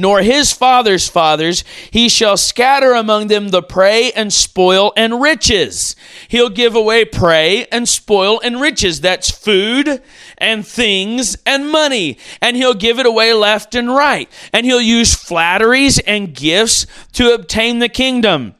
nor 0.00 0.22
his 0.22 0.52
father's 0.52 1.08
fathers. 1.08 1.62
He 1.90 2.08
shall 2.08 2.36
scatter 2.36 2.92
among 2.92 3.28
them 3.28 3.48
the 3.48 3.62
prey 3.62 4.10
and 4.12 4.32
spoil 4.32 4.92
and 4.96 5.20
riches. 5.20 5.94
He'll 6.28 6.48
give 6.48 6.74
away 6.74 7.04
prey 7.04 7.66
and 7.66 7.88
spoil 7.88 8.40
and 8.42 8.60
riches. 8.60 9.00
That's 9.00 9.30
food 9.30 10.02
and 10.38 10.66
things 10.66 11.36
and 11.44 11.70
money. 11.70 12.18
And 12.40 12.56
he'll 12.56 12.74
give 12.74 12.98
it 12.98 13.06
away 13.06 13.34
left 13.34 13.74
and 13.74 13.94
right. 13.94 14.30
And 14.52 14.64
he'll 14.64 14.80
use 14.80 15.14
flatteries 15.14 15.98
and 15.98 16.34
gifts 16.34 16.86
to 17.12 17.34
obtain 17.34 17.78
the 17.78 17.88
kingdom. 17.88 18.54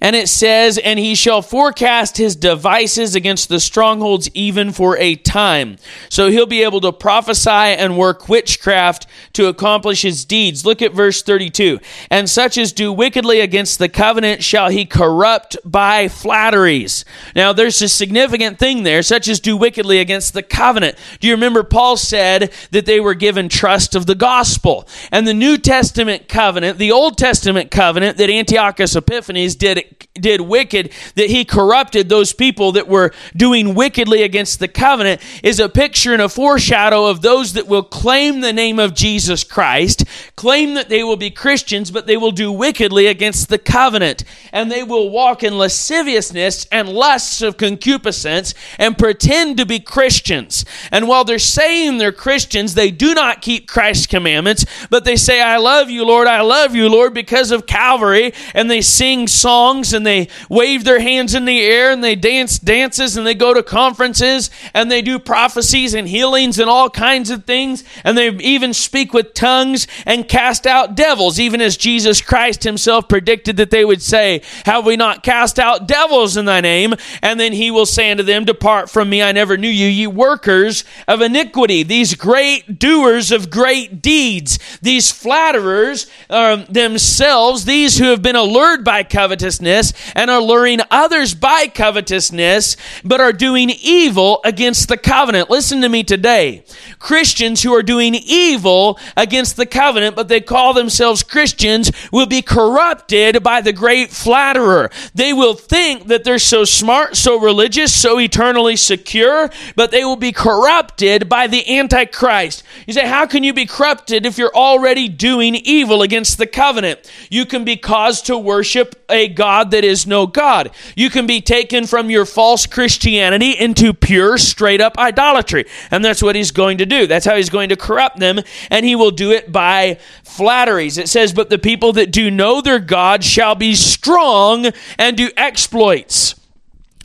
And 0.00 0.16
it 0.16 0.28
says, 0.28 0.78
And 0.78 0.98
he 0.98 1.14
shall 1.14 1.42
forecast 1.42 2.16
his 2.16 2.34
devices 2.36 3.14
against 3.14 3.48
the 3.48 3.60
strongholds 3.60 4.30
even 4.34 4.72
for 4.72 4.96
a 4.96 5.16
time. 5.16 5.76
So 6.08 6.30
he'll 6.30 6.46
be 6.46 6.62
able 6.62 6.80
to 6.80 6.92
prophesy 6.92 7.50
and 7.50 7.98
work 7.98 8.28
witchcraft 8.28 9.06
to 9.34 9.46
accomplish 9.46 10.02
his 10.02 10.24
deeds. 10.24 10.64
Look 10.64 10.80
at 10.80 10.94
verse 10.94 11.22
32. 11.22 11.80
And 12.10 12.30
such 12.30 12.56
as 12.56 12.72
do 12.72 12.92
wickedly 12.92 13.40
against 13.40 13.78
the 13.78 13.88
covenant 13.88 14.42
shall 14.42 14.70
he 14.70 14.86
corrupt 14.86 15.56
by 15.64 16.08
flatteries. 16.08 17.04
Now 17.36 17.52
there's 17.52 17.82
a 17.82 17.88
significant 17.88 18.58
thing 18.58 18.82
there, 18.82 19.02
such 19.02 19.28
as 19.28 19.40
do 19.40 19.56
wickedly 19.56 19.98
against 19.98 20.32
the 20.32 20.42
covenant. 20.42 20.96
Do 21.20 21.28
you 21.28 21.34
remember 21.34 21.62
Paul 21.62 21.96
said 21.96 22.52
that 22.70 22.86
they 22.86 23.00
were 23.00 23.14
given 23.14 23.48
trust 23.48 23.94
of 23.94 24.06
the 24.06 24.14
gospel? 24.14 24.88
And 25.12 25.26
the 25.26 25.34
New 25.34 25.58
Testament 25.58 26.28
covenant, 26.28 26.78
the 26.78 26.92
Old 26.92 27.18
Testament 27.18 27.70
covenant 27.70 28.16
that 28.16 28.30
Antiochus 28.30 28.96
Epiphanes 28.96 29.56
did 29.56 29.89
did 30.14 30.40
wicked, 30.40 30.92
that 31.14 31.30
he 31.30 31.44
corrupted 31.44 32.08
those 32.08 32.32
people 32.32 32.72
that 32.72 32.88
were 32.88 33.12
doing 33.34 33.74
wickedly 33.74 34.22
against 34.22 34.58
the 34.58 34.68
covenant, 34.68 35.20
is 35.42 35.60
a 35.60 35.68
picture 35.68 36.12
and 36.12 36.22
a 36.22 36.28
foreshadow 36.28 37.06
of 37.06 37.22
those 37.22 37.54
that 37.54 37.66
will 37.66 37.82
claim 37.82 38.40
the 38.40 38.52
name 38.52 38.78
of 38.78 38.94
Jesus 38.94 39.44
Christ, 39.44 40.04
claim 40.36 40.74
that 40.74 40.88
they 40.88 41.02
will 41.02 41.16
be 41.16 41.30
Christians, 41.30 41.90
but 41.90 42.06
they 42.06 42.16
will 42.16 42.30
do 42.30 42.52
wickedly 42.52 43.06
against 43.06 43.48
the 43.48 43.58
covenant. 43.58 44.24
And 44.52 44.70
they 44.70 44.82
will 44.82 45.10
walk 45.10 45.42
in 45.42 45.56
lasciviousness 45.56 46.66
and 46.72 46.88
lusts 46.88 47.42
of 47.42 47.56
concupiscence 47.56 48.54
and 48.78 48.98
pretend 48.98 49.56
to 49.56 49.66
be 49.66 49.80
Christians. 49.80 50.64
And 50.90 51.08
while 51.08 51.24
they're 51.24 51.38
saying 51.38 51.98
they're 51.98 52.12
Christians, 52.12 52.74
they 52.74 52.90
do 52.90 53.14
not 53.14 53.42
keep 53.42 53.68
Christ's 53.68 54.06
commandments, 54.06 54.66
but 54.90 55.04
they 55.04 55.16
say, 55.16 55.40
I 55.40 55.56
love 55.56 55.88
you, 55.88 56.04
Lord, 56.04 56.26
I 56.26 56.40
love 56.42 56.74
you, 56.74 56.88
Lord, 56.88 57.14
because 57.14 57.50
of 57.50 57.66
Calvary. 57.66 58.32
And 58.54 58.70
they 58.70 58.80
sing 58.80 59.28
songs 59.28 59.79
and 59.80 60.06
they 60.06 60.28
wave 60.48 60.84
their 60.84 61.00
hands 61.00 61.34
in 61.34 61.44
the 61.44 61.60
air 61.60 61.90
and 61.90 62.04
they 62.04 62.14
dance 62.14 62.58
dances 62.58 63.16
and 63.16 63.26
they 63.26 63.34
go 63.34 63.54
to 63.54 63.62
conferences 63.62 64.50
and 64.74 64.90
they 64.90 65.02
do 65.02 65.18
prophecies 65.18 65.94
and 65.94 66.06
healings 66.06 66.58
and 66.58 66.68
all 66.68 66.90
kinds 66.90 67.30
of 67.30 67.44
things 67.44 67.82
and 68.04 68.16
they 68.16 68.28
even 68.36 68.74
speak 68.74 69.12
with 69.12 69.34
tongues 69.34 69.86
and 70.04 70.28
cast 70.28 70.66
out 70.66 70.94
devils, 70.94 71.40
even 71.40 71.60
as 71.60 71.76
Jesus 71.76 72.20
Christ 72.20 72.64
himself 72.64 73.08
predicted 73.08 73.56
that 73.56 73.70
they 73.70 73.84
would 73.84 74.02
say, 74.02 74.42
Have 74.66 74.84
we 74.84 74.96
not 74.96 75.22
cast 75.22 75.58
out 75.58 75.86
devils 75.86 76.36
in 76.36 76.44
thy 76.44 76.60
name? 76.60 76.94
And 77.22 77.40
then 77.40 77.52
he 77.52 77.70
will 77.70 77.86
say 77.86 78.10
unto 78.10 78.22
them, 78.22 78.44
Depart 78.44 78.90
from 78.90 79.08
me, 79.08 79.22
I 79.22 79.32
never 79.32 79.56
knew 79.56 79.68
you, 79.68 79.86
ye 79.86 80.06
workers 80.06 80.84
of 81.08 81.20
iniquity. 81.20 81.82
These 81.82 82.14
great 82.14 82.78
doers 82.78 83.32
of 83.32 83.50
great 83.50 84.02
deeds, 84.02 84.58
these 84.82 85.10
flatterers 85.10 86.06
um, 86.28 86.66
themselves, 86.68 87.64
these 87.64 87.98
who 87.98 88.06
have 88.06 88.22
been 88.22 88.36
allured 88.36 88.84
by 88.84 89.02
covetousness 89.02 89.69
covetousness 89.70 90.12
and 90.14 90.30
are 90.30 90.40
luring 90.40 90.80
others 90.90 91.34
by 91.34 91.66
covetousness, 91.66 92.76
but 93.04 93.20
are 93.20 93.32
doing 93.32 93.70
evil 93.70 94.40
against 94.44 94.88
the 94.88 94.96
covenant. 94.96 95.50
Listen 95.50 95.80
to 95.80 95.88
me 95.88 96.02
today. 96.02 96.64
Christians 96.98 97.62
who 97.62 97.72
are 97.74 97.82
doing 97.82 98.14
evil 98.14 98.98
against 99.16 99.56
the 99.56 99.66
covenant, 99.66 100.16
but 100.16 100.28
they 100.28 100.40
call 100.40 100.74
themselves 100.74 101.22
Christians, 101.22 101.90
will 102.12 102.26
be 102.26 102.42
corrupted 102.42 103.42
by 103.42 103.60
the 103.60 103.72
great 103.72 104.10
flatterer. 104.10 104.90
They 105.14 105.32
will 105.32 105.54
think 105.54 106.08
that 106.08 106.24
they're 106.24 106.38
so 106.38 106.64
smart, 106.64 107.16
so 107.16 107.38
religious, 107.38 107.94
so 107.94 108.18
eternally 108.18 108.76
secure, 108.76 109.50
but 109.76 109.90
they 109.90 110.04
will 110.04 110.16
be 110.16 110.32
corrupted 110.32 111.28
by 111.28 111.46
the 111.46 111.78
Antichrist. 111.78 112.62
You 112.86 112.92
say, 112.92 113.06
How 113.06 113.26
can 113.26 113.44
you 113.44 113.52
be 113.52 113.66
corrupted 113.66 114.26
if 114.26 114.38
you're 114.38 114.54
already 114.54 115.08
doing 115.08 115.54
evil 115.54 116.02
against 116.02 116.38
the 116.38 116.46
covenant? 116.46 117.10
You 117.30 117.46
can 117.46 117.64
be 117.64 117.76
caused 117.76 118.26
to 118.26 118.36
worship 118.36 119.00
a 119.08 119.28
God 119.28 119.59
God 119.60 119.72
that 119.72 119.84
is 119.84 120.06
no 120.06 120.26
God. 120.26 120.70
You 120.96 121.10
can 121.10 121.26
be 121.26 121.42
taken 121.42 121.86
from 121.86 122.08
your 122.08 122.24
false 122.24 122.66
Christianity 122.66 123.50
into 123.50 123.92
pure, 123.92 124.38
straight 124.38 124.80
up 124.80 124.96
idolatry. 124.96 125.66
And 125.90 126.02
that's 126.02 126.22
what 126.22 126.34
he's 126.34 126.50
going 126.50 126.78
to 126.78 126.86
do. 126.86 127.06
That's 127.06 127.26
how 127.26 127.36
he's 127.36 127.50
going 127.50 127.68
to 127.68 127.76
corrupt 127.76 128.18
them, 128.18 128.40
and 128.70 128.86
he 128.86 128.96
will 128.96 129.10
do 129.10 129.32
it 129.32 129.52
by 129.52 129.98
flatteries. 130.24 130.96
It 130.96 131.10
says, 131.10 131.34
But 131.34 131.50
the 131.50 131.58
people 131.58 131.92
that 131.94 132.10
do 132.10 132.30
know 132.30 132.62
their 132.62 132.78
God 132.78 133.22
shall 133.22 133.54
be 133.54 133.74
strong 133.74 134.66
and 134.98 135.16
do 135.16 135.30
exploits. 135.36 136.36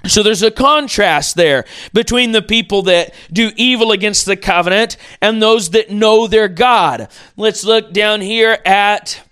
So 0.07 0.23
there's 0.23 0.43
a 0.43 0.51
contrast 0.51 1.35
there 1.35 1.65
between 1.91 2.31
the 2.31 2.41
people 2.41 2.83
that 2.83 3.13
do 3.33 3.51
evil 3.57 3.91
against 3.91 4.25
the 4.25 4.37
covenant 4.37 4.95
and 5.19 5.41
those 5.41 5.71
that 5.71 5.89
know 5.89 6.27
their 6.27 6.47
God. 6.47 7.09
Let's 7.35 7.65
look 7.65 7.91
down 7.91 8.21
here 8.21 8.59
at 8.65 9.24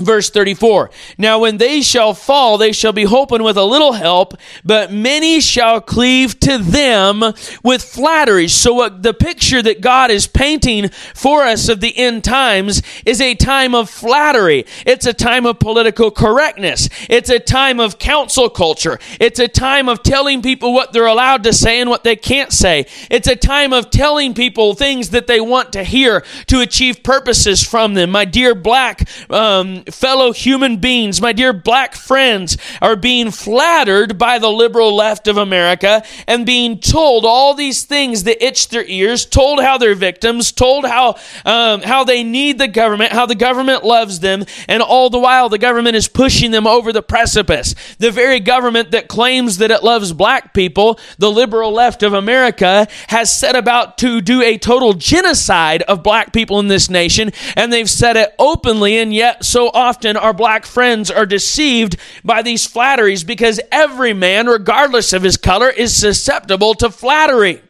Verse 0.00 0.30
34 0.30 0.90
Now 1.18 1.38
when 1.40 1.58
they 1.58 1.82
shall 1.82 2.14
fall, 2.14 2.58
they 2.58 2.72
shall 2.72 2.92
be 2.92 3.04
hoping 3.04 3.42
with 3.42 3.56
a 3.56 3.64
little 3.64 3.92
help, 3.92 4.34
but 4.64 4.92
many 4.92 5.40
shall 5.40 5.80
cleave 5.80 6.40
to 6.40 6.58
them 6.58 7.22
with 7.62 7.82
flatteries. 7.82 8.54
So, 8.54 8.74
what 8.74 9.02
the 9.02 9.14
picture 9.14 9.62
that 9.62 9.80
God 9.80 10.10
is 10.10 10.26
painting 10.26 10.88
for 11.14 11.42
us 11.42 11.68
of 11.68 11.80
the 11.80 11.96
end 11.96 12.24
times 12.24 12.82
is 13.04 13.20
a 13.20 13.34
time 13.34 13.74
of 13.74 13.90
flattery. 13.90 14.64
It's 14.86 15.06
a 15.06 15.12
time 15.12 15.46
of 15.46 15.58
political 15.58 16.10
correctness. 16.10 16.88
It's 17.08 17.30
a 17.30 17.38
time 17.38 17.80
of 17.80 17.98
cancel 17.98 18.48
culture. 18.48 18.98
It's 19.20 19.38
a 19.38 19.48
time 19.48 19.88
of 19.88 20.02
telling 20.02 20.42
people 20.42 20.72
what 20.72 20.92
they're 20.92 21.06
allowed 21.06 21.44
to 21.44 21.52
say 21.52 21.80
and 21.80 21.90
what 21.90 22.04
they 22.04 22.16
can't 22.16 22.52
say. 22.52 22.86
It's 23.10 23.28
a 23.28 23.36
time 23.36 23.72
of 23.72 23.90
telling 23.90 24.34
people 24.34 24.74
things 24.74 25.10
that 25.10 25.26
they 25.26 25.40
want 25.40 25.72
to 25.74 25.84
hear 25.84 26.24
to 26.46 26.60
achieve 26.60 27.02
purposes 27.02 27.62
from 27.62 27.94
them. 27.94 28.10
My 28.10 28.24
dear 28.24 28.54
black 28.54 29.08
um, 29.28 29.84
fellow 29.90 30.32
human 30.32 30.78
beings, 30.78 31.20
my 31.20 31.32
dear 31.32 31.52
black 31.52 31.94
friends, 31.94 32.56
are 32.80 32.96
being 32.96 33.30
flattered 33.30 34.18
by 34.18 34.38
the 34.38 34.50
liberal 34.50 34.94
left 34.94 35.28
of 35.28 35.36
America 35.36 36.02
and 36.26 36.46
being 36.46 36.78
told 36.78 37.24
all 37.24 37.54
these 37.54 37.84
things 37.84 38.24
that 38.24 38.44
itch 38.44 38.68
their 38.68 38.84
ears, 38.84 39.26
told 39.26 39.60
how 39.60 39.78
they're 39.78 39.94
victims, 39.94 40.52
told 40.52 40.86
how, 40.86 41.16
um, 41.44 41.82
how 41.82 42.04
they 42.04 42.22
need 42.22 42.58
the 42.58 42.68
government, 42.68 43.12
how 43.12 43.26
the 43.26 43.34
government 43.34 43.84
loves 43.84 44.20
them, 44.20 44.44
and 44.68 44.82
all 44.82 45.10
the 45.10 45.18
while 45.18 45.48
the 45.48 45.58
government 45.58 45.96
is 45.96 46.08
pushing 46.08 46.50
them 46.50 46.66
over 46.66 46.92
the 46.92 47.02
precipice. 47.02 47.74
The 47.98 48.10
very 48.10 48.40
government 48.40 48.90
that 48.92 49.08
claims 49.08 49.58
that 49.58 49.70
it 49.70 49.82
loves 49.82 50.12
black 50.12 50.54
people, 50.54 50.98
the 51.18 51.30
liberal 51.30 51.72
left 51.72 52.02
of 52.02 52.14
America, 52.14 52.86
has 53.08 53.34
set 53.34 53.56
about 53.56 53.98
to 53.98 54.20
do 54.20 54.42
a 54.42 54.58
total 54.58 54.92
genocide 54.94 55.82
of 55.82 56.02
black 56.02 56.32
people 56.32 56.58
in 56.58 56.68
this 56.68 56.90
nation, 56.90 57.32
and 57.56 57.72
they've 57.72 57.90
said 57.90 58.16
it 58.16 58.34
openly, 58.38 58.98
and 58.98 59.14
yet 59.14 59.44
often 59.74 60.16
our 60.16 60.32
black 60.32 60.66
friends 60.66 61.10
are 61.10 61.26
deceived 61.26 61.96
by 62.24 62.42
these 62.42 62.66
flatteries 62.66 63.24
because 63.24 63.60
every 63.70 64.12
man, 64.12 64.46
regardless 64.46 65.12
of 65.12 65.22
his 65.22 65.36
color, 65.36 65.68
is 65.68 65.94
susceptible 65.96 66.74
to 66.74 66.90
flattery. 66.90 67.62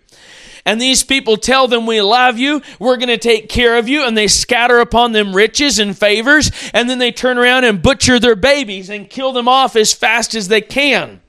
and 0.67 0.81
these 0.81 1.03
people 1.03 1.37
tell 1.37 1.69
them, 1.69 1.87
We 1.87 2.01
love 2.03 2.39
you, 2.39 2.63
we're 2.79 2.97
going 2.97 3.09
to 3.09 3.19
take 3.19 3.49
care 3.49 3.79
of 3.79 3.89
you, 3.89 4.05
and 4.05 4.17
they 4.17 4.29
scatter 4.29 4.79
upon 4.79 5.13
them 5.13 5.35
riches 5.35 5.79
and 5.79 5.97
favors, 5.97 6.51
and 6.75 6.89
then 6.89 6.99
they 6.99 7.13
turn 7.13 7.39
around 7.39 7.65
and 7.65 7.83
butcher 7.83 8.19
their 8.19 8.37
babies 8.37 8.91
and 8.91 9.09
kill 9.09 9.33
them 9.33 9.49
off 9.49 9.75
as 9.77 9.93
fast 9.93 10.35
as 10.35 10.49
they 10.49 10.61
can. 10.61 11.21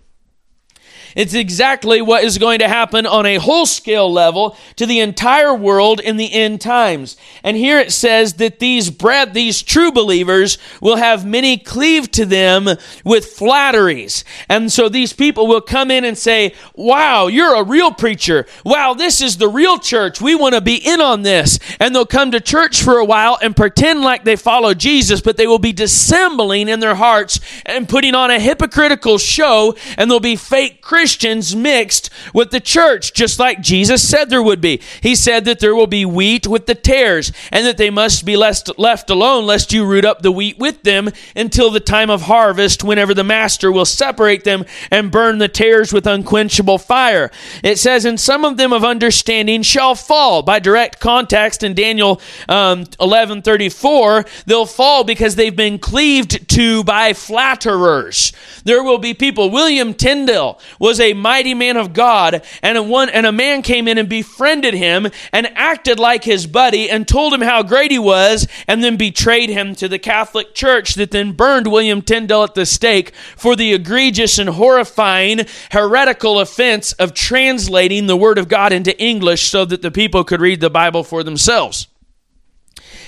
It's 1.15 1.33
exactly 1.33 2.01
what 2.01 2.23
is 2.23 2.37
going 2.37 2.59
to 2.59 2.67
happen 2.67 3.05
on 3.05 3.25
a 3.25 3.35
whole 3.35 3.65
scale 3.65 4.11
level 4.11 4.55
to 4.77 4.85
the 4.85 4.99
entire 4.99 5.53
world 5.53 5.99
in 5.99 6.17
the 6.17 6.31
end 6.31 6.61
times. 6.61 7.17
And 7.43 7.57
here 7.57 7.79
it 7.79 7.91
says 7.91 8.35
that 8.35 8.59
these 8.59 8.89
bread, 8.89 9.33
these 9.33 9.61
true 9.61 9.91
believers 9.91 10.57
will 10.79 10.95
have 10.95 11.25
many 11.25 11.57
cleave 11.57 12.09
to 12.11 12.25
them 12.25 12.69
with 13.03 13.25
flatteries. 13.25 14.23
And 14.47 14.71
so 14.71 14.87
these 14.87 15.13
people 15.13 15.47
will 15.47 15.61
come 15.61 15.91
in 15.91 16.05
and 16.05 16.17
say, 16.17 16.53
Wow, 16.75 17.27
you're 17.27 17.55
a 17.55 17.63
real 17.63 17.91
preacher. 17.91 18.45
Wow, 18.63 18.93
this 18.93 19.21
is 19.21 19.37
the 19.37 19.49
real 19.49 19.77
church. 19.77 20.21
We 20.21 20.35
want 20.35 20.55
to 20.55 20.61
be 20.61 20.75
in 20.75 21.01
on 21.01 21.23
this. 21.23 21.59
And 21.79 21.93
they'll 21.93 22.05
come 22.05 22.31
to 22.31 22.39
church 22.39 22.81
for 22.81 22.97
a 22.97 23.05
while 23.05 23.37
and 23.41 23.55
pretend 23.55 24.01
like 24.01 24.23
they 24.23 24.35
follow 24.35 24.73
Jesus, 24.73 25.21
but 25.21 25.37
they 25.37 25.47
will 25.47 25.59
be 25.59 25.73
dissembling 25.73 26.69
in 26.69 26.79
their 26.79 26.95
hearts 26.95 27.39
and 27.65 27.89
putting 27.89 28.15
on 28.15 28.31
a 28.31 28.39
hypocritical 28.39 29.17
show, 29.17 29.75
and 29.97 30.09
they'll 30.09 30.19
be 30.19 30.35
fake 30.35 30.81
Christians 30.81 31.00
Christians 31.01 31.55
mixed 31.55 32.11
with 32.31 32.51
the 32.51 32.59
church, 32.59 33.11
just 33.11 33.39
like 33.39 33.59
Jesus 33.61 34.07
said 34.07 34.29
there 34.29 34.43
would 34.43 34.61
be. 34.61 34.79
He 35.01 35.15
said 35.15 35.45
that 35.45 35.59
there 35.59 35.73
will 35.73 35.87
be 35.87 36.05
wheat 36.05 36.45
with 36.45 36.67
the 36.67 36.75
tares, 36.75 37.31
and 37.51 37.65
that 37.65 37.77
they 37.77 37.89
must 37.89 38.23
be 38.23 38.37
left, 38.37 38.69
left 38.77 39.09
alone, 39.09 39.47
lest 39.47 39.73
you 39.73 39.83
root 39.83 40.05
up 40.05 40.21
the 40.21 40.31
wheat 40.31 40.59
with 40.59 40.83
them 40.83 41.09
until 41.35 41.71
the 41.71 41.79
time 41.79 42.11
of 42.11 42.21
harvest, 42.21 42.83
whenever 42.83 43.15
the 43.15 43.23
master 43.23 43.71
will 43.71 43.83
separate 43.83 44.43
them 44.43 44.63
and 44.91 45.11
burn 45.11 45.39
the 45.39 45.47
tares 45.47 45.91
with 45.91 46.05
unquenchable 46.05 46.77
fire. 46.77 47.31
It 47.63 47.79
says, 47.79 48.05
And 48.05 48.19
some 48.19 48.45
of 48.45 48.57
them 48.57 48.71
of 48.71 48.83
understanding 48.83 49.63
shall 49.63 49.95
fall. 49.95 50.43
By 50.43 50.59
direct 50.59 50.99
context 50.99 51.63
in 51.63 51.73
Daniel 51.73 52.21
um, 52.47 52.85
11 52.99 53.41
34, 53.41 54.23
they'll 54.45 54.67
fall 54.67 55.03
because 55.03 55.35
they've 55.35 55.55
been 55.55 55.79
cleaved 55.79 56.47
to 56.49 56.83
by 56.83 57.13
flatterers. 57.13 58.33
There 58.65 58.83
will 58.83 58.99
be 58.99 59.15
people. 59.15 59.49
William 59.49 59.95
Tyndale 59.95 60.59
was 60.79 60.90
was 60.91 60.99
a 60.99 61.13
mighty 61.13 61.53
man 61.53 61.77
of 61.77 61.93
God, 61.93 62.45
and 62.61 62.77
a 62.77 62.83
one 62.83 63.07
and 63.07 63.25
a 63.25 63.31
man 63.31 63.61
came 63.61 63.87
in 63.87 63.97
and 63.97 64.09
befriended 64.09 64.73
him 64.73 65.07
and 65.31 65.47
acted 65.55 65.99
like 65.99 66.25
his 66.25 66.45
buddy 66.45 66.89
and 66.89 67.07
told 67.07 67.33
him 67.33 67.39
how 67.39 67.63
great 67.63 67.91
he 67.91 67.97
was, 67.97 68.45
and 68.67 68.83
then 68.83 68.97
betrayed 68.97 69.49
him 69.49 69.73
to 69.73 69.87
the 69.87 69.97
Catholic 69.97 70.53
Church 70.53 70.95
that 70.95 71.11
then 71.11 71.31
burned 71.31 71.67
William 71.67 72.01
Tyndale 72.01 72.43
at 72.43 72.55
the 72.55 72.65
stake 72.65 73.13
for 73.37 73.55
the 73.55 73.71
egregious 73.71 74.37
and 74.37 74.49
horrifying 74.49 75.45
heretical 75.71 76.41
offense 76.41 76.91
of 76.93 77.13
translating 77.13 78.07
the 78.07 78.17
Word 78.17 78.37
of 78.37 78.49
God 78.49 78.73
into 78.73 79.01
English 79.01 79.43
so 79.43 79.63
that 79.63 79.81
the 79.81 79.91
people 79.91 80.25
could 80.25 80.41
read 80.41 80.59
the 80.59 80.69
Bible 80.69 81.05
for 81.05 81.23
themselves. 81.23 81.87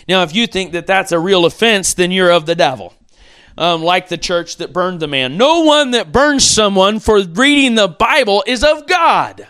Now, 0.07 0.23
if 0.23 0.33
you 0.33 0.47
think 0.47 0.71
that 0.71 0.87
that's 0.87 1.11
a 1.11 1.19
real 1.19 1.45
offense, 1.45 1.93
then 1.93 2.11
you're 2.11 2.31
of 2.31 2.45
the 2.45 2.55
devil 2.55 2.93
um, 3.57 3.83
like 3.83 4.09
the 4.09 4.17
church 4.17 4.57
that 4.57 4.73
burned 4.73 4.99
the 4.99 5.07
man. 5.07 5.37
No 5.37 5.61
one 5.61 5.91
that 5.91 6.11
burns 6.11 6.43
someone 6.43 6.99
for 6.99 7.21
reading 7.21 7.75
the 7.75 7.87
Bible 7.87 8.43
is 8.47 8.63
of 8.63 8.87
God. 8.87 9.47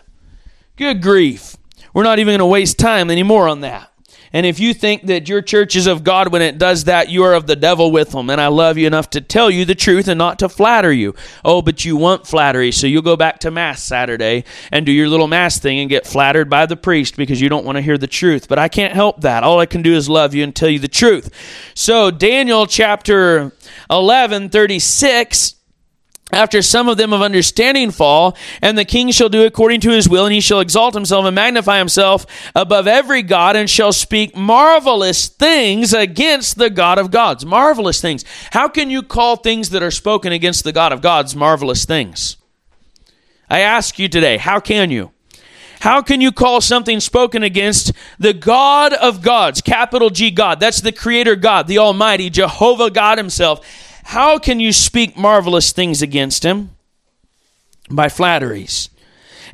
Good 0.75 1.01
grief. 1.01 1.55
We're 1.93 2.03
not 2.03 2.19
even 2.19 2.31
going 2.31 2.39
to 2.39 2.45
waste 2.45 2.79
time 2.79 3.11
anymore 3.11 3.47
on 3.47 3.61
that. 3.61 3.92
And 4.34 4.45
if 4.45 4.59
you 4.59 4.73
think 4.73 5.03
that 5.03 5.29
your 5.29 5.43
church 5.43 5.75
is 5.75 5.86
of 5.86 6.03
God 6.03 6.31
when 6.31 6.41
it 6.41 6.57
does 6.57 6.86
that, 6.86 7.09
you 7.09 7.23
are 7.23 7.36
of 7.36 7.45
the 7.45 7.55
devil 7.55 7.91
with 7.91 8.11
them. 8.11 8.31
And 8.31 8.41
I 8.41 8.47
love 8.47 8.77
you 8.77 8.88
enough 8.88 9.11
to 9.11 9.21
tell 9.21 9.51
you 9.51 9.63
the 9.63 9.75
truth 9.75 10.07
and 10.07 10.17
not 10.17 10.39
to 10.39 10.49
flatter 10.49 10.91
you. 10.91 11.13
Oh, 11.45 11.61
but 11.61 11.86
you 11.86 11.95
want 11.95 12.25
flattery, 12.25 12.71
so 12.71 12.88
you'll 12.88 13.03
go 13.03 13.15
back 13.15 13.39
to 13.41 13.51
Mass 13.51 13.84
Saturday 13.84 14.43
and 14.71 14.86
do 14.86 14.91
your 14.91 15.07
little 15.07 15.27
Mass 15.27 15.59
thing 15.59 15.79
and 15.79 15.89
get 15.89 16.07
flattered 16.07 16.49
by 16.49 16.65
the 16.65 16.75
priest 16.75 17.15
because 17.15 17.39
you 17.39 17.47
don't 17.47 17.65
want 17.65 17.77
to 17.77 17.81
hear 17.81 17.97
the 17.97 18.07
truth. 18.07 18.47
But 18.47 18.59
I 18.59 18.67
can't 18.67 18.93
help 18.93 19.21
that. 19.21 19.43
All 19.43 19.59
I 19.59 19.67
can 19.67 19.84
do 19.84 19.93
is 19.93 20.09
love 20.09 20.34
you 20.34 20.43
and 20.43 20.55
tell 20.55 20.69
you 20.69 20.79
the 20.79 20.88
truth. 20.88 21.29
So, 21.75 22.09
Daniel 22.09 22.65
chapter 22.65 23.53
11, 23.89 24.49
36 24.49 25.55
after 26.34 26.61
some 26.61 26.89
of 26.89 26.97
them 26.97 27.13
of 27.13 27.21
understanding 27.21 27.91
fall, 27.91 28.36
and 28.61 28.77
the 28.77 28.86
king 28.86 29.11
shall 29.11 29.29
do 29.29 29.45
according 29.45 29.81
to 29.81 29.91
his 29.91 30.09
will, 30.09 30.25
and 30.25 30.34
he 30.34 30.41
shall 30.41 30.59
exalt 30.59 30.93
himself 30.93 31.25
and 31.25 31.36
magnify 31.36 31.77
himself 31.77 32.25
above 32.55 32.88
every 32.88 33.21
God, 33.21 33.55
and 33.55 33.69
shall 33.69 33.93
speak 33.93 34.36
marvelous 34.36 35.27
things 35.27 35.93
against 35.93 36.57
the 36.57 36.69
God 36.69 36.97
of 36.97 37.11
gods. 37.11 37.45
Marvelous 37.45 38.01
things. 38.01 38.25
How 38.51 38.67
can 38.67 38.89
you 38.89 39.03
call 39.03 39.36
things 39.36 39.69
that 39.69 39.84
are 39.84 39.91
spoken 39.91 40.31
against 40.31 40.63
the 40.63 40.71
God 40.71 40.91
of 40.91 41.01
gods 41.01 41.36
marvelous 41.36 41.86
things? 41.86 42.38
I 43.49 43.59
ask 43.59 43.99
you 43.99 44.09
today, 44.09 44.38
how 44.38 44.59
can 44.59 44.89
you? 44.89 45.11
How 45.84 46.01
can 46.01 46.21
you 46.21 46.31
call 46.31 46.61
something 46.61 47.01
spoken 47.01 47.43
against 47.43 47.91
the 48.17 48.34
God 48.34 48.93
of 48.93 49.21
gods, 49.21 49.59
capital 49.59 50.09
G 50.09 50.31
God? 50.31 50.61
That's 50.61 50.79
the 50.79 50.93
creator 50.93 51.36
God, 51.36 51.67
the 51.67 51.79
Almighty, 51.79 52.29
Jehovah 52.29 52.89
God 52.89 53.17
Himself. 53.17 53.92
How 54.03 54.37
can 54.37 54.59
you 54.59 54.73
speak 54.73 55.17
marvelous 55.17 55.71
things 55.71 56.01
against 56.01 56.43
him? 56.43 56.71
By 57.89 58.09
flatteries. 58.09 58.89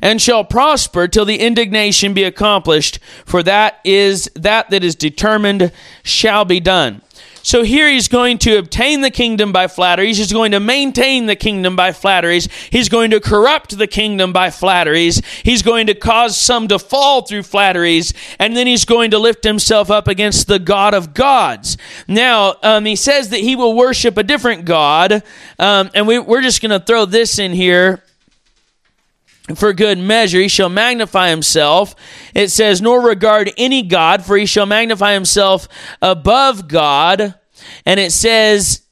And 0.02 0.20
shall 0.20 0.44
prosper 0.44 1.08
till 1.08 1.24
the 1.24 1.40
indignation 1.40 2.14
be 2.14 2.24
accomplished, 2.24 2.98
for 3.24 3.42
that 3.42 3.80
is 3.84 4.30
that 4.34 4.70
that 4.70 4.82
is 4.82 4.94
determined 4.94 5.72
shall 6.02 6.44
be 6.44 6.58
done. 6.58 7.02
So 7.42 7.62
here 7.62 7.88
he's 7.88 8.08
going 8.08 8.38
to 8.38 8.58
obtain 8.58 9.00
the 9.00 9.10
kingdom 9.10 9.52
by 9.52 9.66
flatteries. 9.66 10.18
He's 10.18 10.32
going 10.32 10.52
to 10.52 10.60
maintain 10.60 11.26
the 11.26 11.36
kingdom 11.36 11.76
by 11.76 11.92
flatteries. 11.92 12.48
He's 12.70 12.88
going 12.88 13.10
to 13.12 13.20
corrupt 13.20 13.76
the 13.78 13.86
kingdom 13.86 14.32
by 14.32 14.50
flatteries. 14.50 15.22
He's 15.42 15.62
going 15.62 15.86
to 15.86 15.94
cause 15.94 16.36
some 16.36 16.68
to 16.68 16.78
fall 16.78 17.22
through 17.22 17.44
flatteries. 17.44 18.12
And 18.38 18.56
then 18.56 18.66
he's 18.66 18.84
going 18.84 19.12
to 19.12 19.18
lift 19.18 19.44
himself 19.44 19.90
up 19.90 20.08
against 20.08 20.46
the 20.46 20.58
God 20.58 20.94
of 20.94 21.14
gods. 21.14 21.76
Now, 22.06 22.56
um, 22.62 22.84
he 22.84 22.96
says 22.96 23.30
that 23.30 23.40
he 23.40 23.56
will 23.56 23.74
worship 23.74 24.16
a 24.18 24.22
different 24.22 24.64
God. 24.64 25.22
Um, 25.58 25.90
and 25.94 26.06
we, 26.06 26.18
we're 26.18 26.42
just 26.42 26.60
going 26.60 26.78
to 26.78 26.84
throw 26.84 27.04
this 27.04 27.38
in 27.38 27.52
here 27.52 28.02
for 29.54 29.72
good 29.72 29.98
measure. 29.98 30.40
He 30.40 30.48
shall 30.48 30.68
magnify 30.68 31.30
himself. 31.30 31.94
It 32.34 32.48
says, 32.48 32.80
nor 32.80 33.00
regard 33.00 33.52
any 33.56 33.82
God, 33.82 34.24
for 34.24 34.36
he 34.36 34.46
shall 34.46 34.66
magnify 34.66 35.14
himself 35.14 35.68
above 36.00 36.68
God. 36.68 37.34
And 37.84 38.00
it 38.00 38.12
says, 38.12 38.82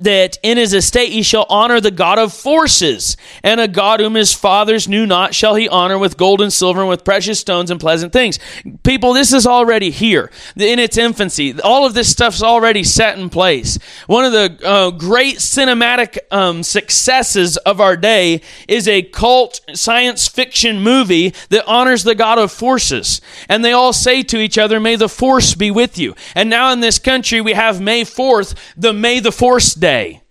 that 0.00 0.38
in 0.42 0.58
his 0.58 0.72
estate 0.74 1.12
he 1.12 1.22
shall 1.22 1.46
honor 1.48 1.80
the 1.80 1.90
God 1.90 2.18
of 2.18 2.32
forces, 2.32 3.16
and 3.42 3.60
a 3.60 3.68
God 3.68 4.00
whom 4.00 4.14
his 4.14 4.32
fathers 4.32 4.88
knew 4.88 5.06
not 5.06 5.34
shall 5.34 5.54
he 5.54 5.68
honor 5.68 5.98
with 5.98 6.16
gold 6.16 6.40
and 6.40 6.52
silver 6.52 6.80
and 6.80 6.88
with 6.88 7.04
precious 7.04 7.40
stones 7.40 7.70
and 7.70 7.80
pleasant 7.80 8.12
things. 8.12 8.38
People, 8.82 9.12
this 9.12 9.32
is 9.32 9.46
already 9.46 9.90
here 9.90 10.30
in 10.56 10.78
its 10.78 10.96
infancy. 10.96 11.60
All 11.60 11.86
of 11.86 11.94
this 11.94 12.10
stuff's 12.10 12.42
already 12.42 12.84
set 12.84 13.18
in 13.18 13.30
place. 13.30 13.78
One 14.06 14.24
of 14.24 14.32
the 14.32 14.58
uh, 14.64 14.90
great 14.90 15.36
cinematic 15.36 16.18
um, 16.30 16.62
successes 16.62 17.56
of 17.58 17.80
our 17.80 17.96
day 17.96 18.42
is 18.68 18.88
a 18.88 19.02
cult 19.02 19.60
science 19.74 20.28
fiction 20.28 20.80
movie 20.80 21.34
that 21.50 21.66
honors 21.66 22.04
the 22.04 22.14
God 22.14 22.38
of 22.38 22.52
forces. 22.52 23.20
And 23.48 23.64
they 23.64 23.72
all 23.72 23.92
say 23.92 24.22
to 24.24 24.38
each 24.38 24.58
other, 24.58 24.80
May 24.80 24.96
the 24.96 25.08
force 25.08 25.54
be 25.54 25.70
with 25.70 25.98
you. 25.98 26.14
And 26.34 26.48
now 26.50 26.72
in 26.72 26.80
this 26.80 26.98
country, 26.98 27.40
we 27.40 27.52
have 27.52 27.80
May 27.80 28.02
4th, 28.02 28.54
the 28.76 28.92
May 28.92 29.20
the 29.20 29.32
Force 29.32 29.74
Day. 29.82 30.22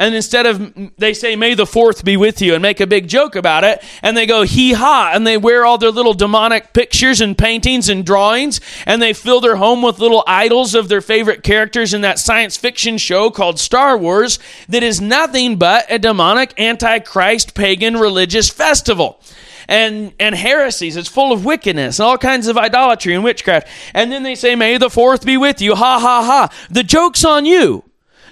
And 0.00 0.14
instead 0.14 0.46
of, 0.46 0.96
they 0.96 1.12
say, 1.12 1.36
May 1.36 1.52
the 1.52 1.66
4th 1.66 2.04
be 2.04 2.16
with 2.16 2.40
you 2.40 2.54
and 2.54 2.62
make 2.62 2.80
a 2.80 2.86
big 2.86 3.06
joke 3.06 3.36
about 3.36 3.64
it, 3.64 3.84
and 4.02 4.16
they 4.16 4.24
go, 4.24 4.44
hee 4.44 4.72
ha, 4.72 5.10
and 5.12 5.26
they 5.26 5.36
wear 5.36 5.66
all 5.66 5.76
their 5.76 5.90
little 5.90 6.14
demonic 6.14 6.72
pictures 6.72 7.20
and 7.20 7.36
paintings 7.36 7.90
and 7.90 8.06
drawings, 8.06 8.62
and 8.86 9.02
they 9.02 9.12
fill 9.12 9.42
their 9.42 9.56
home 9.56 9.82
with 9.82 9.98
little 9.98 10.24
idols 10.26 10.74
of 10.74 10.88
their 10.88 11.02
favorite 11.02 11.42
characters 11.42 11.92
in 11.92 12.00
that 12.00 12.18
science 12.18 12.56
fiction 12.56 12.96
show 12.96 13.30
called 13.30 13.60
Star 13.60 13.98
Wars 13.98 14.38
that 14.70 14.82
is 14.82 15.02
nothing 15.02 15.56
but 15.56 15.84
a 15.90 15.98
demonic, 15.98 16.58
antichrist, 16.58 17.54
pagan 17.54 17.98
religious 17.98 18.48
festival 18.48 19.20
and 19.68 20.14
and 20.18 20.34
heresies. 20.34 20.96
It's 20.96 21.08
full 21.08 21.30
of 21.30 21.44
wickedness 21.44 21.98
and 21.98 22.06
all 22.06 22.16
kinds 22.16 22.46
of 22.46 22.56
idolatry 22.56 23.14
and 23.14 23.22
witchcraft. 23.22 23.68
And 23.92 24.10
then 24.10 24.22
they 24.22 24.34
say, 24.34 24.54
"May 24.54 24.78
the 24.78 24.90
fourth 24.90 25.26
be 25.26 25.36
with 25.36 25.60
you." 25.60 25.74
Ha 25.74 25.98
ha 25.98 26.24
ha. 26.24 26.48
The 26.70 26.82
joke's 26.82 27.24
on 27.24 27.44
you. 27.44 27.84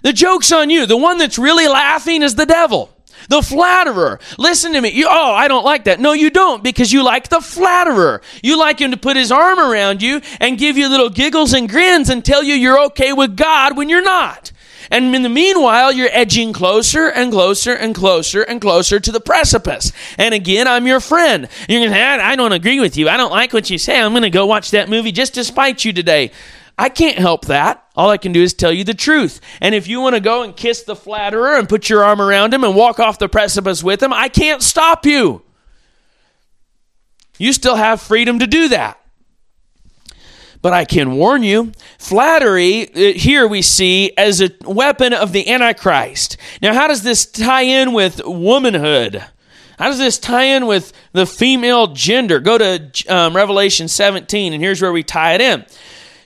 The 0.08 0.14
joke's 0.14 0.50
on 0.52 0.70
you. 0.70 0.86
The 0.86 0.96
one 0.96 1.18
that's 1.18 1.36
really 1.36 1.68
laughing 1.68 2.22
is 2.22 2.34
the 2.34 2.46
devil. 2.46 2.88
The 3.28 3.42
flatterer. 3.42 4.18
Listen 4.38 4.72
to 4.72 4.80
me. 4.80 4.88
You, 4.88 5.06
oh, 5.06 5.32
I 5.32 5.48
don't 5.48 5.66
like 5.66 5.84
that. 5.84 6.00
No, 6.00 6.14
you 6.14 6.30
don't 6.30 6.64
because 6.64 6.90
you 6.90 7.04
like 7.04 7.28
the 7.28 7.42
flatterer. 7.42 8.22
You 8.42 8.58
like 8.58 8.78
him 8.78 8.92
to 8.92 8.96
put 8.96 9.18
his 9.18 9.30
arm 9.30 9.58
around 9.58 10.00
you 10.00 10.22
and 10.40 10.56
give 10.56 10.78
you 10.78 10.88
little 10.88 11.10
giggles 11.10 11.52
and 11.52 11.68
grins 11.68 12.08
and 12.08 12.24
tell 12.24 12.42
you 12.42 12.54
you're 12.54 12.82
okay 12.86 13.12
with 13.12 13.36
God 13.36 13.76
when 13.76 13.90
you're 13.90 14.00
not. 14.02 14.50
And 14.90 15.14
in 15.14 15.22
the 15.22 15.28
meanwhile, 15.28 15.92
you're 15.92 16.08
edging 16.10 16.54
closer 16.54 17.10
and 17.10 17.30
closer 17.30 17.74
and 17.74 17.94
closer 17.94 18.40
and 18.40 18.62
closer 18.62 18.98
to 18.98 19.12
the 19.12 19.20
precipice. 19.20 19.92
And 20.16 20.32
again, 20.32 20.66
I'm 20.66 20.86
your 20.86 21.00
friend. 21.00 21.50
You're 21.68 21.80
going 21.80 21.90
to 21.90 21.94
say, 21.94 22.02
I 22.02 22.34
don't 22.34 22.52
agree 22.52 22.80
with 22.80 22.96
you. 22.96 23.10
I 23.10 23.18
don't 23.18 23.30
like 23.30 23.52
what 23.52 23.68
you 23.68 23.76
say. 23.76 24.00
I'm 24.00 24.12
going 24.12 24.22
to 24.22 24.30
go 24.30 24.46
watch 24.46 24.70
that 24.70 24.88
movie 24.88 25.12
just 25.12 25.34
to 25.34 25.44
spite 25.44 25.84
you 25.84 25.92
today. 25.92 26.30
I 26.78 26.88
can't 26.88 27.18
help 27.18 27.46
that. 27.46 27.84
All 27.96 28.08
I 28.08 28.18
can 28.18 28.30
do 28.30 28.40
is 28.40 28.54
tell 28.54 28.72
you 28.72 28.84
the 28.84 28.94
truth. 28.94 29.40
And 29.60 29.74
if 29.74 29.88
you 29.88 30.00
want 30.00 30.14
to 30.14 30.20
go 30.20 30.44
and 30.44 30.56
kiss 30.56 30.84
the 30.84 30.94
flatterer 30.94 31.56
and 31.56 31.68
put 31.68 31.88
your 31.88 32.04
arm 32.04 32.22
around 32.22 32.54
him 32.54 32.62
and 32.62 32.76
walk 32.76 33.00
off 33.00 33.18
the 33.18 33.28
precipice 33.28 33.82
with 33.82 34.00
him, 34.00 34.12
I 34.12 34.28
can't 34.28 34.62
stop 34.62 35.04
you. 35.04 35.42
You 37.36 37.52
still 37.52 37.74
have 37.74 38.00
freedom 38.00 38.38
to 38.38 38.46
do 38.46 38.68
that. 38.68 39.00
But 40.62 40.72
I 40.72 40.84
can 40.84 41.16
warn 41.16 41.42
you, 41.42 41.72
flattery 41.98 42.88
uh, 42.88 43.18
here 43.18 43.46
we 43.46 43.62
see 43.62 44.12
as 44.16 44.40
a 44.40 44.50
weapon 44.64 45.12
of 45.12 45.32
the 45.32 45.48
Antichrist. 45.48 46.36
Now, 46.62 46.74
how 46.74 46.88
does 46.88 47.02
this 47.02 47.26
tie 47.26 47.62
in 47.62 47.92
with 47.92 48.20
womanhood? 48.24 49.24
How 49.78 49.86
does 49.86 49.98
this 49.98 50.18
tie 50.18 50.44
in 50.44 50.66
with 50.66 50.92
the 51.12 51.26
female 51.26 51.88
gender? 51.88 52.40
Go 52.40 52.58
to 52.58 52.90
um, 53.08 53.36
Revelation 53.36 53.86
17, 53.86 54.52
and 54.52 54.60
here's 54.60 54.82
where 54.82 54.92
we 54.92 55.04
tie 55.04 55.34
it 55.34 55.40
in. 55.40 55.64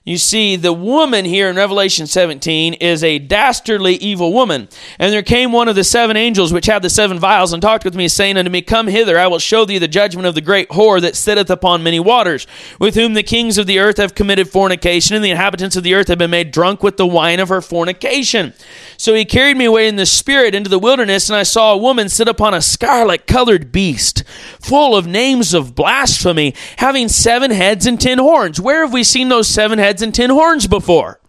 You 0.05 0.18
see, 0.18 0.57
the 0.57 0.72
woman 0.72 1.24
here 1.24 1.48
in 1.48 1.55
Revelation 1.55 2.09
17 2.09 2.74
is 2.74 3.05
a 3.05 3.20
dastardly 3.20 3.94
evil 3.94 4.32
woman. 4.32 4.68
And 4.98 5.12
there 5.12 5.22
came 5.22 5.53
one 5.53 5.68
of 5.68 5.76
the 5.76 5.84
seven 5.84 6.16
angels 6.16 6.53
which 6.53 6.66
had 6.66 6.82
the 6.82 6.90
seven 6.90 7.20
vials 7.20 7.53
and 7.53 7.62
talked 7.62 7.84
with 7.84 7.94
me, 7.94 8.09
saying 8.09 8.36
unto 8.36 8.50
me, 8.50 8.62
Come 8.62 8.88
hither, 8.88 9.16
I 9.16 9.28
will 9.28 9.38
show 9.38 9.64
thee 9.64 9.78
the 9.78 9.86
judgment 9.86 10.26
of 10.26 10.34
the 10.34 10.40
great 10.40 10.70
whore 10.70 11.00
that 11.03 11.14
sitteth 11.14 11.50
upon 11.50 11.84
many 11.84 12.00
waters, 12.00 12.48
with 12.80 12.96
whom 12.96 13.14
the 13.14 13.22
kings 13.22 13.59
of 13.59 13.68
the 13.68 13.78
earth 13.78 13.98
have 13.98 14.16
committed 14.16 14.48
fornication, 14.48 15.14
and 15.14 15.24
the 15.24 15.30
inhabitants 15.30 15.76
of 15.76 15.84
the 15.84 15.94
earth 15.94 16.09
have 16.09 16.18
been 16.18 16.30
made 16.30 16.50
drunk 16.50 16.82
with 16.82 16.96
the 16.96 17.07
wine 17.07 17.38
of 17.38 17.48
her 17.48 17.61
fornication. 17.61 18.55
So 18.96 19.14
he 19.14 19.24
carried 19.24 19.57
me 19.57 19.66
away 19.66 19.86
in 19.86 19.94
the 19.94 20.07
spirit 20.07 20.53
into 20.53 20.68
the 20.68 20.80
wilderness, 20.80 21.28
and 21.28 21.36
I 21.36 21.44
saw 21.44 21.74
a 21.74 21.78
woman 21.78 22.09
sit 22.09 22.26
upon 22.26 22.55
a 22.55 22.61
scarlet 22.61 23.28
colored 23.28 23.70
beast, 23.70 24.24
full 24.61 24.96
of 24.96 25.07
names 25.07 25.55
of 25.55 25.76
blasphemy, 25.76 26.55
having 26.78 27.07
seven 27.07 27.53
heads 27.53 27.86
and 27.86 28.00
ten 28.00 28.18
horns. 28.18 28.61
Where 28.61 28.80
have 28.80 28.92
we 28.92 29.05
seen 29.05 29.28
those 29.28 29.46
seven 29.46 29.78
heads? 29.78 29.91
Heads 29.93 30.01
and 30.01 30.14
ten 30.14 30.30
horns 30.30 30.66
before. 30.66 31.20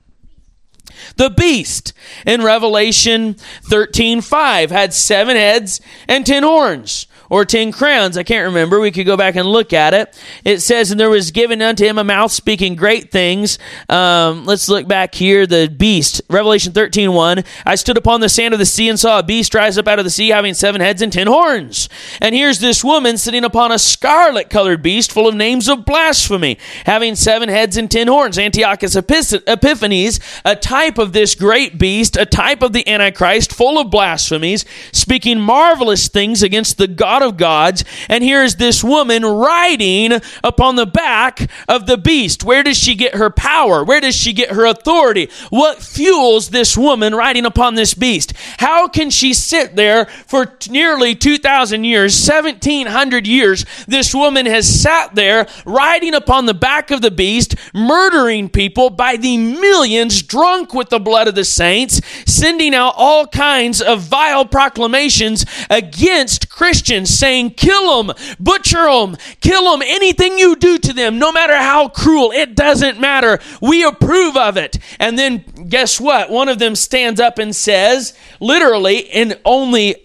The 1.17 1.29
beast 1.29 1.91
in 2.25 2.43
Revelation 2.43 3.33
13 3.63 4.21
5 4.21 4.71
had 4.71 4.93
seven 4.93 5.35
heads 5.35 5.81
and 6.07 6.25
ten 6.25 6.43
horns 6.43 7.07
or 7.33 7.45
ten 7.45 7.71
crowns. 7.71 8.15
I 8.15 8.21
can't 8.21 8.45
remember. 8.45 8.79
We 8.79 8.91
could 8.91 9.07
go 9.07 9.17
back 9.17 9.35
and 9.35 9.47
look 9.47 9.73
at 9.73 9.95
it. 9.95 10.15
It 10.45 10.59
says, 10.59 10.91
And 10.91 10.99
there 10.99 11.09
was 11.09 11.31
given 11.31 11.63
unto 11.63 11.83
him 11.83 11.97
a 11.97 12.03
mouth 12.03 12.31
speaking 12.31 12.75
great 12.75 13.11
things. 13.11 13.57
Um, 13.89 14.45
let's 14.45 14.69
look 14.69 14.87
back 14.87 15.15
here. 15.15 15.47
The 15.47 15.67
beast, 15.67 16.21
Revelation 16.29 16.73
13 16.73 17.11
1. 17.11 17.43
I 17.65 17.73
stood 17.73 17.97
upon 17.97 18.21
the 18.21 18.29
sand 18.29 18.53
of 18.53 18.59
the 18.59 18.67
sea 18.67 18.87
and 18.87 18.99
saw 18.99 19.17
a 19.17 19.23
beast 19.23 19.55
rise 19.55 19.79
up 19.79 19.87
out 19.87 19.97
of 19.97 20.05
the 20.05 20.11
sea, 20.11 20.29
having 20.29 20.53
seven 20.53 20.79
heads 20.79 21.01
and 21.01 21.11
ten 21.11 21.25
horns. 21.25 21.89
And 22.21 22.35
here's 22.35 22.59
this 22.59 22.83
woman 22.83 23.17
sitting 23.17 23.43
upon 23.43 23.71
a 23.71 23.79
scarlet 23.79 24.51
colored 24.51 24.83
beast 24.83 25.11
full 25.11 25.27
of 25.27 25.33
names 25.33 25.67
of 25.67 25.85
blasphemy, 25.85 26.59
having 26.85 27.15
seven 27.15 27.49
heads 27.49 27.77
and 27.77 27.89
ten 27.89 28.07
horns. 28.07 28.37
Antiochus 28.37 28.95
Epiphanes, 28.95 30.19
a 30.45 30.55
type 30.55 30.99
of 30.99 31.13
this 31.13 31.33
great 31.33 31.79
beast, 31.79 32.15
a 32.15 32.27
type 32.27 32.61
of 32.61 32.73
the 32.73 32.87
Antichrist, 32.87 33.51
full 33.51 33.79
of 33.79 33.89
blasphemies, 33.89 34.65
speaking 34.91 35.41
marvelous 35.41 36.07
things 36.07 36.43
against 36.43 36.77
the 36.77 36.87
God 36.87 37.22
of 37.23 37.37
gods. 37.37 37.83
And 38.09 38.23
here's 38.23 38.55
this 38.55 38.83
woman 38.83 39.25
riding 39.25 40.13
upon 40.43 40.75
the 40.75 40.85
back 40.85 41.49
of 41.67 41.85
the 41.87 41.97
beast. 41.97 42.43
Where 42.43 42.63
does 42.63 42.77
she 42.77 42.95
get 42.95 43.15
her 43.15 43.29
power? 43.29 43.83
Where 43.83 44.01
does 44.01 44.15
she 44.15 44.33
get 44.33 44.51
her 44.51 44.65
authority? 44.65 45.29
What 45.49 45.81
fuels 45.81 46.49
this 46.49 46.77
woman 46.77 47.15
riding 47.15 47.45
upon 47.45 47.75
this 47.75 47.93
beast? 47.93 48.33
How 48.59 48.87
can 48.87 49.09
she 49.09 49.33
sit 49.33 49.75
there 49.75 50.05
for 50.27 50.57
nearly 50.69 51.15
2,000 51.15 51.83
years, 51.83 52.27
1,700 52.27 53.27
years? 53.27 53.65
This 53.87 54.13
woman 54.13 54.45
has 54.45 54.67
sat 54.67 55.15
there 55.15 55.47
riding 55.65 56.13
upon 56.13 56.45
the 56.45 56.53
back 56.53 56.91
of 56.91 57.01
the 57.01 57.11
beast, 57.11 57.55
murdering 57.73 58.49
people 58.49 58.89
by 58.89 59.17
the 59.17 59.37
millions, 59.37 60.21
drunk 60.21 60.73
with 60.73 60.89
the 60.89 60.99
blood 60.99 61.27
of 61.27 61.35
the 61.35 61.45
saints, 61.45 62.01
sending 62.25 62.73
out 62.75 62.93
all 62.97 63.27
kinds 63.27 63.81
of 63.81 64.01
vile 64.01 64.45
proclamations 64.45 65.45
against 65.69 66.49
Christians 66.49 67.12
saying, 67.17 67.51
kill 67.51 68.03
them, 68.03 68.15
butcher 68.39 68.85
them, 68.85 69.17
kill 69.41 69.71
them, 69.71 69.81
anything 69.81 70.37
you 70.37 70.55
do 70.55 70.77
to 70.77 70.93
them, 70.93 71.19
no 71.19 71.31
matter 71.31 71.55
how 71.55 71.89
cruel, 71.89 72.31
it 72.31 72.55
doesn't 72.55 72.99
matter. 72.99 73.39
We 73.61 73.83
approve 73.83 74.35
of 74.35 74.57
it. 74.57 74.77
And 74.99 75.17
then 75.17 75.45
guess 75.69 75.99
what? 75.99 76.29
One 76.29 76.49
of 76.49 76.59
them 76.59 76.75
stands 76.75 77.19
up 77.19 77.39
and 77.39 77.55
says, 77.55 78.17
literally, 78.39 78.99
in 78.99 79.35
only 79.45 79.95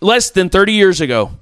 less 0.00 0.30
than 0.30 0.48
30 0.48 0.72
years 0.72 1.00
ago, 1.00 1.32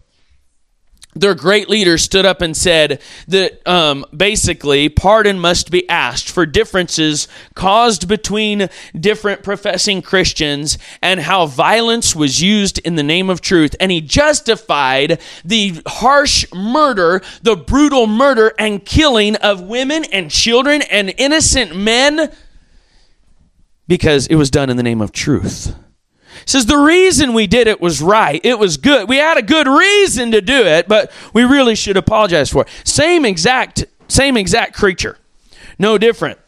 their 1.15 1.35
great 1.35 1.69
leader 1.69 1.99
stood 1.99 2.25
up 2.25 2.41
and 2.41 2.57
said 2.57 3.01
that 3.29 3.67
um, 3.69 4.05
basically 4.17 4.89
pardon 4.89 5.39
must 5.39 5.71
be 5.71 5.89
asked 5.89 6.31
for 6.31 6.47
differences 6.47 7.29
caused 7.55 8.09
between 8.09 8.69
different 8.99 9.43
professing 9.43 10.01
Christians 10.01 10.79
and 11.03 11.21
how 11.21 11.47
violence 11.47 12.17
was 12.17 12.41
used 12.41 12.79
in 12.79 12.97
the 12.97 13.03
name 13.03 13.29
of 13.29 13.43
truth. 13.43 13.77
And 13.79 13.93
he 13.93 14.01
justified 14.01 15.21
the 15.45 15.83
harsh 15.87 16.47
murder, 16.55 17.21
the 17.43 17.57
brutal 17.57 18.07
murder 18.07 18.53
and 18.59 18.85
killing 18.85 19.37
of 19.37 19.61
women 19.61 20.05
and 20.05 20.31
children 20.31 20.81
and 20.83 21.13
innocent 21.19 21.77
men 21.77 22.33
because 23.87 24.27
it 24.29 24.37
was 24.37 24.51
done 24.51 24.71
in 24.71 24.79
the 24.79 24.83
name 24.83 25.03
of 25.03 25.13
truth 25.13 25.75
says 26.47 26.66
the 26.66 26.76
reason 26.76 27.35
we 27.35 27.47
did 27.47 27.66
it 27.66 27.80
was 27.80 28.03
right. 28.03 28.41
It 28.45 28.59
was 28.59 28.76
good. 28.76 29.09
We 29.09 29.16
had 29.16 29.39
a 29.39 29.43
good 29.43 29.66
reason 29.66 30.33
to 30.33 30.41
do 30.41 30.66
it, 30.66 30.89
but 30.89 31.12
we 31.33 31.45
really 31.45 31.74
should 31.74 31.97
apologize 31.97 32.51
for 32.51 32.62
it. 32.62 32.68
Same 32.85 33.24
exact 33.24 33.85
same 34.09 34.37
exact 34.37 34.74
creature. 34.74 35.18
No 35.78 35.97
different. 35.99 36.39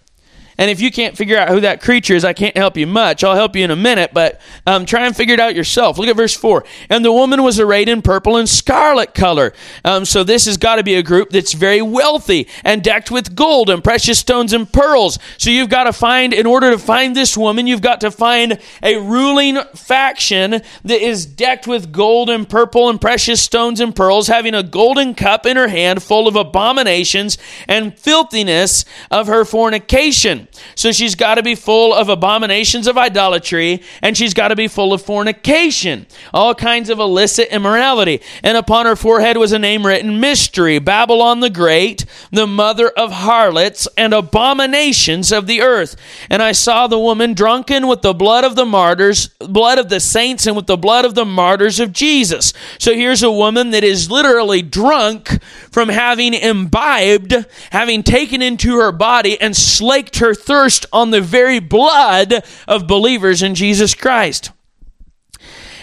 And 0.58 0.70
if 0.70 0.80
you 0.80 0.90
can't 0.90 1.16
figure 1.16 1.36
out 1.36 1.48
who 1.48 1.60
that 1.60 1.80
creature 1.80 2.14
is, 2.14 2.24
I 2.24 2.32
can't 2.32 2.56
help 2.56 2.76
you 2.76 2.86
much. 2.86 3.24
I'll 3.24 3.34
help 3.34 3.56
you 3.56 3.64
in 3.64 3.70
a 3.70 3.76
minute, 3.76 4.10
but 4.12 4.40
um, 4.66 4.86
try 4.86 5.06
and 5.06 5.16
figure 5.16 5.34
it 5.34 5.40
out 5.40 5.54
yourself. 5.54 5.98
Look 5.98 6.08
at 6.08 6.16
verse 6.16 6.34
4. 6.34 6.64
And 6.90 7.04
the 7.04 7.12
woman 7.12 7.42
was 7.42 7.58
arrayed 7.58 7.88
in 7.88 8.02
purple 8.02 8.36
and 8.36 8.48
scarlet 8.48 9.14
color. 9.14 9.52
Um, 9.84 10.04
so 10.04 10.24
this 10.24 10.46
has 10.46 10.56
got 10.56 10.76
to 10.76 10.84
be 10.84 10.94
a 10.94 11.02
group 11.02 11.30
that's 11.30 11.52
very 11.52 11.82
wealthy 11.82 12.48
and 12.64 12.82
decked 12.82 13.10
with 13.10 13.34
gold 13.34 13.70
and 13.70 13.82
precious 13.82 14.18
stones 14.18 14.52
and 14.52 14.70
pearls. 14.70 15.18
So 15.38 15.50
you've 15.50 15.68
got 15.70 15.84
to 15.84 15.92
find, 15.92 16.32
in 16.32 16.46
order 16.46 16.70
to 16.70 16.78
find 16.78 17.16
this 17.16 17.36
woman, 17.36 17.66
you've 17.66 17.82
got 17.82 18.00
to 18.02 18.10
find 18.10 18.58
a 18.82 18.98
ruling 18.98 19.58
faction 19.74 20.50
that 20.50 21.00
is 21.00 21.26
decked 21.26 21.66
with 21.66 21.92
gold 21.92 22.30
and 22.30 22.48
purple 22.48 22.88
and 22.88 23.00
precious 23.00 23.42
stones 23.42 23.80
and 23.80 23.94
pearls, 23.94 24.28
having 24.28 24.54
a 24.54 24.62
golden 24.62 25.14
cup 25.14 25.46
in 25.46 25.56
her 25.56 25.68
hand 25.68 26.02
full 26.02 26.28
of 26.28 26.36
abominations 26.36 27.38
and 27.68 27.98
filthiness 27.98 28.84
of 29.10 29.26
her 29.26 29.44
fornication. 29.44 30.48
So 30.74 30.92
she's 30.92 31.14
got 31.14 31.36
to 31.36 31.42
be 31.42 31.54
full 31.54 31.94
of 31.94 32.08
abominations 32.08 32.86
of 32.86 32.98
idolatry, 32.98 33.82
and 34.02 34.16
she's 34.16 34.34
got 34.34 34.48
to 34.48 34.56
be 34.56 34.68
full 34.68 34.92
of 34.92 35.02
fornication, 35.02 36.06
all 36.32 36.54
kinds 36.54 36.90
of 36.90 36.98
illicit 36.98 37.48
immorality. 37.48 38.20
And 38.42 38.56
upon 38.56 38.86
her 38.86 38.96
forehead 38.96 39.36
was 39.36 39.52
a 39.52 39.58
name 39.58 39.86
written 39.86 40.20
Mystery, 40.20 40.78
Babylon 40.78 41.40
the 41.40 41.50
Great, 41.50 42.04
the 42.30 42.46
mother 42.46 42.88
of 42.90 43.12
harlots 43.12 43.88
and 43.96 44.12
abominations 44.12 45.32
of 45.32 45.46
the 45.46 45.60
earth. 45.60 45.96
And 46.30 46.42
I 46.42 46.52
saw 46.52 46.86
the 46.86 46.98
woman 46.98 47.34
drunken 47.34 47.86
with 47.86 48.02
the 48.02 48.14
blood 48.14 48.44
of 48.44 48.56
the 48.56 48.66
martyrs, 48.66 49.28
blood 49.40 49.78
of 49.78 49.88
the 49.88 50.00
saints, 50.00 50.46
and 50.46 50.56
with 50.56 50.66
the 50.66 50.76
blood 50.76 51.04
of 51.04 51.14
the 51.14 51.24
martyrs 51.24 51.80
of 51.80 51.92
Jesus. 51.92 52.52
So 52.78 52.94
here's 52.94 53.22
a 53.22 53.30
woman 53.30 53.70
that 53.70 53.84
is 53.84 54.10
literally 54.10 54.62
drunk 54.62 55.42
from 55.70 55.88
having 55.88 56.34
imbibed, 56.34 57.46
having 57.70 58.02
taken 58.02 58.42
into 58.42 58.76
her 58.78 58.92
body 58.92 59.40
and 59.40 59.56
slaked 59.56 60.18
her 60.18 60.34
thirst 60.46 60.86
on 60.92 61.10
the 61.10 61.20
very 61.20 61.58
blood 61.58 62.44
of 62.68 62.86
believers 62.86 63.42
in 63.42 63.54
Jesus 63.54 63.94
Christ. 63.94 64.50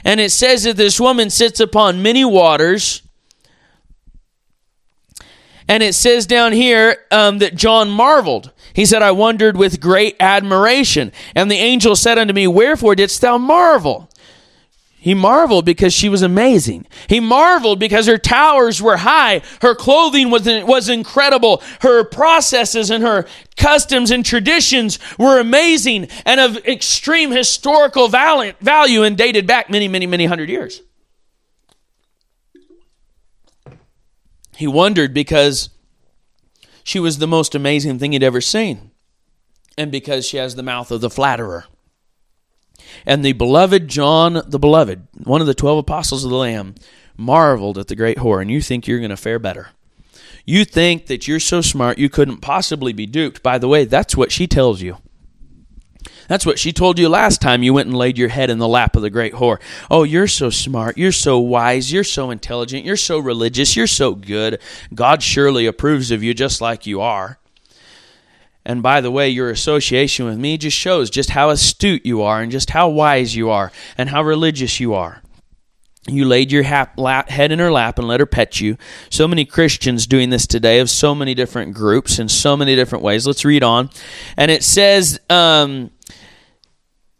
And 0.03 0.19
it 0.19 0.31
says 0.31 0.63
that 0.63 0.77
this 0.77 0.99
woman 0.99 1.29
sits 1.29 1.59
upon 1.59 2.01
many 2.01 2.25
waters. 2.25 3.01
And 5.67 5.83
it 5.83 5.93
says 5.93 6.25
down 6.25 6.51
here 6.51 6.97
um, 7.11 7.37
that 7.37 7.55
John 7.55 7.89
marveled. 7.89 8.51
He 8.73 8.85
said, 8.85 9.01
I 9.01 9.11
wondered 9.11 9.57
with 9.57 9.79
great 9.79 10.15
admiration. 10.19 11.11
And 11.35 11.51
the 11.51 11.55
angel 11.55 11.95
said 11.95 12.17
unto 12.17 12.33
me, 12.33 12.47
Wherefore 12.47 12.95
didst 12.95 13.21
thou 13.21 13.37
marvel? 13.37 14.09
He 15.03 15.15
marveled 15.15 15.65
because 15.65 15.93
she 15.93 16.09
was 16.09 16.21
amazing. 16.21 16.85
He 17.07 17.19
marveled 17.19 17.79
because 17.79 18.05
her 18.05 18.19
towers 18.19 18.79
were 18.83 18.97
high. 18.97 19.41
Her 19.63 19.73
clothing 19.73 20.29
was, 20.29 20.45
was 20.45 20.89
incredible. 20.89 21.63
Her 21.79 22.03
processes 22.03 22.91
and 22.91 23.03
her 23.03 23.25
customs 23.57 24.11
and 24.11 24.23
traditions 24.23 24.99
were 25.17 25.39
amazing 25.39 26.07
and 26.23 26.39
of 26.39 26.55
extreme 26.67 27.31
historical 27.31 28.09
value 28.09 29.01
and 29.01 29.17
dated 29.17 29.47
back 29.47 29.71
many, 29.71 29.87
many, 29.87 30.05
many 30.05 30.27
hundred 30.27 30.49
years. 30.49 30.83
He 34.55 34.67
wondered 34.67 35.15
because 35.15 35.71
she 36.83 36.99
was 36.99 37.17
the 37.17 37.25
most 37.25 37.55
amazing 37.55 37.97
thing 37.97 38.11
he'd 38.11 38.21
ever 38.21 38.39
seen 38.39 38.91
and 39.79 39.91
because 39.91 40.27
she 40.27 40.37
has 40.37 40.53
the 40.53 40.61
mouth 40.61 40.91
of 40.91 41.01
the 41.01 41.09
flatterer. 41.09 41.65
And 43.05 43.23
the 43.23 43.33
beloved 43.33 43.87
John 43.87 44.41
the 44.45 44.59
Beloved, 44.59 45.07
one 45.23 45.41
of 45.41 45.47
the 45.47 45.53
12 45.53 45.79
apostles 45.79 46.23
of 46.23 46.31
the 46.31 46.37
Lamb, 46.37 46.75
marveled 47.17 47.77
at 47.77 47.87
the 47.87 47.95
great 47.95 48.17
whore, 48.17 48.41
and 48.41 48.49
you 48.49 48.61
think 48.61 48.87
you're 48.87 48.99
going 48.99 49.09
to 49.09 49.17
fare 49.17 49.39
better. 49.39 49.69
You 50.45 50.65
think 50.65 51.07
that 51.07 51.27
you're 51.27 51.39
so 51.39 51.61
smart 51.61 51.97
you 51.97 52.09
couldn't 52.09 52.37
possibly 52.37 52.93
be 52.93 53.05
duped. 53.05 53.43
By 53.43 53.57
the 53.57 53.67
way, 53.67 53.85
that's 53.85 54.17
what 54.17 54.31
she 54.31 54.47
tells 54.47 54.81
you. 54.81 54.97
That's 56.27 56.45
what 56.45 56.59
she 56.59 56.71
told 56.71 56.97
you 56.97 57.09
last 57.09 57.41
time 57.41 57.61
you 57.61 57.73
went 57.73 57.89
and 57.89 57.97
laid 57.97 58.17
your 58.17 58.29
head 58.29 58.49
in 58.49 58.57
the 58.57 58.67
lap 58.67 58.95
of 58.95 59.01
the 59.01 59.09
great 59.09 59.33
whore. 59.33 59.59
Oh, 59.89 60.03
you're 60.03 60.27
so 60.27 60.49
smart. 60.49 60.97
You're 60.97 61.11
so 61.11 61.39
wise. 61.39 61.91
You're 61.91 62.03
so 62.05 62.31
intelligent. 62.31 62.85
You're 62.85 62.95
so 62.95 63.19
religious. 63.19 63.75
You're 63.75 63.85
so 63.85 64.15
good. 64.15 64.61
God 64.95 65.21
surely 65.21 65.65
approves 65.65 66.09
of 66.09 66.23
you 66.23 66.33
just 66.33 66.61
like 66.61 66.85
you 66.85 67.01
are. 67.01 67.37
And 68.65 68.83
by 68.83 69.01
the 69.01 69.11
way, 69.11 69.29
your 69.29 69.49
association 69.49 70.25
with 70.25 70.37
me 70.37 70.57
just 70.57 70.77
shows 70.77 71.09
just 71.09 71.31
how 71.31 71.49
astute 71.49 72.05
you 72.05 72.21
are 72.21 72.41
and 72.41 72.51
just 72.51 72.69
how 72.69 72.89
wise 72.89 73.35
you 73.35 73.49
are 73.49 73.71
and 73.97 74.09
how 74.09 74.21
religious 74.21 74.79
you 74.79 74.93
are. 74.93 75.21
You 76.07 76.25
laid 76.25 76.51
your 76.51 76.63
hap, 76.63 76.97
lap, 76.97 77.29
head 77.29 77.51
in 77.51 77.59
her 77.59 77.71
lap 77.71 77.99
and 77.99 78.07
let 78.07 78.19
her 78.19 78.25
pet 78.25 78.59
you. 78.59 78.77
So 79.09 79.27
many 79.27 79.45
Christians 79.45 80.07
doing 80.07 80.31
this 80.31 80.47
today 80.47 80.79
of 80.79 80.89
so 80.89 81.13
many 81.13 81.35
different 81.35 81.75
groups 81.75 82.17
in 82.17 82.27
so 82.27 82.57
many 82.57 82.75
different 82.75 83.03
ways. 83.03 83.27
Let's 83.27 83.45
read 83.45 83.63
on. 83.63 83.89
And 84.35 84.49
it 84.49 84.63
says, 84.63 85.19
um, 85.29 85.91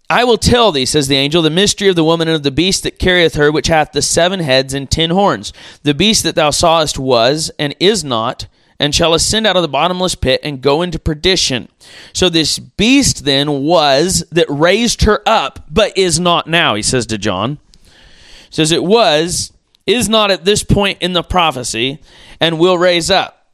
I 0.09 0.23
will 0.23 0.37
tell 0.37 0.71
thee, 0.71 0.85
says 0.85 1.07
the 1.07 1.15
angel, 1.15 1.41
the 1.41 1.49
mystery 1.49 1.89
of 1.89 1.95
the 1.95 2.03
woman 2.03 2.27
and 2.27 2.35
of 2.35 2.43
the 2.43 2.51
beast 2.51 2.83
that 2.83 2.99
carrieth 2.99 3.35
her, 3.35 3.51
which 3.51 3.67
hath 3.67 3.91
the 3.91 4.01
seven 4.01 4.39
heads 4.39 4.73
and 4.73 4.89
ten 4.89 5.11
horns. 5.11 5.53
The 5.83 5.93
beast 5.93 6.23
that 6.23 6.35
thou 6.35 6.49
sawest 6.49 6.99
was 6.99 7.51
and 7.57 7.75
is 7.79 8.03
not, 8.03 8.47
and 8.81 8.95
shall 8.95 9.13
ascend 9.13 9.45
out 9.45 9.55
of 9.55 9.61
the 9.61 9.67
bottomless 9.67 10.15
pit 10.15 10.41
and 10.43 10.59
go 10.59 10.81
into 10.81 10.97
perdition. 10.97 11.69
So 12.13 12.29
this 12.29 12.57
beast 12.57 13.25
then 13.25 13.61
was 13.61 14.25
that 14.31 14.47
raised 14.49 15.03
her 15.03 15.21
up, 15.27 15.67
but 15.69 15.95
is 15.95 16.19
not 16.19 16.47
now, 16.47 16.73
he 16.73 16.81
says 16.81 17.05
to 17.05 17.19
John. 17.19 17.59
He 17.83 18.55
says 18.55 18.71
it 18.71 18.83
was, 18.83 19.53
is 19.85 20.09
not 20.09 20.31
at 20.31 20.45
this 20.45 20.63
point 20.63 20.97
in 20.99 21.13
the 21.13 21.21
prophecy, 21.21 22.01
and 22.39 22.57
will 22.57 22.75
raise 22.75 23.11
up. 23.11 23.51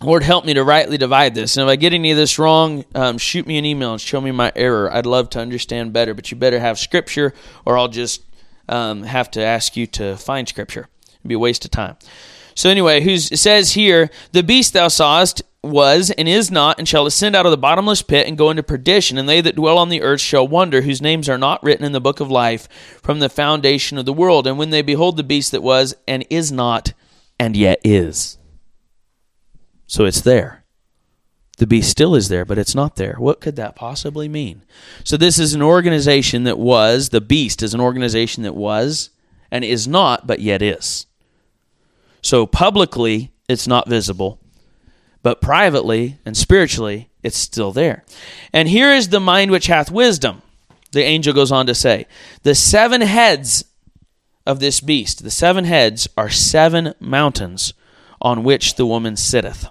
Lord, 0.00 0.22
help 0.22 0.46
me 0.46 0.54
to 0.54 0.64
rightly 0.64 0.96
divide 0.96 1.34
this. 1.34 1.58
And 1.58 1.68
if 1.68 1.72
I 1.72 1.76
get 1.76 1.92
any 1.92 2.10
of 2.10 2.16
this 2.16 2.38
wrong, 2.38 2.86
um, 2.94 3.18
shoot 3.18 3.46
me 3.46 3.58
an 3.58 3.66
email 3.66 3.92
and 3.92 4.00
show 4.00 4.22
me 4.22 4.30
my 4.30 4.50
error. 4.56 4.90
I'd 4.90 5.04
love 5.04 5.28
to 5.30 5.40
understand 5.40 5.92
better, 5.92 6.14
but 6.14 6.30
you 6.30 6.38
better 6.38 6.58
have 6.58 6.78
scripture, 6.78 7.34
or 7.66 7.76
I'll 7.76 7.88
just 7.88 8.22
um, 8.66 9.02
have 9.02 9.30
to 9.32 9.42
ask 9.42 9.76
you 9.76 9.86
to 9.88 10.16
find 10.16 10.48
scripture. 10.48 10.88
It'd 11.18 11.28
be 11.28 11.34
a 11.34 11.38
waste 11.38 11.66
of 11.66 11.70
time. 11.70 11.98
So, 12.56 12.70
anyway, 12.70 13.02
who 13.02 13.18
says 13.18 13.74
here, 13.74 14.10
The 14.32 14.42
beast 14.42 14.72
thou 14.72 14.88
sawest 14.88 15.42
was 15.62 16.10
and 16.10 16.26
is 16.26 16.50
not, 16.50 16.78
and 16.78 16.88
shall 16.88 17.06
ascend 17.06 17.36
out 17.36 17.44
of 17.44 17.50
the 17.50 17.58
bottomless 17.58 18.00
pit 18.00 18.26
and 18.26 18.38
go 18.38 18.50
into 18.50 18.62
perdition, 18.62 19.18
and 19.18 19.28
they 19.28 19.42
that 19.42 19.56
dwell 19.56 19.76
on 19.76 19.90
the 19.90 20.00
earth 20.00 20.22
shall 20.22 20.48
wonder, 20.48 20.80
whose 20.80 21.02
names 21.02 21.28
are 21.28 21.36
not 21.36 21.62
written 21.62 21.84
in 21.84 21.92
the 21.92 22.00
book 22.00 22.18
of 22.18 22.30
life 22.30 22.66
from 23.02 23.18
the 23.18 23.28
foundation 23.28 23.98
of 23.98 24.06
the 24.06 24.12
world. 24.12 24.46
And 24.46 24.58
when 24.58 24.70
they 24.70 24.80
behold 24.80 25.18
the 25.18 25.22
beast 25.22 25.52
that 25.52 25.62
was 25.62 25.94
and 26.08 26.24
is 26.30 26.50
not, 26.50 26.94
and 27.38 27.56
yet 27.56 27.78
is. 27.84 28.38
So 29.86 30.06
it's 30.06 30.22
there. 30.22 30.64
The 31.58 31.66
beast 31.66 31.90
still 31.90 32.14
is 32.14 32.28
there, 32.28 32.46
but 32.46 32.58
it's 32.58 32.74
not 32.74 32.96
there. 32.96 33.16
What 33.18 33.40
could 33.42 33.56
that 33.56 33.76
possibly 33.76 34.28
mean? 34.28 34.62
So 35.04 35.18
this 35.18 35.38
is 35.38 35.52
an 35.52 35.62
organization 35.62 36.44
that 36.44 36.58
was, 36.58 37.10
the 37.10 37.20
beast 37.20 37.62
is 37.62 37.74
an 37.74 37.80
organization 37.80 38.42
that 38.44 38.54
was 38.54 39.10
and 39.50 39.62
is 39.62 39.86
not, 39.86 40.26
but 40.26 40.40
yet 40.40 40.62
is. 40.62 41.05
So 42.26 42.44
publicly, 42.44 43.30
it's 43.48 43.68
not 43.68 43.88
visible, 43.88 44.40
but 45.22 45.40
privately 45.40 46.18
and 46.26 46.36
spiritually, 46.36 47.08
it's 47.22 47.36
still 47.36 47.70
there. 47.70 48.02
And 48.52 48.68
here 48.68 48.92
is 48.92 49.10
the 49.10 49.20
mind 49.20 49.52
which 49.52 49.68
hath 49.68 49.92
wisdom. 49.92 50.42
The 50.90 51.04
angel 51.04 51.32
goes 51.32 51.52
on 51.52 51.66
to 51.66 51.74
say, 51.74 52.06
The 52.42 52.56
seven 52.56 53.00
heads 53.00 53.64
of 54.44 54.58
this 54.58 54.80
beast, 54.80 55.22
the 55.22 55.30
seven 55.30 55.66
heads 55.66 56.08
are 56.16 56.28
seven 56.28 56.94
mountains 56.98 57.74
on 58.20 58.42
which 58.42 58.74
the 58.74 58.86
woman 58.86 59.16
sitteth. 59.16 59.68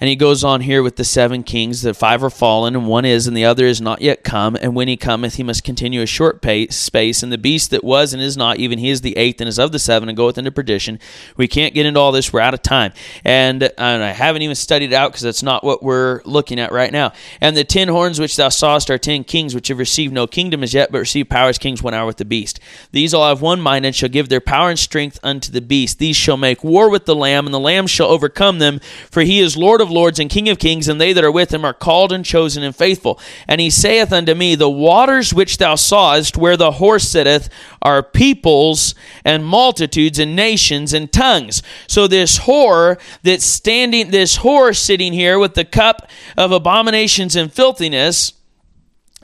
And 0.00 0.08
he 0.08 0.16
goes 0.16 0.42
on 0.42 0.62
here 0.62 0.82
with 0.82 0.96
the 0.96 1.04
seven 1.04 1.42
kings. 1.42 1.82
The 1.82 1.92
five 1.92 2.24
are 2.24 2.30
fallen, 2.30 2.74
and 2.74 2.88
one 2.88 3.04
is, 3.04 3.26
and 3.26 3.36
the 3.36 3.44
other 3.44 3.66
is 3.66 3.82
not 3.82 4.00
yet 4.00 4.24
come. 4.24 4.56
And 4.56 4.74
when 4.74 4.88
he 4.88 4.96
cometh, 4.96 5.34
he 5.34 5.42
must 5.42 5.62
continue 5.62 6.00
a 6.00 6.06
short 6.06 6.40
pace, 6.40 6.74
space. 6.74 7.22
And 7.22 7.30
the 7.30 7.36
beast 7.36 7.70
that 7.70 7.84
was 7.84 8.14
and 8.14 8.22
is 8.22 8.34
not, 8.34 8.56
even 8.56 8.78
he 8.78 8.88
is 8.88 9.02
the 9.02 9.14
eighth, 9.18 9.42
and 9.42 9.48
is 9.48 9.58
of 9.58 9.72
the 9.72 9.78
seven, 9.78 10.08
and 10.08 10.16
goeth 10.16 10.38
into 10.38 10.50
perdition. 10.50 10.98
We 11.36 11.46
can't 11.48 11.74
get 11.74 11.84
into 11.84 12.00
all 12.00 12.12
this. 12.12 12.32
We're 12.32 12.40
out 12.40 12.54
of 12.54 12.62
time. 12.62 12.94
And, 13.24 13.62
and 13.62 14.02
I 14.02 14.12
haven't 14.12 14.40
even 14.40 14.56
studied 14.56 14.92
it 14.92 14.94
out 14.94 15.12
because 15.12 15.20
that's 15.20 15.42
not 15.42 15.64
what 15.64 15.82
we're 15.82 16.22
looking 16.24 16.58
at 16.58 16.72
right 16.72 16.90
now. 16.90 17.12
And 17.42 17.54
the 17.54 17.64
ten 17.64 17.88
horns 17.88 18.18
which 18.18 18.36
thou 18.36 18.48
sawest 18.48 18.90
are 18.90 18.96
ten 18.96 19.22
kings, 19.22 19.54
which 19.54 19.68
have 19.68 19.78
received 19.78 20.14
no 20.14 20.26
kingdom 20.26 20.62
as 20.62 20.72
yet, 20.72 20.90
but 20.90 20.98
receive 21.00 21.28
power 21.28 21.50
as 21.50 21.58
kings 21.58 21.82
one 21.82 21.92
hour 21.92 22.06
with 22.06 22.16
the 22.16 22.24
beast. 22.24 22.58
These 22.90 23.12
all 23.12 23.28
have 23.28 23.42
one 23.42 23.60
mind, 23.60 23.84
and 23.84 23.94
shall 23.94 24.08
give 24.08 24.30
their 24.30 24.40
power 24.40 24.70
and 24.70 24.78
strength 24.78 25.20
unto 25.22 25.52
the 25.52 25.60
beast. 25.60 25.98
These 25.98 26.16
shall 26.16 26.38
make 26.38 26.64
war 26.64 26.88
with 26.88 27.04
the 27.04 27.14
Lamb, 27.14 27.44
and 27.46 27.52
the 27.52 27.60
Lamb 27.60 27.86
shall 27.86 28.08
overcome 28.08 28.60
them, 28.60 28.80
for 29.10 29.20
he 29.20 29.40
is 29.40 29.58
Lord 29.58 29.82
of 29.82 29.89
lords 29.90 30.18
and 30.18 30.30
King 30.30 30.48
of 30.48 30.58
kings, 30.58 30.88
and 30.88 31.00
they 31.00 31.12
that 31.12 31.24
are 31.24 31.30
with 31.30 31.52
him 31.52 31.64
are 31.64 31.74
called 31.74 32.12
and 32.12 32.24
chosen 32.24 32.62
and 32.62 32.74
faithful. 32.74 33.18
And 33.48 33.60
he 33.60 33.70
saith 33.70 34.12
unto 34.12 34.34
me, 34.34 34.54
The 34.54 34.70
waters 34.70 35.34
which 35.34 35.58
thou 35.58 35.74
sawest, 35.74 36.36
where 36.36 36.56
the 36.56 36.72
horse 36.72 37.08
sitteth, 37.08 37.48
are 37.82 38.02
peoples 38.02 38.94
and 39.24 39.44
multitudes 39.44 40.18
and 40.18 40.36
nations 40.36 40.92
and 40.92 41.12
tongues. 41.12 41.62
So 41.86 42.06
this 42.06 42.40
whore 42.40 43.00
that's 43.22 43.44
standing, 43.44 44.10
this 44.10 44.38
whore 44.38 44.76
sitting 44.76 45.12
here 45.12 45.38
with 45.38 45.54
the 45.54 45.64
cup 45.64 46.08
of 46.36 46.52
abominations 46.52 47.36
and 47.36 47.52
filthiness, 47.52 48.32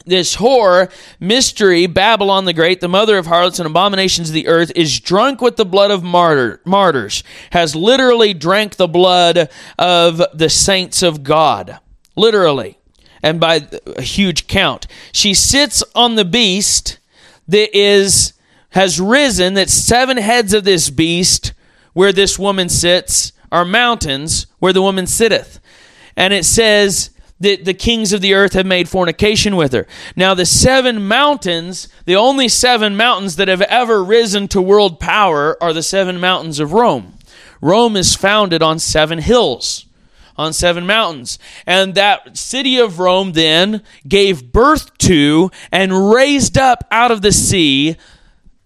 this 0.07 0.37
whore, 0.37 0.91
mystery, 1.21 1.87
Babylon 1.87 2.45
the 2.45 2.53
Great, 2.53 2.81
the 2.81 2.89
mother 2.89 3.19
of 3.19 3.27
harlots 3.27 3.59
and 3.59 3.67
abominations 3.67 4.29
of 4.29 4.35
the 4.35 4.47
earth, 4.47 4.73
is 4.75 5.01
drunk 5.01 5.41
with 5.41 5.57
the 5.57 5.67
blood 5.67 5.91
of 5.91 6.03
martyr, 6.03 6.61
martyrs, 6.65 7.23
has 7.51 7.75
literally 7.77 8.33
drank 8.33 8.77
the 8.77 8.89
blood 8.89 9.51
of 9.79 10.23
the 10.33 10.49
saints 10.49 11.03
of 11.03 11.23
God. 11.23 11.81
Literally. 12.15 12.79
And 13.23 13.41
by 13.41 13.67
a 13.97 14.03
huge 14.03 14.47
count. 14.47 14.87
She 15.13 15.35
sits 15.35 15.83
on 15.95 16.15
the 16.15 16.25
beast 16.25 16.99
that 17.49 17.77
is 17.77 18.33
has 18.71 19.01
risen, 19.01 19.55
that 19.55 19.71
seven 19.71 20.19
heads 20.19 20.53
of 20.53 20.65
this 20.65 20.91
beast, 20.91 21.55
where 21.95 22.13
this 22.13 22.39
woman 22.39 22.69
sits, 22.69 23.33
are 23.51 23.65
mountains 23.65 24.47
where 24.59 24.73
the 24.73 24.83
woman 24.83 25.07
sitteth. 25.07 25.61
And 26.15 26.35
it 26.35 26.45
says, 26.45 27.11
the, 27.39 27.57
the 27.57 27.75
kings 27.75 28.13
of 28.13 28.21
the 28.21 28.35
earth 28.35 28.55
have 28.55 28.67
made 28.67 28.89
fornication 28.89 29.57
with 29.57 29.73
her. 29.73 29.87
Now, 30.15 30.35
the 30.35 30.47
seven 30.47 31.07
mountains, 31.07 31.89
the 32.07 32.17
only 32.17 32.49
seven 32.49 32.97
mountains 32.97 33.37
that 33.37 33.49
have 33.49 33.63
ever 33.63 34.03
risen 34.03 34.49
to 34.49 34.63
world 34.63 34.99
power, 35.01 35.63
are 35.63 35.73
the 35.73 35.83
seven 35.83 36.19
mountains 36.19 36.61
of 36.61 36.73
Rome. 36.73 37.19
Rome 37.61 37.97
is 37.97 38.15
founded 38.15 38.63
on 38.63 38.79
seven 38.79 39.19
hills, 39.19 39.87
on 40.37 40.53
seven 40.53 40.87
mountains. 40.87 41.39
And 41.67 41.95
that 41.95 42.37
city 42.37 42.79
of 42.79 42.99
Rome 42.99 43.33
then 43.33 43.83
gave 44.07 44.53
birth 44.53 44.97
to 44.99 45.51
and 45.71 46.11
raised 46.11 46.57
up 46.57 46.85
out 46.91 47.11
of 47.11 47.23
the 47.23 47.33
sea 47.33 47.97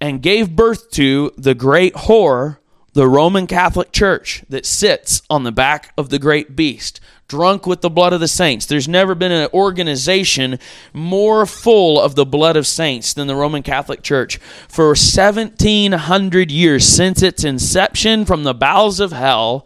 and 0.01 0.23
gave 0.23 0.57
birth 0.57 0.91
to 0.93 1.33
the 1.37 1.55
great 1.55 1.95
whore, 1.95 2.59
the 2.93 3.09
Roman 3.09 3.47
Catholic 3.47 3.93
Church, 3.93 4.45
that 4.49 4.67
sits 4.67 5.23
on 5.31 5.45
the 5.45 5.53
back 5.53 5.93
of 5.97 6.09
the 6.09 6.19
great 6.19 6.57
beast 6.57 7.01
drunk 7.31 7.65
with 7.65 7.81
the 7.81 7.89
blood 7.89 8.13
of 8.13 8.19
the 8.19 8.29
saints. 8.29 8.67
There's 8.67 8.89
never 8.89 9.15
been 9.15 9.31
an 9.31 9.49
organization 9.55 10.59
more 10.93 11.47
full 11.47 12.01
of 12.01 12.17
the 12.17 12.27
blood 12.27 12.57
of 12.57 12.67
saints 12.67 13.15
than 13.15 13.29
the 13.29 13.37
Roman 13.37 13.63
Catholic 13.63 14.03
Church. 14.03 14.39
For 14.69 14.89
1700 14.89 16.51
years, 16.51 16.85
since 16.85 17.23
its 17.23 17.45
inception 17.45 18.25
from 18.25 18.43
the 18.43 18.53
bowels 18.53 18.99
of 18.99 19.13
hell 19.13 19.65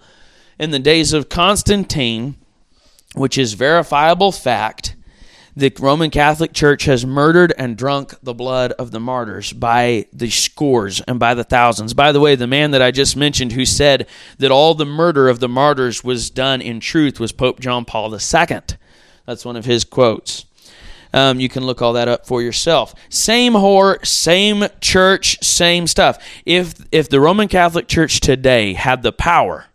in 0.59 0.73
the 0.73 0.79
days 0.79 1.15
of 1.15 1.31
Constantine, 1.31 2.37
which 3.15 3.39
is 3.39 3.55
verifiable 3.55 4.31
fact, 4.31 4.95
the 5.57 5.73
Roman 5.79 6.11
Catholic 6.11 6.53
Church 6.53 6.85
has 6.85 7.07
murdered 7.07 7.53
and 7.57 7.77
drunk 7.77 8.15
the 8.23 8.35
blood 8.35 8.73
of 8.73 8.91
the 8.91 9.01
martyrs 9.01 9.53
by 9.53 10.07
the 10.13 10.31
scores 10.31 11.01
and 11.03 11.19
by 11.21 11.35
the 11.35 11.45
thousands. 11.45 11.95
By 11.95 12.11
the 12.11 12.21
way, 12.21 12.35
the 12.35 12.47
man 12.47 12.73
that 12.73 12.83
I 12.83 12.91
just 12.91 13.17
mentioned 13.17 13.53
who 13.53 13.65
said 13.65 14.09
that 14.39 14.51
all 14.51 14.75
the 14.75 14.85
murder 14.85 15.29
of 15.29 15.39
the 15.39 15.49
martyrs 15.49 16.03
was 16.03 16.31
done 16.31 16.61
in 16.61 16.81
truth 16.81 17.21
was 17.21 17.31
Pope 17.33 17.61
John 17.61 17.85
Paul 17.85 18.13
II. 18.13 18.61
That's 19.27 19.45
one 19.45 19.57
of 19.57 19.65
his 19.65 19.85
quotes. 19.85 20.45
Um, 21.13 21.39
you 21.39 21.49
can 21.49 21.65
look 21.65 21.81
all 21.81 21.93
that 21.93 22.09
up 22.09 22.27
for 22.27 22.43
yourself. 22.43 22.93
Same 23.09 23.53
whore, 23.53 24.05
same 24.05 24.65
church, 24.81 25.39
same 25.45 25.87
stuff. 25.87 26.19
If 26.45 26.75
if 26.91 27.09
the 27.09 27.21
Roman 27.21 27.47
Catholic 27.47 27.87
Church 27.87 28.19
today 28.19 28.73
had 28.73 29.05
the 29.05 29.13
power, 29.13 29.67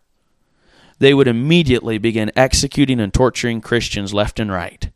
they 0.98 1.14
would 1.14 1.26
immediately 1.26 1.96
begin 1.96 2.30
executing 2.36 3.00
and 3.00 3.14
torturing 3.14 3.62
Christians 3.62 4.12
left 4.12 4.38
and 4.38 4.52
right. 4.52 4.90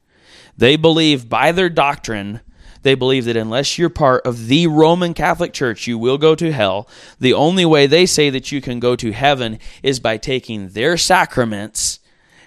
They 0.56 0.76
believe 0.76 1.28
by 1.28 1.52
their 1.52 1.68
doctrine, 1.68 2.40
they 2.82 2.94
believe 2.94 3.24
that 3.24 3.36
unless 3.36 3.78
you're 3.78 3.88
part 3.88 4.24
of 4.26 4.46
the 4.46 4.66
Roman 4.66 5.14
Catholic 5.14 5.52
Church, 5.52 5.86
you 5.86 5.98
will 5.98 6.18
go 6.18 6.34
to 6.34 6.52
hell. 6.52 6.88
The 7.18 7.32
only 7.32 7.64
way 7.64 7.86
they 7.86 8.06
say 8.06 8.30
that 8.30 8.52
you 8.52 8.60
can 8.60 8.78
go 8.78 8.94
to 8.96 9.12
heaven 9.12 9.58
is 9.82 10.00
by 10.00 10.18
taking 10.18 10.68
their 10.68 10.96
sacraments 10.96 11.98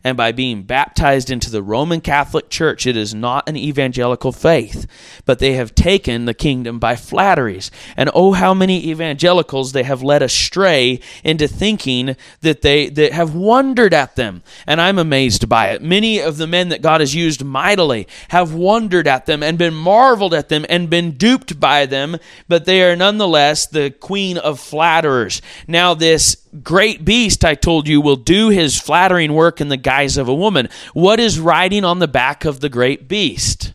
and 0.03 0.17
by 0.17 0.31
being 0.31 0.63
baptized 0.63 1.29
into 1.29 1.49
the 1.49 1.63
Roman 1.63 2.01
Catholic 2.01 2.49
Church. 2.49 2.85
It 2.85 2.97
is 2.97 3.13
not 3.13 3.47
an 3.47 3.57
evangelical 3.57 4.31
faith, 4.31 4.87
but 5.25 5.39
they 5.39 5.53
have 5.53 5.75
taken 5.75 6.25
the 6.25 6.33
kingdom 6.33 6.79
by 6.79 6.95
flatteries. 6.95 7.71
And 7.95 8.09
oh, 8.13 8.33
how 8.33 8.53
many 8.53 8.87
evangelicals 8.87 9.71
they 9.71 9.83
have 9.83 10.03
led 10.03 10.21
astray 10.21 10.99
into 11.23 11.47
thinking 11.47 12.15
that 12.41 12.61
they 12.61 12.89
that 12.89 13.13
have 13.13 13.35
wondered 13.35 13.93
at 13.93 14.15
them. 14.15 14.43
And 14.65 14.79
I'm 14.79 14.97
amazed 14.97 15.49
by 15.49 15.69
it. 15.69 15.81
Many 15.81 16.19
of 16.19 16.37
the 16.37 16.47
men 16.47 16.69
that 16.69 16.81
God 16.81 17.01
has 17.01 17.15
used 17.15 17.43
mightily 17.43 18.07
have 18.29 18.53
wondered 18.53 19.07
at 19.07 19.25
them 19.25 19.43
and 19.43 19.57
been 19.57 19.73
marveled 19.73 20.33
at 20.33 20.49
them 20.49 20.65
and 20.69 20.89
been 20.89 21.11
duped 21.11 21.59
by 21.59 21.85
them, 21.85 22.17
but 22.47 22.65
they 22.65 22.83
are 22.83 22.95
nonetheless 22.95 23.65
the 23.65 23.91
queen 23.91 24.37
of 24.37 24.59
flatterers. 24.59 25.41
Now, 25.67 25.93
this 25.93 26.37
great 26.63 27.05
beast, 27.05 27.43
I 27.45 27.55
told 27.55 27.87
you, 27.87 28.01
will 28.01 28.15
do 28.15 28.49
his 28.49 28.79
flattering 28.79 29.33
work 29.33 29.61
in 29.61 29.69
the 29.69 29.77
guise 29.87 30.17
of 30.17 30.27
a 30.27 30.35
woman. 30.35 30.67
What 30.93 31.17
is 31.17 31.39
riding 31.39 31.85
on 31.85 31.99
the 31.99 32.09
back 32.09 32.43
of 32.43 32.59
the 32.59 32.67
great 32.67 33.07
beast? 33.07 33.73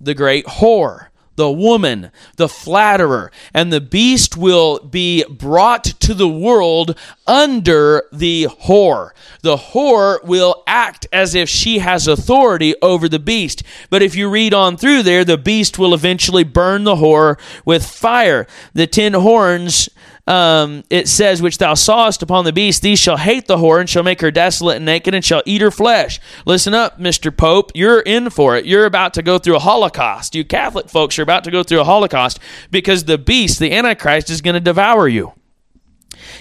The 0.00 0.14
great 0.14 0.46
whore 0.46 1.08
the 1.36 1.50
woman, 1.50 2.10
the 2.36 2.48
flatterer, 2.48 3.30
and 3.52 3.70
the 3.70 3.80
beast 3.80 4.38
will 4.38 4.78
be 4.78 5.22
brought 5.24 5.84
to 5.84 6.14
the 6.14 6.28
world 6.28 6.98
under 7.26 8.02
the 8.10 8.48
whore. 8.64 9.10
The 9.42 9.56
whore 9.56 10.24
will 10.24 10.62
act 10.66 11.06
as 11.12 11.34
if 11.34 11.48
she 11.48 11.80
has 11.80 12.08
authority 12.08 12.74
over 12.80 13.06
the 13.06 13.18
beast. 13.18 13.62
But 13.90 14.02
if 14.02 14.14
you 14.14 14.30
read 14.30 14.54
on 14.54 14.78
through 14.78 15.02
there, 15.02 15.26
the 15.26 15.36
beast 15.36 15.78
will 15.78 15.92
eventually 15.92 16.44
burn 16.44 16.84
the 16.84 16.96
whore 16.96 17.38
with 17.66 17.86
fire. 17.86 18.46
The 18.72 18.86
ten 18.86 19.12
horns 19.12 19.90
um, 20.26 20.82
it 20.90 21.08
says, 21.08 21.40
Which 21.40 21.58
thou 21.58 21.74
sawest 21.74 22.22
upon 22.22 22.44
the 22.44 22.52
beast, 22.52 22.82
these 22.82 22.98
shall 22.98 23.16
hate 23.16 23.46
the 23.46 23.56
whore, 23.56 23.80
and 23.80 23.88
shall 23.88 24.02
make 24.02 24.20
her 24.20 24.30
desolate 24.30 24.76
and 24.76 24.84
naked, 24.84 25.14
and 25.14 25.24
shall 25.24 25.42
eat 25.46 25.60
her 25.60 25.70
flesh. 25.70 26.20
Listen 26.44 26.74
up, 26.74 26.98
Mr. 26.98 27.34
Pope. 27.34 27.72
You're 27.74 28.00
in 28.00 28.30
for 28.30 28.56
it. 28.56 28.66
You're 28.66 28.86
about 28.86 29.14
to 29.14 29.22
go 29.22 29.38
through 29.38 29.56
a 29.56 29.60
holocaust. 29.60 30.34
You 30.34 30.44
Catholic 30.44 30.88
folks 30.88 31.18
are 31.18 31.22
about 31.22 31.44
to 31.44 31.50
go 31.50 31.62
through 31.62 31.80
a 31.80 31.84
holocaust 31.84 32.40
because 32.70 33.04
the 33.04 33.18
beast, 33.18 33.58
the 33.58 33.72
Antichrist, 33.72 34.30
is 34.30 34.40
going 34.40 34.54
to 34.54 34.60
devour 34.60 35.08
you. 35.08 35.32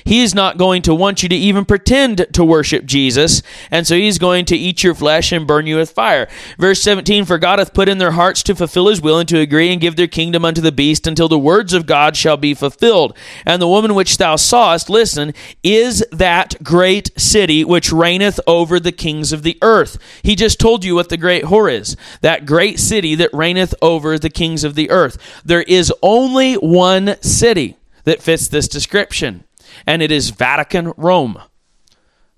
He 0.04 0.22
is 0.22 0.36
not 0.36 0.58
going 0.58 0.82
to 0.84 0.96
want 0.96 1.24
you 1.24 1.30
to 1.30 1.36
even 1.36 1.66
pretend 1.66 2.28
to 2.34 2.44
worship 2.44 2.86
Jesus, 2.86 3.42
and 3.72 3.86
so 3.86 3.96
he's 3.96 4.18
going 4.18 4.46
to 4.46 4.58
eat 4.58 4.84
your 4.84 4.96
flesh 4.96 5.32
and 5.32 5.48
burn 5.48 5.68
you 5.68 5.78
with 5.78 5.92
fire. 5.92 6.28
Verse 6.58 6.82
17 6.82 7.26
For 7.26 7.38
God 7.38 7.60
hath 7.60 7.74
put 7.74 7.90
in 7.90 7.98
their 7.98 8.12
hearts 8.12 8.44
to 8.44 8.56
fulfill 8.56 8.88
his 8.88 9.02
will 9.02 9.20
and 9.20 9.30
to 9.30 9.40
agree 9.40 9.72
and 9.72 9.82
give 9.82 9.96
their 9.96 10.08
kingdom 10.08 10.46
unto 10.46 10.62
the 10.62 10.72
beast 10.72 11.08
until 11.08 11.28
the 11.28 11.40
words 11.40 11.74
of 11.74 11.86
God 11.86 12.16
shall 12.16 12.38
be 12.38 12.54
fulfilled. 12.54 13.18
And 13.46 13.62
the 13.62 13.68
woman 13.68 13.96
which 13.96 14.18
thou 14.18 14.36
sawest, 14.36 14.90
listen, 14.90 15.34
is 15.64 16.06
that 16.12 16.64
great 16.64 17.12
city 17.20 17.64
which 17.64 17.92
reigneth 17.92 18.40
over 18.48 18.80
the 18.80 18.92
kings 18.92 19.32
of 19.32 19.44
the 19.44 19.58
earth. 19.62 19.98
He 20.24 20.36
just 20.36 20.60
told 20.60 20.84
you 20.84 20.96
what 20.96 21.10
the 21.10 21.18
great 21.18 21.46
whore 21.46 21.72
is 21.72 21.96
that 22.22 22.46
great 22.46 22.80
city 22.80 23.16
that 23.16 23.34
reigneth 23.34 23.74
over 23.82 24.18
the 24.18 24.30
kings 24.30 24.64
of 24.64 24.76
the 24.76 24.90
earth. 24.90 25.18
There 25.44 25.64
is 25.64 25.94
only 26.02 26.56
one 26.56 27.22
city 27.22 27.78
that 28.04 28.22
fits 28.22 28.48
this 28.48 28.68
description 28.68 29.44
and 29.86 30.02
it 30.02 30.12
is 30.12 30.30
Vatican 30.30 30.94
Rome. 30.98 31.42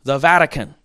The 0.04 0.18
Vatican 0.18 0.76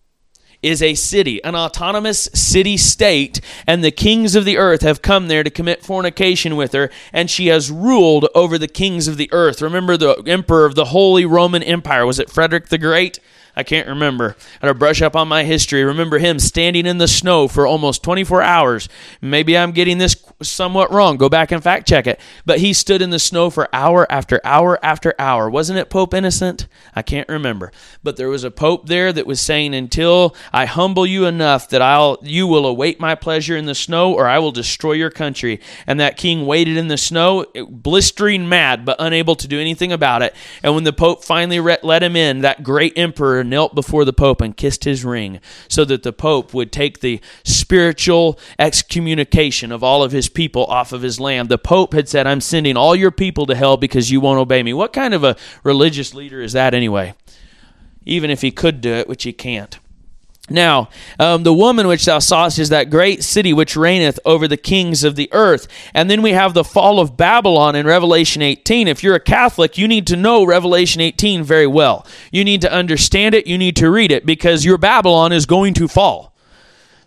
is 0.63 0.81
a 0.83 0.95
city, 0.95 1.43
an 1.45 1.57
autonomous 1.57 2.29
city 2.33 2.77
state, 2.77 3.41
and 3.67 3.83
the 3.83 3.91
kings 3.91 4.37
of 4.37 4.45
the 4.45 4.57
earth 4.57 4.83
have 4.83 5.03
come 5.03 5.29
there 5.29 5.43
to 5.43 5.51
commit 5.51 5.85
fornication 5.85 6.57
with 6.57 6.73
her, 6.73 6.91
and 7.13 7.29
she 7.29 7.49
has 7.49 7.71
ruled 7.71 8.29
over 8.35 8.57
the 8.59 8.69
kings 8.69 9.09
of 9.09 9.17
the 9.17 9.29
earth. 9.33 9.61
Remember 9.61 9.97
the 9.97 10.23
emperor 10.27 10.65
of 10.65 10.77
the 10.77 10.87
Holy 10.87 11.25
Roman 11.25 11.63
Empire? 11.63 12.07
Was 12.07 12.21
it 12.21 12.31
Frederick 12.31 12.69
the 12.69 12.79
Great? 12.79 13.19
I 13.55 13.65
can't 13.65 13.89
remember. 13.89 14.37
I 14.63 14.67
had 14.67 14.73
to 14.73 14.79
brush 14.79 15.03
up 15.03 15.15
on 15.15 15.29
my 15.29 15.45
history. 15.45 15.85
Remember 15.85 16.19
him 16.19 16.39
standing 16.39 16.87
in 16.87 16.99
the 16.99 17.09
snow 17.09 17.49
for 17.49 17.67
almost 17.67 18.03
24 18.03 18.41
hours. 18.41 18.89
Maybe 19.21 19.59
I'm 19.59 19.73
getting 19.73 19.99
this 19.99 20.15
somewhat 20.51 20.93
wrong. 20.93 21.17
Go 21.17 21.29
back 21.29 21.53
and 21.53 21.63
fact 21.63 21.89
check 21.89 22.07
it. 22.07 22.21
But 22.45 22.61
he 22.61 22.73
stood 22.73 23.03
in 23.03 23.11
the 23.11 23.19
snow 23.19 23.51
for 23.51 23.69
hour 23.73 24.11
after 24.11 24.41
hour 24.45 24.79
after 24.85 25.15
hour. 25.19 25.51
Wasn't 25.51 25.79
it 25.79 25.91
Pope 25.91 26.15
Innocent? 26.15 26.67
I 26.95 27.03
can't 27.03 27.29
remember. 27.29 27.73
But 28.03 28.17
there 28.17 28.29
was 28.29 28.45
a 28.45 28.51
pope 28.51 28.87
there 28.87 29.13
that 29.13 29.27
was 29.27 29.41
saying, 29.41 29.75
"Until 29.75 30.35
I 30.53 30.67
humble 30.67 31.07
you 31.07 31.27
enough 31.27 31.69
that 31.71 31.83
I'll 31.83 32.19
you 32.23 32.47
will 32.47 32.67
await 32.67 33.01
my 33.01 33.15
pleasure 33.15 33.57
in 33.57 33.67
the 33.67 33.75
snow, 33.75 34.13
or 34.13 34.27
I 34.27 34.39
will 34.39 34.53
destroy 34.53 34.93
your 34.93 35.11
country." 35.11 35.61
And 35.87 36.01
that 36.01 36.17
king 36.17 36.47
waited 36.47 36.77
in 36.77 36.89
the 36.89 36.99
snow, 36.99 37.47
blistering 37.69 38.49
mad, 38.49 38.85
but 38.85 38.97
unable 38.99 39.37
to 39.37 39.49
do 39.49 39.61
anything 39.61 39.93
about 39.93 40.23
it. 40.23 40.35
And 40.63 40.75
when 40.75 40.85
the 40.85 40.93
pope 40.93 41.25
finally 41.25 41.61
let 41.83 42.03
him 42.03 42.17
in, 42.17 42.41
that 42.41 42.63
great 42.63 42.93
emperor 42.97 43.45
knelt 43.45 43.75
before 43.75 44.05
the 44.05 44.13
Pope 44.13 44.41
and 44.41 44.57
kissed 44.57 44.85
his 44.85 45.05
ring 45.05 45.41
so 45.69 45.85
that 45.85 46.03
the 46.03 46.13
Pope 46.13 46.55
would 46.55 46.73
take 46.73 47.01
the 47.01 47.21
spiritual 47.45 48.39
excommunication 48.59 49.73
of 49.73 49.83
all 49.83 50.03
of 50.03 50.13
his 50.13 50.29
people 50.35 50.65
off 50.67 50.93
of 50.93 51.03
his 51.03 51.21
land. 51.21 51.49
The 51.49 51.59
Pope 51.59 51.95
had 51.95 52.09
said, 52.09 52.27
I'm 52.27 52.41
sending 52.41 52.77
all 52.77 52.97
your 52.97 53.11
people 53.11 53.47
to 53.47 53.55
hell 53.55 53.77
because 53.77 54.11
you 54.11 54.21
won't 54.21 54.41
obey 54.41 54.63
me. 54.63 54.73
What 54.73 54.93
kind 54.93 55.15
of 55.15 55.25
a 55.25 55.37
religious 55.63 56.15
leader 56.15 56.41
is 56.41 56.53
that 56.53 56.75
anyway? 56.75 57.15
Even 58.05 58.31
if 58.31 58.41
he 58.41 58.51
could 58.51 58.81
do 58.81 58.93
it, 58.93 59.09
which 59.09 59.23
he 59.23 59.33
can't. 59.33 59.79
Now, 60.51 60.89
um, 61.21 61.45
the 61.45 61.55
woman 61.55 61.87
which 61.87 62.05
thou 62.05 62.19
sawest 62.19 62.59
is 62.59 62.71
that 62.71 62.91
great 62.91 63.23
city 63.23 63.53
which 63.53 63.77
reigneth 63.77 64.19
over 64.25 64.49
the 64.49 64.57
kings 64.57 65.05
of 65.05 65.15
the 65.15 65.29
earth. 65.33 65.69
And 65.95 66.11
then 66.11 66.21
we 66.21 66.33
have 66.33 66.53
the 66.53 66.65
fall 66.65 66.99
of 66.99 67.17
Babylon 67.17 67.77
in 67.77 67.87
Revelation 67.87 68.43
18. 68.43 68.89
If 68.89 69.05
you're 69.05 69.15
a 69.15 69.21
Catholic, 69.21 69.79
you 69.79 69.87
need 69.87 70.07
to 70.09 70.17
know 70.17 70.45
Revelation 70.45 71.01
18 71.01 71.45
very 71.45 71.67
well. 71.67 72.05
You 72.33 72.45
need 72.45 72.61
to 72.63 72.73
understand 72.73 73.37
it, 73.37 73.47
you 73.47 73.57
need 73.57 73.77
to 73.77 73.89
read 73.89 74.11
it, 74.11 74.27
because 74.27 74.65
your 74.65 74.79
Babylon 74.79 75.33
is 75.33 75.47
going 75.47 75.75
to 75.75 75.87
fall. 75.87 76.32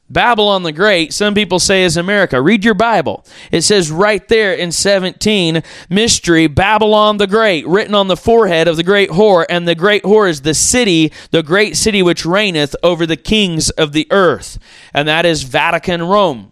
Babylon 0.09 0.61
the 0.61 0.71
Great, 0.71 1.13
some 1.13 1.33
people 1.33 1.59
say 1.59 1.83
is 1.83 1.97
America. 1.97 2.39
Read 2.39 2.63
your 2.63 2.75
Bible. 2.75 3.25
It 3.51 3.61
says 3.61 3.89
right 3.89 4.25
there 4.27 4.53
in 4.53 4.71
17, 4.71 5.63
mystery, 5.89 6.45
Babylon 6.45 7.17
the 7.17 7.25
Great, 7.25 7.65
written 7.65 7.95
on 7.95 8.07
the 8.07 8.17
forehead 8.17 8.67
of 8.67 8.77
the 8.77 8.83
great 8.83 9.09
whore. 9.09 9.45
And 9.49 9.67
the 9.67 9.73
great 9.73 10.03
whore 10.03 10.29
is 10.29 10.41
the 10.41 10.53
city, 10.53 11.11
the 11.31 11.41
great 11.41 11.75
city 11.75 12.03
which 12.03 12.23
reigneth 12.23 12.75
over 12.83 13.07
the 13.07 13.17
kings 13.17 13.71
of 13.71 13.93
the 13.93 14.07
earth. 14.11 14.59
And 14.93 15.07
that 15.07 15.25
is 15.25 15.41
Vatican 15.41 16.03
Rome. 16.03 16.51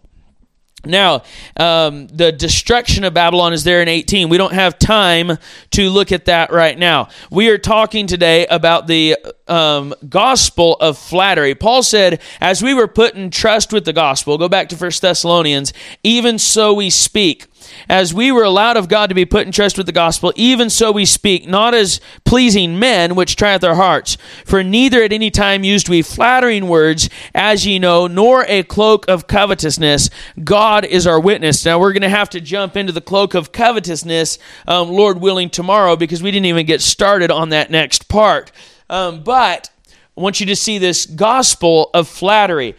Now, 0.86 1.24
um, 1.56 2.08
the 2.08 2.34
destruction 2.34 3.06
of 3.06 3.14
Babylon 3.14 3.54
is 3.54 3.64
there 3.64 3.82
in 3.82 3.88
18. 3.88 4.28
We 4.28 4.38
don't 4.38 4.54
have 4.54 4.78
time 4.78 5.38
to 5.72 5.90
look 5.90 6.12
at 6.12 6.26
that 6.26 6.52
right 6.52 6.78
now. 6.78 7.08
We 7.32 7.48
are 7.50 7.58
talking 7.58 8.06
today 8.06 8.46
about 8.48 8.88
the 8.88 9.16
um, 9.48 9.94
gospel 10.10 10.76
of 10.82 10.98
flattery. 10.98 11.56
Paul 11.56 11.84
said, 11.84 12.22
as 12.42 12.62
we 12.62 12.74
were 12.74 12.90
put 12.90 13.16
in 13.16 13.30
trust 13.30 13.72
with 13.72 13.86
the 13.86 13.94
gospel, 13.94 14.38
go 14.38 14.50
back 14.50 14.68
to 14.70 14.78
First 14.78 15.02
Thessalonians, 15.02 15.72
even 16.04 16.38
so 16.38 16.74
we 16.74 16.90
speak 16.90 17.48
as 17.90 18.14
we 18.14 18.32
were 18.32 18.44
allowed 18.44 18.78
of 18.78 18.90
God 18.90 19.08
to 19.10 19.16
be 19.16 19.26
put 19.26 19.46
in 19.46 19.52
trust 19.52 19.78
with 19.78 19.86
the 19.86 19.92
gospel, 19.92 20.34
even 20.36 20.70
so 20.70 20.92
we 20.92 21.06
speak, 21.06 21.48
not 21.48 21.74
as 21.74 22.00
pleasing 22.26 22.80
men, 22.80 23.16
which 23.16 23.36
trieth 23.36 23.64
our 23.64 23.76
hearts. 23.76 24.18
For 24.46 24.64
neither 24.64 25.04
at 25.04 25.14
any 25.14 25.32
time 25.32 25.64
used 25.64 25.90
we 25.90 26.02
flattering 26.02 26.68
words, 26.68 27.10
as 27.34 27.66
ye 27.66 27.80
know, 27.80 28.08
nor 28.08 28.46
a 28.48 28.64
cloak 28.64 29.08
of 29.08 29.28
covetousness. 29.28 30.10
God 30.44 30.86
is 30.86 31.08
our 31.08 31.20
witness. 31.20 31.66
Now 31.66 31.80
we're 31.80 31.94
going 31.94 32.02
to 32.02 32.10
have 32.10 32.30
to 32.32 32.42
jump 32.42 32.78
into 32.78 32.94
the 32.94 33.02
cloak 33.02 33.34
of 33.34 33.52
covetousness, 33.52 34.38
um, 34.68 34.90
Lord 34.90 35.20
willing, 35.20 35.50
tomorrow, 35.50 35.96
because 35.96 36.24
we 36.24 36.32
didn't 36.32 36.46
even 36.46 36.66
get 36.66 36.82
started 36.82 37.32
on 37.32 37.50
that 37.50 37.72
next 37.72 38.08
part. 38.08 38.52
Um, 38.90 39.24
but 39.24 39.70
I 40.16 40.22
want 40.22 40.40
you 40.40 40.46
to 40.46 40.56
see 40.56 40.78
this 40.78 41.08
gospel 41.08 41.90
of 41.96 42.08
flattery. 42.08 42.76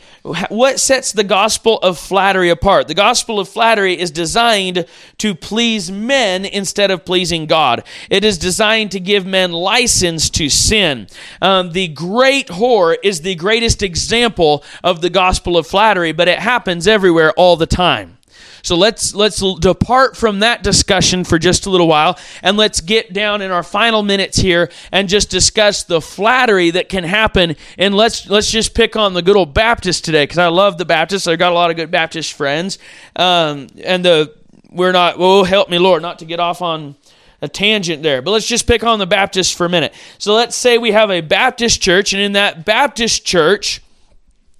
What 0.50 0.78
sets 0.78 1.10
the 1.10 1.24
gospel 1.24 1.78
of 1.78 1.98
flattery 1.98 2.48
apart? 2.48 2.86
The 2.86 2.94
gospel 2.94 3.40
of 3.40 3.48
flattery 3.48 3.98
is 3.98 4.12
designed 4.12 4.86
to 5.18 5.34
please 5.34 5.90
men 5.90 6.44
instead 6.44 6.92
of 6.92 7.04
pleasing 7.04 7.46
God. 7.46 7.82
It 8.08 8.24
is 8.24 8.38
designed 8.38 8.92
to 8.92 9.00
give 9.00 9.26
men 9.26 9.50
license 9.50 10.30
to 10.30 10.48
sin. 10.48 11.08
Um, 11.42 11.72
the 11.72 11.88
great 11.88 12.46
whore 12.46 12.96
is 13.02 13.22
the 13.22 13.34
greatest 13.34 13.82
example 13.82 14.62
of 14.84 15.00
the 15.00 15.10
gospel 15.10 15.56
of 15.56 15.66
flattery, 15.66 16.12
but 16.12 16.28
it 16.28 16.38
happens 16.38 16.86
everywhere 16.86 17.32
all 17.32 17.56
the 17.56 17.66
time. 17.66 18.18
So 18.64 18.76
let's 18.76 19.14
let's 19.14 19.42
depart 19.60 20.16
from 20.16 20.40
that 20.40 20.62
discussion 20.62 21.22
for 21.24 21.38
just 21.38 21.66
a 21.66 21.70
little 21.70 21.86
while 21.86 22.18
and 22.42 22.56
let's 22.56 22.80
get 22.80 23.12
down 23.12 23.42
in 23.42 23.50
our 23.50 23.62
final 23.62 24.02
minutes 24.02 24.38
here 24.38 24.70
and 24.90 25.06
just 25.06 25.30
discuss 25.30 25.82
the 25.82 26.00
flattery 26.00 26.70
that 26.70 26.88
can 26.88 27.04
happen 27.04 27.56
and 27.76 27.94
let's 27.94 28.26
let's 28.28 28.50
just 28.50 28.74
pick 28.74 28.96
on 28.96 29.12
the 29.12 29.20
good 29.20 29.36
old 29.36 29.52
Baptist 29.52 30.06
today 30.06 30.24
because 30.24 30.38
I 30.38 30.48
love 30.48 30.78
the 30.78 30.86
Baptists. 30.86 31.26
I've 31.26 31.38
got 31.38 31.52
a 31.52 31.54
lot 31.54 31.70
of 31.70 31.76
good 31.76 31.90
Baptist 31.90 32.32
friends. 32.32 32.78
Um, 33.14 33.66
and 33.84 34.02
the 34.02 34.34
we're 34.70 34.92
not 34.92 35.16
oh 35.18 35.44
help 35.44 35.68
me 35.68 35.78
Lord 35.78 36.00
not 36.00 36.20
to 36.20 36.24
get 36.24 36.40
off 36.40 36.62
on 36.62 36.96
a 37.42 37.48
tangent 37.48 38.02
there. 38.02 38.22
But 38.22 38.30
let's 38.30 38.46
just 38.46 38.66
pick 38.66 38.82
on 38.82 38.98
the 38.98 39.06
Baptist 39.06 39.54
for 39.54 39.66
a 39.66 39.68
minute. 39.68 39.92
So 40.18 40.34
let's 40.34 40.56
say 40.56 40.78
we 40.78 40.92
have 40.92 41.10
a 41.10 41.20
Baptist 41.20 41.82
church, 41.82 42.14
and 42.14 42.22
in 42.22 42.32
that 42.32 42.64
Baptist 42.64 43.26
church, 43.26 43.82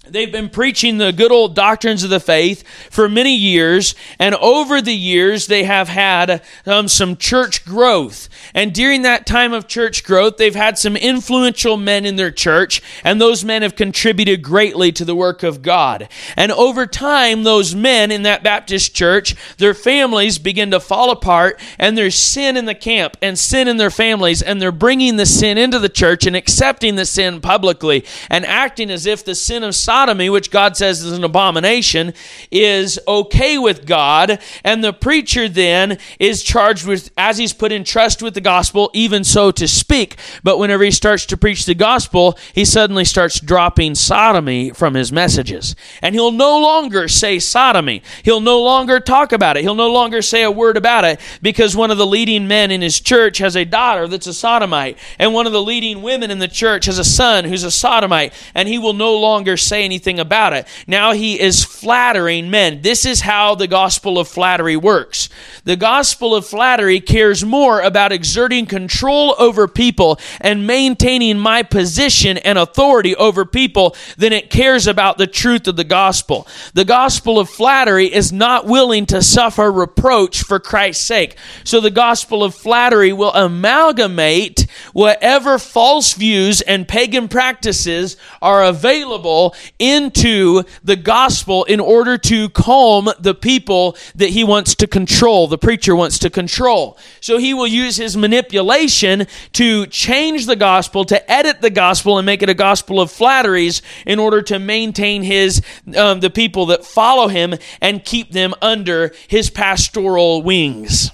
They've 0.07 0.31
been 0.31 0.51
preaching 0.51 0.99
the 0.99 1.13
good 1.13 1.33
old 1.33 1.55
doctrines 1.55 2.05
of 2.05 2.11
the 2.11 2.21
faith 2.21 2.63
for 2.91 3.09
many 3.09 3.35
years, 3.35 3.95
and 4.19 4.35
over 4.35 4.83
the 4.83 4.95
years, 4.95 5.47
they 5.47 5.65
have 5.65 5.89
had 5.89 6.43
um, 6.67 6.89
some 6.89 7.17
church 7.17 7.65
growth. 7.65 8.29
And 8.53 8.75
during 8.75 9.03
that 9.03 9.25
time 9.25 9.55
of 9.55 9.67
church 9.67 10.05
growth, 10.05 10.37
they've 10.37 10.55
had 10.55 10.77
some 10.77 10.95
influential 10.95 11.79
men 11.79 12.05
in 12.05 12.17
their 12.17 12.31
church, 12.31 12.83
and 13.03 13.19
those 13.19 13.45
men 13.45 13.63
have 13.63 13.77
contributed 13.77 14.43
greatly 14.43 14.93
to 14.93 15.07
the 15.07 15.17
work 15.17 15.43
of 15.43 15.63
God. 15.63 16.09
And 16.37 16.53
over 16.53 16.87
time, 16.87 17.43
those 17.43 17.75
men 17.75 18.11
in 18.11 18.25
that 18.25 18.43
Baptist 18.43 18.95
church, 18.95 19.35
their 19.57 19.75
families 19.75 20.39
begin 20.39 20.71
to 20.73 20.81
fall 20.81 21.11
apart, 21.13 21.59
and 21.79 21.97
there's 21.97 22.15
sin 22.15 22.59
in 22.59 22.67
the 22.67 22.75
camp 22.75 23.17
and 23.23 23.39
sin 23.39 23.69
in 23.69 23.79
their 23.79 23.91
families, 23.91 24.43
and 24.43 24.61
they're 24.61 24.71
bringing 24.71 25.17
the 25.17 25.25
sin 25.25 25.57
into 25.57 25.79
the 25.79 25.89
church 25.89 26.27
and 26.27 26.37
accepting 26.37 26.97
the 26.97 27.07
sin 27.07 27.41
publicly 27.41 28.05
and 28.29 28.45
acting 28.45 28.91
as 28.91 29.07
if 29.07 29.25
the 29.25 29.35
sin 29.35 29.65
of 29.65 29.75
sodomy, 29.95 30.29
which 30.29 30.51
God 30.51 30.77
says 30.77 31.05
is 31.05 31.13
an 31.13 31.23
abomination, 31.23 32.15
is 32.51 32.99
okay 33.07 33.59
with 33.59 33.87
God. 33.87 34.41
And 34.65 34.83
the 34.83 34.93
preacher 34.93 35.49
then 35.49 35.99
is 36.19 36.43
charged 36.43 36.85
with, 36.85 37.13
as 37.17 37.39
he's 37.39 37.53
put 37.53 37.71
in 37.71 37.85
trust 37.85 38.21
with 38.21 38.35
the 38.35 38.41
gospel, 38.41 38.91
even 38.93 39.23
so 39.23 39.53
to 39.53 39.69
speak. 39.69 40.17
But 40.43 40.59
whenever 40.59 40.83
he 40.83 40.91
starts 40.91 41.27
to 41.27 41.37
preach 41.37 41.65
the 41.65 41.77
gospel, 41.77 42.37
he 42.53 42.65
suddenly 42.65 43.05
starts 43.05 43.39
dropping 43.39 43.95
sodomy 43.95 44.71
from 44.71 44.95
his 44.95 45.13
messages. 45.13 45.77
And 46.03 46.17
he'll 46.17 46.33
no 46.33 46.59
longer 46.59 47.07
say 47.07 47.39
sodomy. 47.39 48.03
He'll 48.25 48.41
no 48.41 48.61
longer 48.63 48.99
talk 48.99 49.33
about 49.33 49.57
it. 49.57 49.63
He'll 49.63 49.77
no 49.77 49.93
longer 49.93 50.23
say 50.23 50.43
a 50.43 50.51
word 50.51 50.77
about 50.77 51.05
it 51.05 51.21
because 51.41 51.77
one 51.77 51.93
of 51.93 51.99
the 51.99 52.07
leading 52.07 52.49
men 52.49 52.73
in 52.73 52.83
his 52.83 53.01
church 53.01 53.39
has 53.39 53.55
a 53.55 53.65
daughter 53.65 54.09
that's 54.09 54.27
a 54.27 54.35
sodomite. 54.35 54.99
And 55.21 55.33
one 55.33 55.47
of 55.47 55.53
the 55.53 55.63
leading 55.63 56.03
women 56.03 56.33
in 56.33 56.41
the 56.41 56.49
church 56.49 56.87
has 56.87 56.99
a 56.99 57.05
son 57.05 57.45
who's 57.45 57.63
a 57.63 57.71
sodomite. 57.71 58.33
And 58.57 58.67
he 58.67 58.79
will 58.79 58.93
no 58.93 59.17
longer 59.17 59.57
say 59.57 59.84
anything 59.85 60.19
about 60.19 60.53
it. 60.53 60.67
Now 60.87 61.13
he 61.13 61.41
is 61.41 61.63
flattering 61.63 62.51
men. 62.51 62.83
This 62.83 63.05
is 63.05 63.21
how 63.21 63.55
the 63.55 63.67
gospel 63.67 64.19
of 64.19 64.29
flattery 64.29 64.77
works. 64.77 65.29
The 65.65 65.77
gospel 65.77 66.35
of 66.35 66.47
flattery 66.47 67.01
cares 67.01 67.45
more 67.45 67.81
about 67.81 68.13
exerting 68.13 68.67
control 68.67 69.35
over 69.39 69.69
people 69.69 70.19
and 70.41 70.67
maintaining 70.67 71.39
my 71.39 71.63
position 71.63 72.39
and 72.39 72.59
authority 72.59 73.15
over 73.17 73.45
people 73.45 73.97
than 74.17 74.33
it 74.33 74.51
cares 74.51 74.87
about 74.87 75.19
the 75.19 75.27
truth 75.27 75.69
of 75.69 75.77
the 75.77 75.85
gospel. 75.85 76.47
The 76.75 76.85
gospel 76.85 77.39
of 77.39 77.49
flattery 77.49 78.13
is 78.13 78.33
not 78.33 78.67
willing 78.67 79.07
to 79.07 79.23
suffer 79.23 79.71
reproach 79.71 80.43
for 80.43 80.59
Christ's 80.59 81.05
sake. 81.05 81.37
So 81.65 81.81
the 81.81 81.91
gospel 81.91 82.43
of 82.43 82.55
flattery 82.55 83.13
will 83.13 83.33
amalgamate 83.33 84.67
whatever 84.93 85.59
false 85.59 86.15
views 86.15 86.61
and 86.61 86.89
pagan 86.89 87.29
practices 87.29 88.17
are 88.41 88.65
available 88.65 89.55
into 89.79 90.63
the 90.83 90.97
gospel 90.97 91.65
in 91.65 91.81
order 91.81 92.17
to 92.17 92.49
calm 92.51 93.11
the 93.19 93.35
people 93.35 93.97
that 94.15 94.31
he 94.31 94.45
wants 94.45 94.75
to 94.77 94.87
control, 94.87 95.47
the 95.47 95.59
preacher 95.59 95.97
wants 95.97 96.19
to 96.21 96.31
control. 96.31 96.97
So 97.21 97.39
he 97.39 97.55
will 97.55 97.67
use 97.67 97.97
his 97.97 98.17
manipulation 98.17 99.27
to 99.53 99.87
change 99.87 100.47
the 100.47 100.57
gospel, 100.57 101.05
to 101.07 101.31
edit 101.31 101.61
the 101.61 101.71
gospel 101.71 102.19
and 102.19 102.27
make 102.27 102.43
it 102.43 102.49
a 102.49 102.55
gospel 102.55 103.01
of 103.01 103.11
flatteries 103.11 103.83
in 104.07 104.19
order 104.19 104.43
to 104.43 104.59
maintain 104.59 105.23
his 105.23 105.63
um, 105.97 106.21
the 106.21 106.31
people 106.31 106.67
that 106.67 106.85
follow 106.85 107.29
him 107.29 107.55
and 107.81 108.05
keep 108.05 108.31
them 108.33 108.55
under 108.63 109.13
his 109.29 109.51
pastoral 109.51 110.43
wings. 110.43 111.11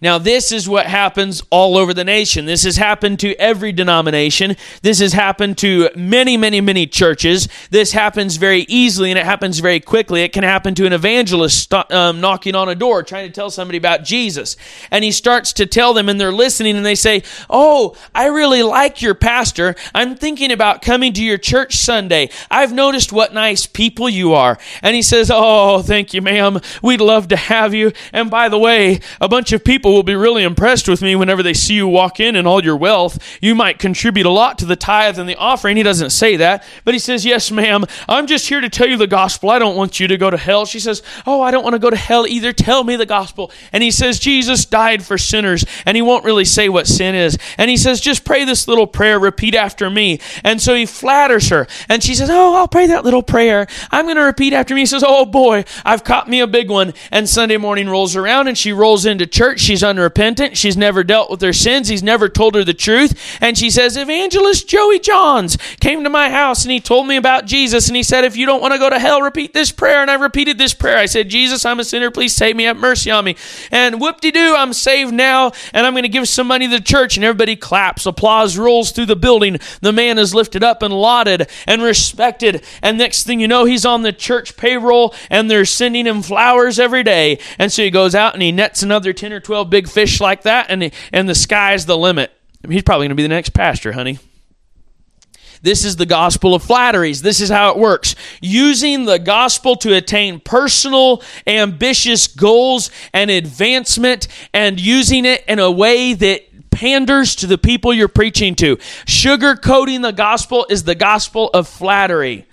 Now, 0.00 0.18
this 0.18 0.52
is 0.52 0.68
what 0.68 0.86
happens 0.86 1.42
all 1.50 1.76
over 1.76 1.94
the 1.94 2.04
nation. 2.04 2.46
This 2.46 2.64
has 2.64 2.76
happened 2.76 3.20
to 3.20 3.34
every 3.36 3.72
denomination. 3.72 4.56
This 4.82 4.98
has 5.00 5.12
happened 5.12 5.58
to 5.58 5.90
many, 5.96 6.36
many, 6.36 6.60
many 6.60 6.86
churches. 6.86 7.48
This 7.70 7.92
happens 7.92 8.36
very 8.36 8.66
easily 8.68 9.10
and 9.10 9.18
it 9.18 9.24
happens 9.24 9.58
very 9.60 9.80
quickly. 9.80 10.22
It 10.22 10.32
can 10.32 10.42
happen 10.42 10.74
to 10.76 10.86
an 10.86 10.92
evangelist 10.92 11.72
um, 11.72 12.20
knocking 12.20 12.54
on 12.54 12.68
a 12.68 12.74
door 12.74 13.02
trying 13.02 13.26
to 13.26 13.32
tell 13.32 13.50
somebody 13.50 13.78
about 13.78 14.04
Jesus. 14.04 14.56
And 14.90 15.04
he 15.04 15.12
starts 15.12 15.52
to 15.54 15.66
tell 15.66 15.94
them 15.94 16.08
and 16.08 16.20
they're 16.20 16.32
listening 16.32 16.76
and 16.76 16.84
they 16.84 16.94
say, 16.94 17.22
Oh, 17.48 17.96
I 18.14 18.26
really 18.26 18.62
like 18.62 19.02
your 19.02 19.14
pastor. 19.14 19.74
I'm 19.94 20.16
thinking 20.16 20.52
about 20.52 20.82
coming 20.82 21.12
to 21.14 21.24
your 21.24 21.38
church 21.38 21.76
Sunday. 21.76 22.30
I've 22.50 22.72
noticed 22.72 23.12
what 23.12 23.32
nice 23.32 23.66
people 23.66 24.08
you 24.08 24.34
are. 24.34 24.58
And 24.82 24.94
he 24.96 25.02
says, 25.02 25.30
Oh, 25.32 25.82
thank 25.82 26.14
you, 26.14 26.22
ma'am. 26.22 26.60
We'd 26.82 27.00
love 27.00 27.28
to 27.28 27.36
have 27.36 27.74
you. 27.74 27.92
And 28.12 28.30
by 28.30 28.48
the 28.48 28.58
way, 28.58 29.00
a 29.20 29.28
bunch 29.28 29.52
of 29.52 29.64
people 29.64 29.93
will 29.94 30.02
be 30.02 30.14
really 30.14 30.42
impressed 30.42 30.88
with 30.88 31.00
me 31.00 31.16
whenever 31.16 31.42
they 31.42 31.54
see 31.54 31.74
you 31.74 31.88
walk 31.88 32.20
in 32.20 32.36
and 32.36 32.46
all 32.46 32.62
your 32.62 32.76
wealth. 32.76 33.18
You 33.40 33.54
might 33.54 33.78
contribute 33.78 34.26
a 34.26 34.30
lot 34.30 34.58
to 34.58 34.66
the 34.66 34.76
tithe 34.76 35.18
and 35.18 35.28
the 35.28 35.36
offering. 35.36 35.76
He 35.76 35.82
doesn't 35.82 36.10
say 36.10 36.36
that, 36.36 36.64
but 36.84 36.94
he 36.94 36.98
says, 36.98 37.24
Yes, 37.24 37.50
ma'am, 37.50 37.84
I'm 38.08 38.26
just 38.26 38.48
here 38.48 38.60
to 38.60 38.68
tell 38.68 38.88
you 38.88 38.96
the 38.96 39.06
gospel. 39.06 39.50
I 39.50 39.58
don't 39.58 39.76
want 39.76 40.00
you 40.00 40.08
to 40.08 40.16
go 40.16 40.30
to 40.30 40.36
hell. 40.36 40.66
She 40.66 40.80
says, 40.80 41.02
Oh, 41.26 41.40
I 41.40 41.50
don't 41.50 41.62
want 41.62 41.74
to 41.74 41.78
go 41.78 41.90
to 41.90 41.96
hell 41.96 42.26
either. 42.26 42.52
Tell 42.52 42.84
me 42.84 42.96
the 42.96 43.06
gospel. 43.06 43.50
And 43.72 43.82
he 43.82 43.90
says, 43.90 44.18
Jesus 44.18 44.64
died 44.64 45.04
for 45.04 45.16
sinners, 45.16 45.64
and 45.86 45.96
he 45.96 46.02
won't 46.02 46.24
really 46.24 46.44
say 46.44 46.68
what 46.68 46.86
sin 46.86 47.14
is. 47.14 47.38
And 47.58 47.70
he 47.70 47.76
says, 47.76 48.00
Just 48.00 48.24
pray 48.24 48.44
this 48.44 48.68
little 48.68 48.86
prayer, 48.86 49.18
repeat 49.18 49.54
after 49.54 49.88
me. 49.88 50.20
And 50.42 50.60
so 50.60 50.74
he 50.74 50.86
flatters 50.86 51.48
her, 51.48 51.66
and 51.88 52.02
she 52.02 52.14
says, 52.14 52.28
Oh, 52.30 52.54
I'll 52.56 52.68
pray 52.68 52.86
that 52.88 53.04
little 53.04 53.22
prayer. 53.22 53.66
I'm 53.90 54.06
going 54.06 54.16
to 54.16 54.22
repeat 54.22 54.52
after 54.52 54.74
me. 54.74 54.82
He 54.82 54.86
says, 54.86 55.04
Oh 55.06 55.24
boy, 55.24 55.64
I've 55.84 56.04
caught 56.04 56.28
me 56.28 56.40
a 56.40 56.46
big 56.46 56.70
one. 56.70 56.92
And 57.10 57.28
Sunday 57.28 57.56
morning 57.56 57.88
rolls 57.88 58.16
around, 58.16 58.48
and 58.48 58.56
she 58.56 58.72
rolls 58.72 59.06
into 59.06 59.26
church. 59.26 59.60
She's 59.74 59.82
unrepentant. 59.82 60.56
She's 60.56 60.76
never 60.76 61.02
dealt 61.02 61.32
with 61.32 61.40
her 61.40 61.52
sins. 61.52 61.88
He's 61.88 62.00
never 62.00 62.28
told 62.28 62.54
her 62.54 62.62
the 62.62 62.72
truth. 62.72 63.36
And 63.40 63.58
she 63.58 63.70
says, 63.70 63.96
Evangelist 63.96 64.68
Joey 64.68 65.00
Johns 65.00 65.58
came 65.80 66.04
to 66.04 66.10
my 66.10 66.30
house 66.30 66.62
and 66.62 66.70
he 66.70 66.78
told 66.78 67.08
me 67.08 67.16
about 67.16 67.44
Jesus. 67.44 67.88
And 67.88 67.96
he 67.96 68.04
said, 68.04 68.24
If 68.24 68.36
you 68.36 68.46
don't 68.46 68.60
want 68.60 68.72
to 68.72 68.78
go 68.78 68.88
to 68.88 69.00
hell, 69.00 69.20
repeat 69.20 69.52
this 69.52 69.72
prayer. 69.72 70.00
And 70.00 70.12
I 70.12 70.14
repeated 70.14 70.58
this 70.58 70.74
prayer. 70.74 70.96
I 70.96 71.06
said, 71.06 71.28
Jesus, 71.28 71.64
I'm 71.64 71.80
a 71.80 71.84
sinner. 71.84 72.12
Please 72.12 72.32
save 72.32 72.54
me. 72.54 72.62
Have 72.62 72.76
mercy 72.76 73.10
on 73.10 73.24
me. 73.24 73.34
And 73.72 74.00
whoop 74.00 74.20
de 74.20 74.30
doo, 74.30 74.54
I'm 74.56 74.72
saved 74.72 75.12
now. 75.12 75.50
And 75.72 75.84
I'm 75.84 75.92
going 75.92 76.04
to 76.04 76.08
give 76.08 76.28
some 76.28 76.46
money 76.46 76.68
to 76.68 76.76
the 76.76 76.80
church. 76.80 77.16
And 77.16 77.24
everybody 77.24 77.56
claps. 77.56 78.06
Applause 78.06 78.56
rolls 78.56 78.92
through 78.92 79.06
the 79.06 79.16
building. 79.16 79.58
The 79.80 79.92
man 79.92 80.18
is 80.18 80.36
lifted 80.36 80.62
up 80.62 80.84
and 80.84 80.94
lauded 80.94 81.50
and 81.66 81.82
respected. 81.82 82.62
And 82.80 82.96
next 82.96 83.24
thing 83.24 83.40
you 83.40 83.48
know, 83.48 83.64
he's 83.64 83.84
on 83.84 84.02
the 84.02 84.12
church 84.12 84.56
payroll 84.56 85.16
and 85.30 85.50
they're 85.50 85.64
sending 85.64 86.06
him 86.06 86.22
flowers 86.22 86.78
every 86.78 87.02
day. 87.02 87.40
And 87.58 87.72
so 87.72 87.82
he 87.82 87.90
goes 87.90 88.14
out 88.14 88.34
and 88.34 88.42
he 88.42 88.52
nets 88.52 88.84
another 88.84 89.12
10 89.12 89.32
or 89.32 89.40
12 89.40 89.63
big 89.64 89.88
fish 89.88 90.20
like 90.20 90.42
that, 90.42 90.66
and, 90.68 90.90
and 91.12 91.28
the 91.28 91.34
sky's 91.34 91.86
the 91.86 91.96
limit. 91.96 92.30
I 92.62 92.66
mean, 92.66 92.74
he's 92.74 92.82
probably 92.82 93.04
going 93.04 93.10
to 93.10 93.16
be 93.16 93.22
the 93.22 93.28
next 93.28 93.50
pastor, 93.50 93.92
honey. 93.92 94.18
This 95.62 95.84
is 95.84 95.96
the 95.96 96.04
gospel 96.04 96.54
of 96.54 96.62
flatteries. 96.62 97.22
This 97.22 97.40
is 97.40 97.48
how 97.48 97.70
it 97.70 97.78
works. 97.78 98.14
Using 98.42 99.06
the 99.06 99.18
gospel 99.18 99.76
to 99.76 99.94
attain 99.94 100.40
personal, 100.40 101.22
ambitious 101.46 102.26
goals 102.26 102.90
and 103.14 103.30
advancement, 103.30 104.28
and 104.52 104.78
using 104.78 105.24
it 105.24 105.42
in 105.48 105.58
a 105.58 105.70
way 105.70 106.12
that 106.12 106.70
panders 106.70 107.36
to 107.36 107.46
the 107.46 107.56
people 107.56 107.94
you're 107.94 108.08
preaching 108.08 108.54
to. 108.56 108.76
Sugarcoating 109.06 110.02
the 110.02 110.12
gospel 110.12 110.66
is 110.68 110.84
the 110.84 110.94
gospel 110.94 111.48
of 111.54 111.66
flattery 111.66 112.46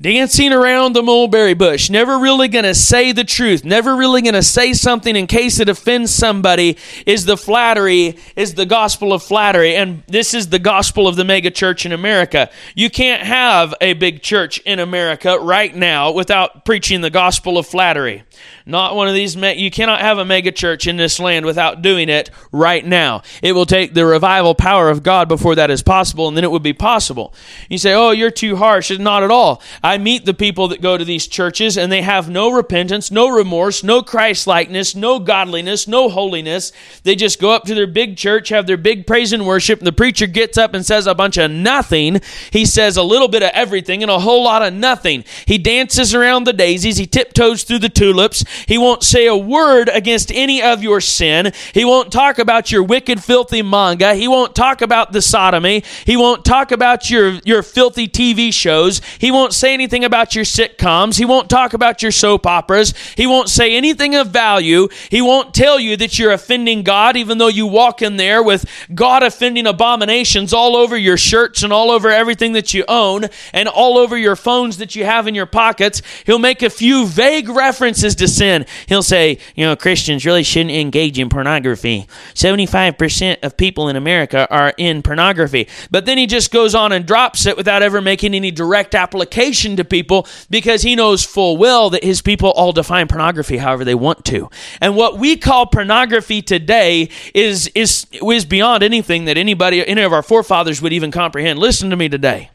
dancing 0.00 0.52
around 0.52 0.92
the 0.92 1.02
mulberry 1.02 1.54
bush, 1.54 1.88
never 1.88 2.18
really 2.18 2.48
going 2.48 2.64
to 2.64 2.74
say 2.74 3.12
the 3.12 3.24
truth, 3.24 3.64
never 3.64 3.96
really 3.96 4.22
going 4.22 4.34
to 4.34 4.42
say 4.42 4.72
something 4.72 5.16
in 5.16 5.26
case 5.26 5.58
it 5.58 5.68
offends 5.68 6.14
somebody, 6.14 6.76
is 7.06 7.24
the 7.24 7.36
flattery, 7.36 8.16
is 8.36 8.54
the 8.54 8.66
gospel 8.66 9.12
of 9.12 9.22
flattery. 9.22 9.74
And 9.74 10.02
this 10.06 10.34
is 10.34 10.48
the 10.48 10.58
gospel 10.58 11.08
of 11.08 11.16
the 11.16 11.24
mega 11.24 11.50
church 11.50 11.86
in 11.86 11.92
America. 11.92 12.50
You 12.74 12.90
can't 12.90 13.22
have 13.22 13.74
a 13.80 13.94
big 13.94 14.22
church 14.22 14.58
in 14.58 14.78
America 14.78 15.38
right 15.38 15.74
now 15.74 16.12
without 16.12 16.64
preaching 16.64 17.00
the 17.00 17.10
gospel 17.10 17.58
of 17.58 17.66
flattery. 17.66 18.24
Not 18.68 18.96
one 18.96 19.06
of 19.06 19.14
these, 19.14 19.36
me- 19.36 19.54
you 19.54 19.70
cannot 19.70 20.00
have 20.00 20.18
a 20.18 20.24
mega 20.24 20.50
church 20.50 20.88
in 20.88 20.96
this 20.96 21.20
land 21.20 21.46
without 21.46 21.82
doing 21.82 22.08
it 22.08 22.30
right 22.50 22.84
now. 22.84 23.22
It 23.40 23.52
will 23.52 23.64
take 23.64 23.94
the 23.94 24.04
revival 24.04 24.56
power 24.56 24.90
of 24.90 25.04
God 25.04 25.28
before 25.28 25.54
that 25.54 25.70
is 25.70 25.84
possible, 25.84 26.26
and 26.26 26.36
then 26.36 26.42
it 26.42 26.50
would 26.50 26.64
be 26.64 26.72
possible. 26.72 27.32
You 27.70 27.78
say, 27.78 27.94
oh, 27.94 28.10
you're 28.10 28.32
too 28.32 28.56
harsh. 28.56 28.90
Not 28.90 29.22
at 29.22 29.30
all. 29.30 29.62
I 29.84 29.98
meet 29.98 30.24
the 30.24 30.34
people 30.34 30.66
that 30.68 30.80
go 30.80 30.98
to 30.98 31.04
these 31.04 31.28
churches, 31.28 31.78
and 31.78 31.92
they 31.92 32.02
have 32.02 32.28
no 32.28 32.50
repentance, 32.50 33.12
no 33.12 33.28
remorse, 33.28 33.84
no 33.84 34.02
Christ 34.02 34.48
likeness, 34.48 34.96
no 34.96 35.20
godliness, 35.20 35.86
no 35.86 36.08
holiness. 36.08 36.72
They 37.04 37.14
just 37.14 37.40
go 37.40 37.52
up 37.52 37.64
to 37.64 37.74
their 37.74 37.86
big 37.86 38.16
church, 38.16 38.48
have 38.48 38.66
their 38.66 38.76
big 38.76 39.06
praise 39.06 39.32
and 39.32 39.46
worship, 39.46 39.78
and 39.78 39.86
the 39.86 39.92
preacher 39.92 40.26
gets 40.26 40.58
up 40.58 40.74
and 40.74 40.84
says 40.84 41.06
a 41.06 41.14
bunch 41.14 41.36
of 41.36 41.52
nothing. 41.52 42.20
He 42.50 42.64
says 42.66 42.96
a 42.96 43.02
little 43.04 43.28
bit 43.28 43.44
of 43.44 43.50
everything 43.54 44.02
and 44.02 44.10
a 44.10 44.18
whole 44.18 44.42
lot 44.42 44.62
of 44.62 44.74
nothing. 44.74 45.24
He 45.46 45.56
dances 45.56 46.16
around 46.16 46.44
the 46.44 46.52
daisies, 46.52 46.96
he 46.96 47.06
tiptoes 47.06 47.62
through 47.62 47.78
the 47.78 47.88
tulips, 47.88 48.44
He 48.66 48.78
won't 48.78 49.02
say 49.02 49.26
a 49.26 49.36
word 49.36 49.88
against 49.92 50.32
any 50.32 50.62
of 50.62 50.82
your 50.82 51.00
sin. 51.00 51.52
He 51.74 51.84
won't 51.84 52.12
talk 52.12 52.38
about 52.38 52.70
your 52.72 52.82
wicked, 52.82 53.22
filthy 53.22 53.62
manga. 53.62 54.14
He 54.14 54.28
won't 54.28 54.54
talk 54.54 54.82
about 54.82 55.12
the 55.12 55.22
sodomy. 55.22 55.84
He 56.04 56.16
won't 56.16 56.44
talk 56.44 56.72
about 56.72 57.10
your, 57.10 57.40
your 57.44 57.62
filthy 57.62 58.08
TV 58.08 58.52
shows. 58.52 59.00
He 59.18 59.30
won't 59.30 59.52
say 59.52 59.74
anything 59.74 60.04
about 60.04 60.34
your 60.34 60.44
sitcoms. 60.44 61.18
He 61.18 61.24
won't 61.24 61.50
talk 61.50 61.74
about 61.74 62.02
your 62.02 62.12
soap 62.12 62.46
operas. 62.46 62.94
He 63.16 63.26
won't 63.26 63.48
say 63.48 63.76
anything 63.76 64.14
of 64.14 64.28
value. 64.28 64.88
He 65.10 65.20
won't 65.20 65.54
tell 65.54 65.78
you 65.78 65.96
that 65.98 66.18
you're 66.18 66.32
offending 66.32 66.82
God, 66.82 67.16
even 67.16 67.38
though 67.38 67.48
you 67.48 67.66
walk 67.66 68.02
in 68.02 68.16
there 68.16 68.42
with 68.42 68.64
God 68.94 69.22
offending 69.22 69.66
abominations 69.66 70.52
all 70.52 70.76
over 70.76 70.96
your 70.96 71.16
shirts 71.16 71.62
and 71.62 71.72
all 71.72 71.90
over 71.90 72.10
everything 72.10 72.52
that 72.52 72.72
you 72.74 72.84
own 72.88 73.26
and 73.52 73.68
all 73.68 73.98
over 73.98 74.16
your 74.16 74.36
phones 74.36 74.78
that 74.78 74.94
you 74.94 75.04
have 75.04 75.26
in 75.26 75.34
your 75.34 75.46
pockets. 75.46 76.02
He'll 76.24 76.38
make 76.38 76.62
a 76.62 76.70
few 76.70 77.06
vague 77.06 77.48
references 77.48 78.14
to 78.16 78.28
sin. 78.28 78.45
He'll 78.86 79.02
say, 79.02 79.38
you 79.54 79.64
know, 79.64 79.76
Christians 79.76 80.24
really 80.24 80.42
shouldn't 80.42 80.70
engage 80.70 81.18
in 81.18 81.28
pornography. 81.28 82.06
75% 82.34 83.42
of 83.42 83.56
people 83.56 83.88
in 83.88 83.96
America 83.96 84.46
are 84.50 84.72
in 84.76 85.02
pornography. 85.02 85.68
But 85.90 86.06
then 86.06 86.18
he 86.18 86.26
just 86.26 86.50
goes 86.50 86.74
on 86.74 86.92
and 86.92 87.06
drops 87.06 87.46
it 87.46 87.56
without 87.56 87.82
ever 87.82 88.00
making 88.00 88.34
any 88.34 88.50
direct 88.50 88.94
application 88.94 89.76
to 89.76 89.84
people 89.84 90.26
because 90.50 90.82
he 90.82 90.94
knows 90.94 91.24
full 91.24 91.56
well 91.56 91.90
that 91.90 92.04
his 92.04 92.22
people 92.22 92.50
all 92.52 92.72
define 92.72 93.08
pornography 93.08 93.56
however 93.58 93.84
they 93.84 93.94
want 93.94 94.24
to. 94.26 94.48
And 94.80 94.96
what 94.96 95.18
we 95.18 95.36
call 95.36 95.66
pornography 95.66 96.42
today 96.42 97.08
is 97.34 97.68
is 97.74 98.06
is 98.12 98.44
beyond 98.44 98.82
anything 98.82 99.24
that 99.26 99.36
anybody 99.36 99.86
any 99.86 100.02
of 100.02 100.12
our 100.12 100.22
forefathers 100.22 100.80
would 100.82 100.92
even 100.92 101.10
comprehend. 101.10 101.58
Listen 101.58 101.90
to 101.90 101.96
me 101.96 102.08
today. 102.08 102.50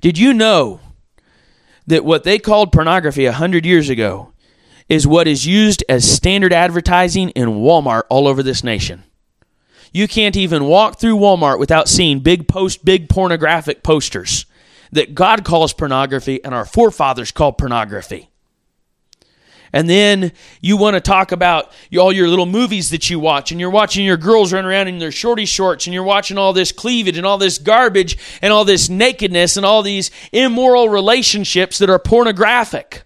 Did 0.00 0.18
you 0.18 0.32
know 0.32 0.80
that 1.86 2.04
what 2.04 2.24
they 2.24 2.38
called 2.38 2.72
pornography 2.72 3.24
100 3.24 3.66
years 3.66 3.88
ago 3.88 4.32
is 4.90 5.06
what 5.06 5.28
is 5.28 5.46
used 5.46 5.82
as 5.88 6.04
standard 6.04 6.52
advertising 6.52 7.30
in 7.30 7.48
Walmart 7.48 8.02
all 8.10 8.28
over 8.28 8.42
this 8.42 8.64
nation? 8.64 9.04
You 9.92 10.06
can't 10.06 10.36
even 10.36 10.64
walk 10.64 10.98
through 11.00 11.16
Walmart 11.16 11.58
without 11.58 11.88
seeing 11.88 12.20
big 12.20 12.46
post 12.46 12.84
big 12.84 13.08
pornographic 13.08 13.82
posters 13.82 14.44
that 14.92 15.14
God 15.14 15.44
calls 15.44 15.72
pornography 15.72 16.42
and 16.44 16.52
our 16.52 16.64
forefathers 16.64 17.30
called 17.30 17.56
pornography. 17.56 18.28
And 19.72 19.88
then 19.88 20.32
you 20.60 20.76
want 20.76 20.94
to 20.94 21.00
talk 21.00 21.30
about 21.30 21.72
all 21.96 22.12
your 22.12 22.26
little 22.26 22.46
movies 22.46 22.90
that 22.90 23.08
you 23.08 23.20
watch, 23.20 23.52
and 23.52 23.60
you're 23.60 23.70
watching 23.70 24.04
your 24.04 24.16
girls 24.16 24.52
run 24.52 24.64
around 24.64 24.88
in 24.88 24.98
their 24.98 25.12
shorty 25.12 25.44
shorts, 25.44 25.86
and 25.86 25.94
you're 25.94 26.02
watching 26.02 26.38
all 26.38 26.52
this 26.52 26.72
cleavage 26.72 27.16
and 27.16 27.24
all 27.24 27.38
this 27.38 27.58
garbage 27.58 28.18
and 28.42 28.52
all 28.52 28.64
this 28.64 28.88
nakedness 28.88 29.56
and 29.56 29.64
all 29.64 29.82
these 29.84 30.10
immoral 30.32 30.88
relationships 30.88 31.78
that 31.78 31.88
are 31.88 32.00
pornographic. 32.00 33.04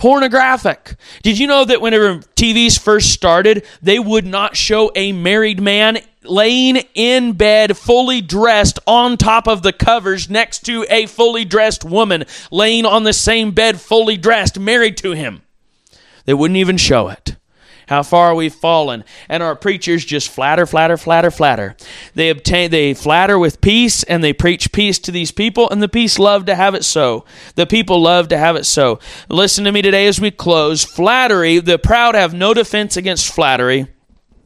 Pornographic. 0.00 0.96
Did 1.22 1.38
you 1.38 1.46
know 1.46 1.62
that 1.66 1.82
whenever 1.82 2.20
TVs 2.34 2.80
first 2.80 3.10
started, 3.10 3.66
they 3.82 3.98
would 3.98 4.24
not 4.24 4.56
show 4.56 4.90
a 4.96 5.12
married 5.12 5.60
man 5.60 5.98
laying 6.24 6.78
in 6.94 7.34
bed 7.34 7.76
fully 7.76 8.22
dressed 8.22 8.78
on 8.86 9.18
top 9.18 9.46
of 9.46 9.62
the 9.62 9.74
covers 9.74 10.30
next 10.30 10.60
to 10.60 10.86
a 10.88 11.04
fully 11.04 11.44
dressed 11.44 11.84
woman 11.84 12.24
laying 12.50 12.86
on 12.86 13.04
the 13.04 13.12
same 13.12 13.50
bed 13.50 13.78
fully 13.78 14.16
dressed 14.16 14.58
married 14.58 14.96
to 14.96 15.12
him? 15.12 15.42
They 16.24 16.32
wouldn't 16.32 16.56
even 16.56 16.78
show 16.78 17.08
it. 17.08 17.36
How 17.90 18.04
far 18.04 18.36
we've 18.36 18.54
fallen. 18.54 19.02
And 19.28 19.42
our 19.42 19.56
preachers 19.56 20.04
just 20.04 20.28
flatter, 20.28 20.64
flatter, 20.64 20.96
flatter, 20.96 21.32
flatter. 21.32 21.74
They 22.14 22.30
obtain 22.30 22.70
they 22.70 22.94
flatter 22.94 23.36
with 23.36 23.60
peace 23.60 24.04
and 24.04 24.22
they 24.22 24.32
preach 24.32 24.70
peace 24.70 25.00
to 25.00 25.10
these 25.10 25.32
people, 25.32 25.68
and 25.68 25.82
the 25.82 25.88
peace 25.88 26.16
love 26.16 26.44
to 26.44 26.54
have 26.54 26.76
it 26.76 26.84
so. 26.84 27.24
The 27.56 27.66
people 27.66 28.00
love 28.00 28.28
to 28.28 28.38
have 28.38 28.54
it 28.54 28.64
so. 28.64 29.00
Listen 29.28 29.64
to 29.64 29.72
me 29.72 29.82
today 29.82 30.06
as 30.06 30.20
we 30.20 30.30
close. 30.30 30.84
Flattery, 30.84 31.58
the 31.58 31.80
proud 31.80 32.14
have 32.14 32.32
no 32.32 32.54
defense 32.54 32.96
against 32.96 33.34
flattery. 33.34 33.88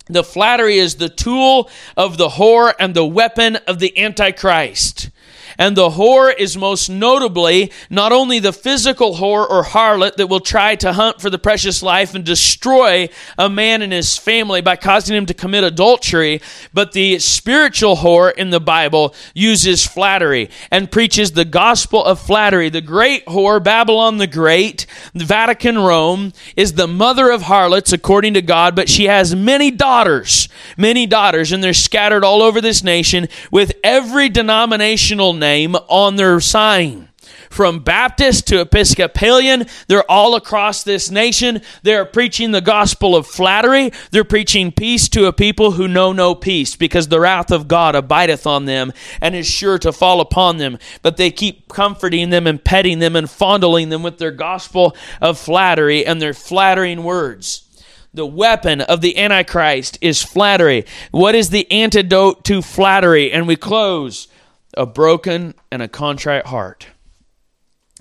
The 0.07 0.25
flattery 0.25 0.79
is 0.79 0.95
the 0.95 1.11
tool 1.11 1.69
of 1.99 2.17
the 2.17 2.31
whore 2.31 2.73
and 2.81 2.95
the 2.95 3.05
weapon 3.05 3.57
of 3.69 3.79
the 3.79 3.99
Antichrist. 3.99 5.11
And 5.59 5.77
the 5.77 5.91
whore 5.91 6.35
is 6.37 6.57
most 6.57 6.89
notably 6.89 7.73
not 7.91 8.13
only 8.13 8.39
the 8.39 8.53
physical 8.53 9.17
whore 9.17 9.49
or 9.49 9.65
harlot 9.65 10.17
that 10.17 10.29
will 10.29 10.41
try 10.41 10.75
to 10.77 10.93
hunt 10.93 11.21
for 11.21 11.31
the 11.31 11.39
precious 11.39 11.83
life 11.83 12.15
and 12.15 12.25
destroy 12.25 13.09
a 13.39 13.49
man 13.49 13.83
and 13.83 13.93
his 13.93 14.17
family 14.17 14.61
by 14.61 14.77
causing 14.77 15.17
him 15.17 15.27
to 15.27 15.35
commit 15.35 15.65
adultery, 15.65 16.41
but 16.73 16.93
the 16.93 17.19
spiritual 17.19 17.97
whore 17.97 18.33
in 18.35 18.51
the 18.51 18.61
Bible 18.61 19.15
uses 19.35 19.87
flattery 19.87 20.51
and 20.71 20.91
preaches 20.91 21.33
the 21.33 21.45
gospel 21.45 22.05
of 22.05 22.21
flattery. 22.21 22.69
The 22.69 22.81
great 22.81 23.25
whore, 23.27 23.63
Babylon 23.63 24.19
the 24.19 24.27
Great, 24.27 24.87
Vatican 25.15 25.79
Rome, 25.79 26.33
is 26.57 26.75
the 26.75 26.89
mother 26.89 27.31
of 27.31 27.43
harlots 27.43 27.93
according 27.93 28.35
to 28.35 28.43
God, 28.43 28.75
but 28.75 28.89
she 28.89 29.05
has 29.05 29.35
many 29.35 29.71
daughters, 29.71 30.49
many 30.77 31.07
daughters, 31.07 31.53
and 31.53 31.63
they're 31.63 31.75
scattered 31.75 32.25
all 32.25 32.43
over 32.43 32.61
this 32.61 32.83
nation 32.83 33.29
with 33.51 33.73
every 33.83 34.29
denominational 34.29 35.33
name 35.45 35.77
on 35.89 36.17
their 36.17 36.41
sign. 36.41 37.11
From 37.51 37.81
Baptist 37.81 38.49
to 38.49 38.61
Episcopalian, 38.61 39.67
they're 39.87 40.11
all 40.11 40.35
across 40.35 40.83
this 40.83 41.11
nation. 41.11 41.61
They're 41.83 42.07
preaching 42.07 42.51
the 42.51 42.63
gospel 42.63 43.15
of 43.15 43.27
flattery. 43.27 43.93
They're 44.11 44.25
preaching 44.25 44.73
peace 44.73 45.09
to 45.11 45.27
a 45.27 45.33
people 45.33 45.73
who 45.73 45.87
know 45.87 46.13
no 46.13 46.35
peace 46.35 46.77
because 46.77 47.09
the 47.09 47.21
wrath 47.21 47.53
of 47.53 47.69
God 47.69 47.95
abideth 47.95 48.47
on 48.47 48.65
them 48.65 48.93
and 49.21 49.37
is 49.37 49.47
sure 49.47 49.79
to 49.79 49.93
fall 49.93 50.21
upon 50.21 50.57
them. 50.57 50.79
But 51.03 51.17
they 51.17 51.31
keep 51.31 51.69
comforting 51.69 52.31
them 52.31 52.47
and 52.47 52.65
petting 52.65 52.99
them 52.99 53.15
and 53.15 53.31
fondling 53.31 53.91
them 53.91 54.03
with 54.03 54.19
their 54.19 54.33
gospel 54.33 54.97
of 55.21 55.39
flattery 55.39 56.05
and 56.05 56.21
their 56.21 56.35
flattering 56.35 57.05
words. 57.05 57.69
The 58.15 58.27
weapon 58.27 58.81
of 58.81 59.01
the 59.01 59.19
Antichrist 59.19 59.99
is 60.01 60.23
flattery. 60.23 60.87
What 61.11 61.35
is 61.35 61.51
the 61.51 61.71
antidote 61.71 62.45
to 62.47 62.63
flattery? 62.63 63.31
And 63.31 63.47
we 63.47 63.57
close 63.57 64.29
a 64.77 64.87
broken 64.87 65.55
and 65.71 65.83
a 65.83 65.89
contrite 65.89 66.47
heart. 66.47 66.89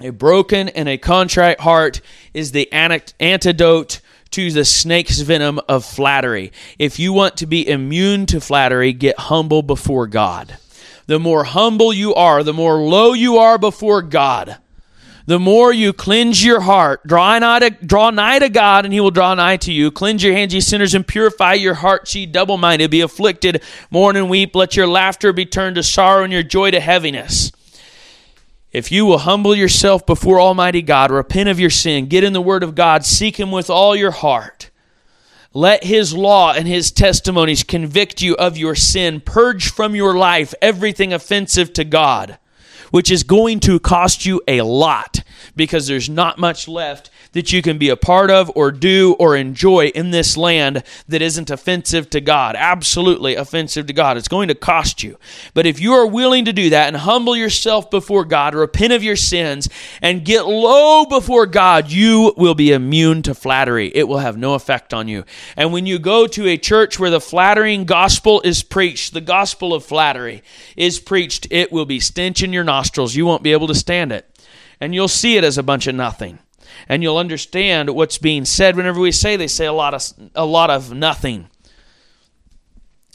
A 0.01 0.09
broken 0.09 0.69
and 0.69 0.89
a 0.89 0.97
contrite 0.97 1.59
heart 1.59 2.01
is 2.33 2.51
the 2.51 2.71
antidote 2.71 4.01
to 4.31 4.51
the 4.51 4.65
snake's 4.65 5.19
venom 5.19 5.59
of 5.69 5.85
flattery. 5.85 6.51
If 6.79 6.97
you 6.97 7.13
want 7.13 7.37
to 7.37 7.45
be 7.45 7.67
immune 7.67 8.25
to 8.27 8.41
flattery, 8.41 8.91
get 8.91 9.19
humble 9.19 9.61
before 9.61 10.07
God. 10.07 10.57
The 11.05 11.19
more 11.19 11.43
humble 11.43 11.93
you 11.93 12.15
are, 12.15 12.43
the 12.43 12.53
more 12.53 12.77
low 12.77 13.13
you 13.13 13.37
are 13.37 13.57
before 13.57 14.01
God, 14.01 14.57
the 15.25 15.39
more 15.39 15.71
you 15.71 15.93
cleanse 15.93 16.43
your 16.43 16.61
heart, 16.61 17.05
draw 17.07 17.39
nigh 17.39 17.59
to, 17.59 17.69
draw 17.69 18.09
nigh 18.09 18.39
to 18.39 18.49
God, 18.49 18.83
and 18.83 18.93
He 18.93 18.99
will 18.99 19.11
draw 19.11 19.33
nigh 19.33 19.57
to 19.57 19.71
you. 19.71 19.89
Cleanse 19.89 20.21
your 20.21 20.33
hands, 20.33 20.53
ye 20.53 20.59
sinners, 20.59 20.93
and 20.93 21.07
purify 21.07 21.53
your 21.53 21.75
hearts, 21.75 22.13
ye 22.13 22.25
double 22.25 22.57
minded. 22.57 22.91
Be 22.91 23.01
afflicted, 23.01 23.63
mourn 23.89 24.17
and 24.17 24.29
weep. 24.29 24.53
Let 24.53 24.75
your 24.75 24.87
laughter 24.87 25.31
be 25.31 25.45
turned 25.45 25.75
to 25.75 25.83
sorrow 25.83 26.23
and 26.23 26.33
your 26.33 26.43
joy 26.43 26.71
to 26.71 26.79
heaviness. 26.79 27.51
If 28.73 28.91
you 28.91 29.05
will 29.05 29.19
humble 29.19 29.55
yourself 29.55 30.05
before 30.05 30.41
Almighty 30.41 30.81
God, 30.81 31.11
repent 31.11 31.47
of 31.47 31.59
your 31.59 31.69
sin, 31.69 32.07
get 32.07 32.23
in 32.23 32.33
the 32.33 32.41
Word 32.41 32.63
of 32.63 32.75
God, 32.75 33.05
seek 33.05 33.39
Him 33.39 33.51
with 33.51 33.69
all 33.69 33.95
your 33.95 34.11
heart. 34.11 34.71
Let 35.53 35.85
His 35.85 36.13
law 36.13 36.51
and 36.51 36.67
His 36.67 36.91
testimonies 36.91 37.63
convict 37.63 38.21
you 38.21 38.35
of 38.35 38.57
your 38.57 38.75
sin. 38.75 39.21
Purge 39.21 39.71
from 39.71 39.95
your 39.95 40.17
life 40.17 40.53
everything 40.61 41.13
offensive 41.13 41.71
to 41.73 41.85
God 41.85 42.39
which 42.93 43.09
is 43.09 43.23
going 43.23 43.59
to 43.59 43.79
cost 43.79 44.23
you 44.23 44.39
a 44.47 44.61
lot 44.61 45.23
because 45.55 45.87
there's 45.87 46.07
not 46.07 46.37
much 46.37 46.67
left 46.67 47.09
that 47.33 47.51
you 47.51 47.61
can 47.61 47.77
be 47.77 47.89
a 47.89 47.97
part 47.97 48.31
of 48.31 48.51
or 48.55 48.71
do 48.71 49.15
or 49.19 49.35
enjoy 49.35 49.87
in 49.87 50.11
this 50.11 50.37
land 50.37 50.83
that 51.07 51.21
isn't 51.21 51.49
offensive 51.49 52.09
to 52.11 52.21
God. 52.21 52.55
Absolutely 52.57 53.35
offensive 53.35 53.87
to 53.87 53.93
God. 53.93 54.17
It's 54.17 54.27
going 54.27 54.47
to 54.47 54.55
cost 54.55 55.03
you. 55.03 55.17
But 55.53 55.65
if 55.65 55.79
you 55.79 55.93
are 55.93 56.07
willing 56.07 56.45
to 56.45 56.53
do 56.53 56.69
that 56.69 56.87
and 56.87 56.97
humble 56.97 57.35
yourself 57.35 57.91
before 57.91 58.23
God, 58.25 58.55
repent 58.55 58.93
of 58.93 59.03
your 59.03 59.15
sins, 59.15 59.67
and 60.01 60.25
get 60.25 60.47
low 60.47 61.05
before 61.05 61.45
God, 61.45 61.91
you 61.91 62.33
will 62.37 62.55
be 62.55 62.71
immune 62.71 63.21
to 63.23 63.35
flattery. 63.35 63.91
It 63.93 64.07
will 64.07 64.19
have 64.19 64.37
no 64.37 64.53
effect 64.53 64.93
on 64.93 65.07
you. 65.07 65.25
And 65.57 65.73
when 65.73 65.85
you 65.85 65.99
go 65.99 66.27
to 66.27 66.47
a 66.47 66.57
church 66.57 66.99
where 66.99 67.09
the 67.09 67.21
flattering 67.21 67.85
gospel 67.85 68.41
is 68.41 68.63
preached, 68.63 69.13
the 69.13 69.21
gospel 69.21 69.73
of 69.73 69.83
flattery 69.83 70.43
is 70.77 70.99
preached, 70.99 71.47
it 71.49 71.71
will 71.71 71.85
be 71.85 71.99
stench 71.99 72.43
in 72.43 72.53
your 72.53 72.63
nostrils. 72.63 73.15
You 73.15 73.25
won't 73.25 73.43
be 73.43 73.51
able 73.51 73.67
to 73.67 73.75
stand 73.75 74.11
it. 74.11 74.29
And 74.79 74.93
you'll 74.93 75.07
see 75.07 75.37
it 75.37 75.43
as 75.43 75.57
a 75.57 75.63
bunch 75.63 75.87
of 75.87 75.95
nothing 75.95 76.39
and 76.87 77.03
you'll 77.03 77.17
understand 77.17 77.89
what's 77.89 78.17
being 78.17 78.45
said. 78.45 78.75
Whenever 78.75 78.99
we 78.99 79.11
say, 79.11 79.35
they 79.35 79.47
say 79.47 79.65
a 79.65 79.73
lot 79.73 79.93
of 79.93 80.03
a 80.35 80.45
lot 80.45 80.69
of 80.69 80.93
nothing. 80.93 81.47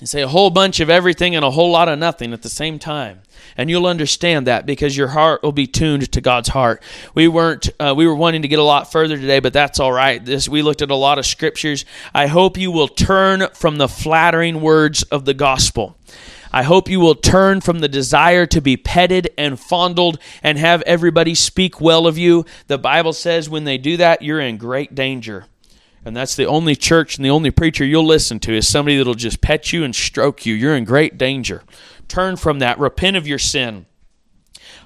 They 0.01 0.07
say 0.07 0.23
a 0.23 0.29
whole 0.29 0.51
bunch 0.51 0.79
of 0.79 0.91
everything 0.91 1.35
and 1.35 1.45
a 1.45 1.51
whole 1.51 1.73
lot 1.73 1.89
of 1.89 1.99
nothing 1.99 2.33
at 2.33 2.43
the 2.43 2.49
same 2.49 2.79
time, 2.79 3.23
and 3.57 3.69
you'll 3.69 3.87
understand 3.87 4.47
that 4.47 4.65
because 4.65 4.97
your 4.97 5.09
heart 5.09 5.43
will 5.43 5.53
be 5.53 5.67
tuned 5.67 6.13
to 6.13 6.21
God's 6.21 6.51
heart. 6.51 6.83
We 7.15 7.27
weren't 7.27 7.69
uh, 7.81 7.95
we 7.97 8.07
were 8.07 8.15
wanting 8.15 8.43
to 8.43 8.49
get 8.49 8.61
a 8.61 8.65
lot 8.65 8.93
further 8.93 9.17
today, 9.17 9.41
but 9.41 9.53
that's 9.53 9.81
all 9.81 9.93
right. 9.93 10.25
This 10.25 10.49
we 10.49 10.63
looked 10.63 10.83
at 10.83 10.91
a 10.91 10.95
lot 10.95 11.19
of 11.19 11.27
scriptures. 11.27 11.85
I 12.15 12.29
hope 12.29 12.57
you 12.57 12.71
will 12.71 12.89
turn 12.89 13.49
from 13.55 13.79
the 13.79 13.89
flattering 13.89 14.61
words 14.61 15.03
of 15.05 15.25
the 15.25 15.35
gospel. 15.35 15.97
I 16.53 16.63
hope 16.63 16.89
you 16.89 17.01
will 17.01 17.15
turn 17.15 17.61
from 17.61 17.81
the 17.81 17.89
desire 17.89 18.47
to 18.47 18.61
be 18.61 18.77
petted 18.77 19.31
and 19.37 19.59
fondled 19.59 20.19
and 20.43 20.59
have 20.59 20.83
everybody 20.83 21.35
speak 21.35 21.81
well 21.81 22.07
of 22.07 22.19
you. 22.19 22.45
The 22.67 22.79
Bible 22.79 23.13
says 23.13 23.51
when 23.51 23.65
they 23.65 23.79
do 23.79 23.97
that, 23.99 24.23
you're 24.23 24.41
in 24.41 24.57
great 24.57 24.95
danger. 24.95 25.47
And 26.05 26.17
that's 26.17 26.37
the 26.37 26.47
only 26.47 26.75
church 26.75 27.17
and 27.17 27.25
the 27.25 27.31
only 27.31 27.51
preacher 27.51 27.85
you'll 27.85 28.07
listen 28.07 28.41
to 28.41 28.55
is 28.55 28.67
somebody 28.67 28.97
that'll 28.97 29.15
just 29.15 29.41
pet 29.41 29.73
you 29.73 29.85
and 29.85 29.95
stroke 29.95 30.47
you. 30.47 30.55
You're 30.55 30.77
in 30.77 30.85
great 30.85 31.19
danger. 31.19 31.65
Turn 32.07 32.37
from 32.37 32.61
that. 32.61 32.79
Repent 32.79 33.17
of 33.17 33.27
your 33.27 33.39
sin. 33.39 33.87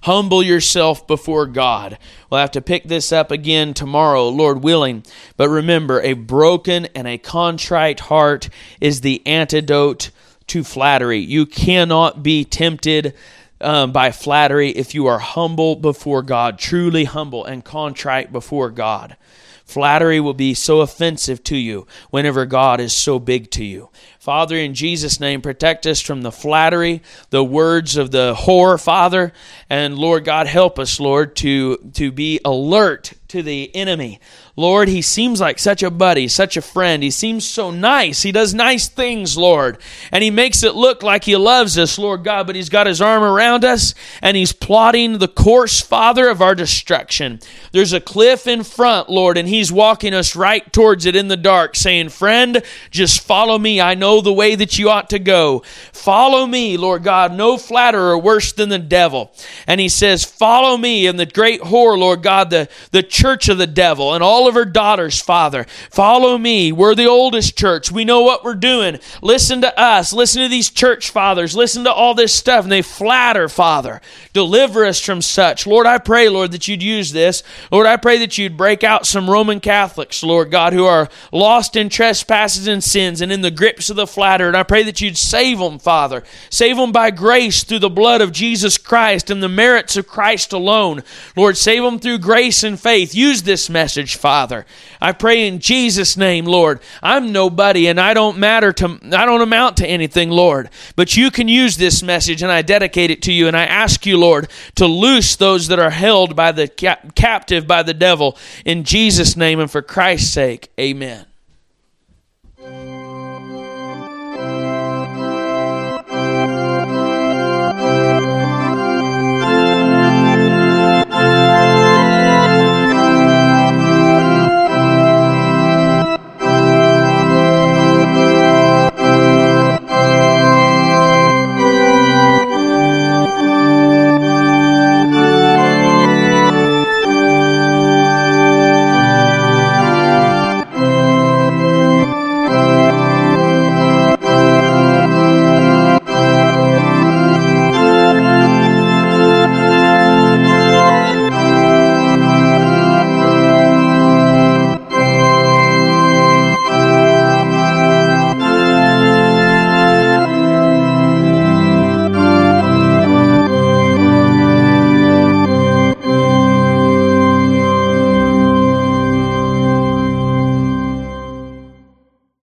Humble 0.02 0.42
yourself 0.42 1.06
before 1.06 1.46
God. 1.46 1.96
We'll 2.28 2.40
have 2.40 2.50
to 2.52 2.60
pick 2.60 2.84
this 2.84 3.12
up 3.12 3.30
again 3.30 3.72
tomorrow, 3.72 4.28
Lord 4.28 4.64
willing. 4.64 5.04
But 5.36 5.48
remember, 5.48 6.00
a 6.00 6.14
broken 6.14 6.86
and 6.86 7.06
a 7.06 7.18
contrite 7.18 8.00
heart 8.00 8.48
is 8.80 9.02
the 9.02 9.24
antidote 9.26 10.10
to 10.48 10.64
flattery. 10.64 11.18
You 11.18 11.46
cannot 11.46 12.22
be 12.22 12.44
tempted 12.44 13.14
um, 13.60 13.92
by 13.92 14.10
flattery 14.10 14.70
if 14.70 14.94
you 14.94 15.06
are 15.06 15.18
humble 15.18 15.76
before 15.76 16.22
God, 16.22 16.58
truly 16.58 17.04
humble 17.04 17.44
and 17.44 17.64
contrite 17.64 18.32
before 18.32 18.70
God. 18.70 19.16
Flattery 19.64 20.20
will 20.20 20.34
be 20.34 20.52
so 20.52 20.80
offensive 20.80 21.42
to 21.44 21.56
you 21.56 21.86
whenever 22.10 22.44
God 22.44 22.80
is 22.80 22.92
so 22.92 23.18
big 23.18 23.50
to 23.52 23.64
you. 23.64 23.88
Father, 24.18 24.56
in 24.56 24.74
Jesus' 24.74 25.18
name, 25.18 25.40
protect 25.40 25.86
us 25.86 26.00
from 26.00 26.22
the 26.22 26.32
flattery, 26.32 27.02
the 27.30 27.44
words 27.44 27.96
of 27.96 28.10
the 28.10 28.34
whore, 28.34 28.78
Father. 28.82 29.32
And 29.70 29.96
Lord 29.96 30.24
God, 30.24 30.46
help 30.46 30.78
us, 30.78 31.00
Lord, 31.00 31.34
to, 31.36 31.76
to 31.94 32.12
be 32.12 32.38
alert 32.44 33.14
to 33.28 33.42
the 33.42 33.74
enemy. 33.74 34.20
Lord, 34.54 34.88
he 34.88 35.00
seems 35.00 35.40
like 35.40 35.58
such 35.58 35.82
a 35.82 35.90
buddy, 35.90 36.28
such 36.28 36.58
a 36.58 36.62
friend. 36.62 37.02
He 37.02 37.10
seems 37.10 37.48
so 37.48 37.70
nice. 37.70 38.20
He 38.20 38.32
does 38.32 38.52
nice 38.52 38.86
things, 38.86 39.38
Lord. 39.38 39.78
And 40.10 40.22
he 40.22 40.30
makes 40.30 40.62
it 40.62 40.74
look 40.74 41.02
like 41.02 41.24
he 41.24 41.36
loves 41.36 41.78
us, 41.78 41.98
Lord 41.98 42.22
God, 42.22 42.46
but 42.46 42.54
he's 42.54 42.68
got 42.68 42.86
his 42.86 43.00
arm 43.00 43.22
around 43.22 43.64
us 43.64 43.94
and 44.20 44.36
he's 44.36 44.52
plotting 44.52 45.18
the 45.18 45.28
course, 45.28 45.80
Father, 45.80 46.28
of 46.28 46.42
our 46.42 46.54
destruction. 46.54 47.40
There's 47.72 47.94
a 47.94 48.00
cliff 48.00 48.46
in 48.46 48.62
front, 48.62 49.08
Lord, 49.08 49.38
and 49.38 49.48
he's 49.48 49.72
walking 49.72 50.12
us 50.12 50.36
right 50.36 50.70
towards 50.70 51.06
it 51.06 51.16
in 51.16 51.28
the 51.28 51.36
dark, 51.38 51.74
saying, 51.74 52.10
Friend, 52.10 52.62
just 52.90 53.20
follow 53.20 53.58
me. 53.58 53.80
I 53.80 53.94
know 53.94 54.20
the 54.20 54.34
way 54.34 54.54
that 54.54 54.78
you 54.78 54.90
ought 54.90 55.08
to 55.10 55.18
go. 55.18 55.62
Follow 55.92 56.46
me, 56.46 56.76
Lord 56.76 57.04
God. 57.04 57.32
No 57.32 57.56
flatterer 57.56 58.18
worse 58.18 58.52
than 58.52 58.68
the 58.68 58.78
devil. 58.78 59.32
And 59.66 59.80
he 59.80 59.88
says, 59.88 60.24
Follow 60.24 60.76
me. 60.76 61.06
And 61.06 61.18
the 61.18 61.24
great 61.24 61.62
whore, 61.62 61.96
Lord 61.96 62.22
God, 62.22 62.50
the, 62.50 62.68
the 62.90 63.02
church 63.02 63.48
of 63.48 63.56
the 63.56 63.66
devil, 63.66 64.12
and 64.12 64.22
all 64.22 64.41
all 64.42 64.48
of 64.48 64.54
her 64.54 64.64
daughters, 64.64 65.20
Father. 65.20 65.64
Follow 65.88 66.36
me. 66.36 66.72
We're 66.72 66.96
the 66.96 67.06
oldest 67.06 67.56
church. 67.56 67.92
We 67.92 68.04
know 68.04 68.22
what 68.22 68.42
we're 68.42 68.56
doing. 68.56 68.98
Listen 69.22 69.60
to 69.60 69.80
us. 69.80 70.12
Listen 70.12 70.42
to 70.42 70.48
these 70.48 70.68
church 70.68 71.10
fathers. 71.10 71.54
Listen 71.54 71.84
to 71.84 71.92
all 71.92 72.14
this 72.14 72.34
stuff. 72.34 72.64
And 72.64 72.72
they 72.72 72.82
flatter, 72.82 73.48
Father. 73.48 74.00
Deliver 74.32 74.84
us 74.84 75.00
from 75.00 75.22
such. 75.22 75.64
Lord, 75.64 75.86
I 75.86 75.98
pray, 75.98 76.28
Lord, 76.28 76.50
that 76.50 76.66
you'd 76.66 76.82
use 76.82 77.12
this. 77.12 77.44
Lord, 77.70 77.86
I 77.86 77.96
pray 77.96 78.18
that 78.18 78.36
you'd 78.36 78.56
break 78.56 78.82
out 78.82 79.06
some 79.06 79.30
Roman 79.30 79.60
Catholics, 79.60 80.24
Lord 80.24 80.50
God, 80.50 80.72
who 80.72 80.86
are 80.86 81.08
lost 81.30 81.76
in 81.76 81.88
trespasses 81.88 82.66
and 82.66 82.82
sins 82.82 83.20
and 83.20 83.30
in 83.30 83.42
the 83.42 83.50
grips 83.52 83.90
of 83.90 83.96
the 83.96 84.08
flatterer. 84.08 84.48
And 84.48 84.56
I 84.56 84.64
pray 84.64 84.82
that 84.82 85.00
you'd 85.00 85.16
save 85.16 85.60
them, 85.60 85.78
Father. 85.78 86.24
Save 86.50 86.78
them 86.78 86.90
by 86.90 87.12
grace 87.12 87.62
through 87.62 87.78
the 87.78 87.88
blood 87.88 88.20
of 88.20 88.32
Jesus 88.32 88.76
Christ 88.76 89.30
and 89.30 89.40
the 89.40 89.48
merits 89.48 89.96
of 89.96 90.08
Christ 90.08 90.52
alone. 90.52 91.04
Lord, 91.36 91.56
save 91.56 91.84
them 91.84 92.00
through 92.00 92.18
grace 92.18 92.64
and 92.64 92.80
faith. 92.80 93.14
Use 93.14 93.44
this 93.44 93.70
message, 93.70 94.16
Father. 94.16 94.31
Father. 94.32 94.64
I 94.98 95.12
pray 95.12 95.46
in 95.46 95.58
Jesus' 95.58 96.16
name, 96.16 96.46
Lord. 96.46 96.80
I'm 97.02 97.32
nobody 97.32 97.88
and 97.88 98.00
I 98.00 98.14
don't 98.14 98.38
matter 98.38 98.72
to, 98.72 98.98
I 99.12 99.26
don't 99.26 99.42
amount 99.42 99.76
to 99.76 99.86
anything, 99.86 100.30
Lord. 100.30 100.70
But 100.96 101.18
you 101.18 101.30
can 101.30 101.48
use 101.48 101.76
this 101.76 102.02
message 102.02 102.42
and 102.42 102.50
I 102.50 102.62
dedicate 102.62 103.10
it 103.10 103.20
to 103.24 103.32
you. 103.32 103.46
And 103.46 103.54
I 103.54 103.66
ask 103.66 104.06
you, 104.06 104.16
Lord, 104.16 104.48
to 104.76 104.86
loose 104.86 105.36
those 105.36 105.68
that 105.68 105.78
are 105.78 105.90
held 105.90 106.34
by 106.34 106.50
the 106.50 106.66
captive 106.66 107.66
by 107.66 107.82
the 107.82 107.92
devil 107.92 108.38
in 108.64 108.84
Jesus' 108.84 109.36
name 109.36 109.60
and 109.60 109.70
for 109.70 109.82
Christ's 109.82 110.30
sake. 110.30 110.72
Amen. 110.80 111.26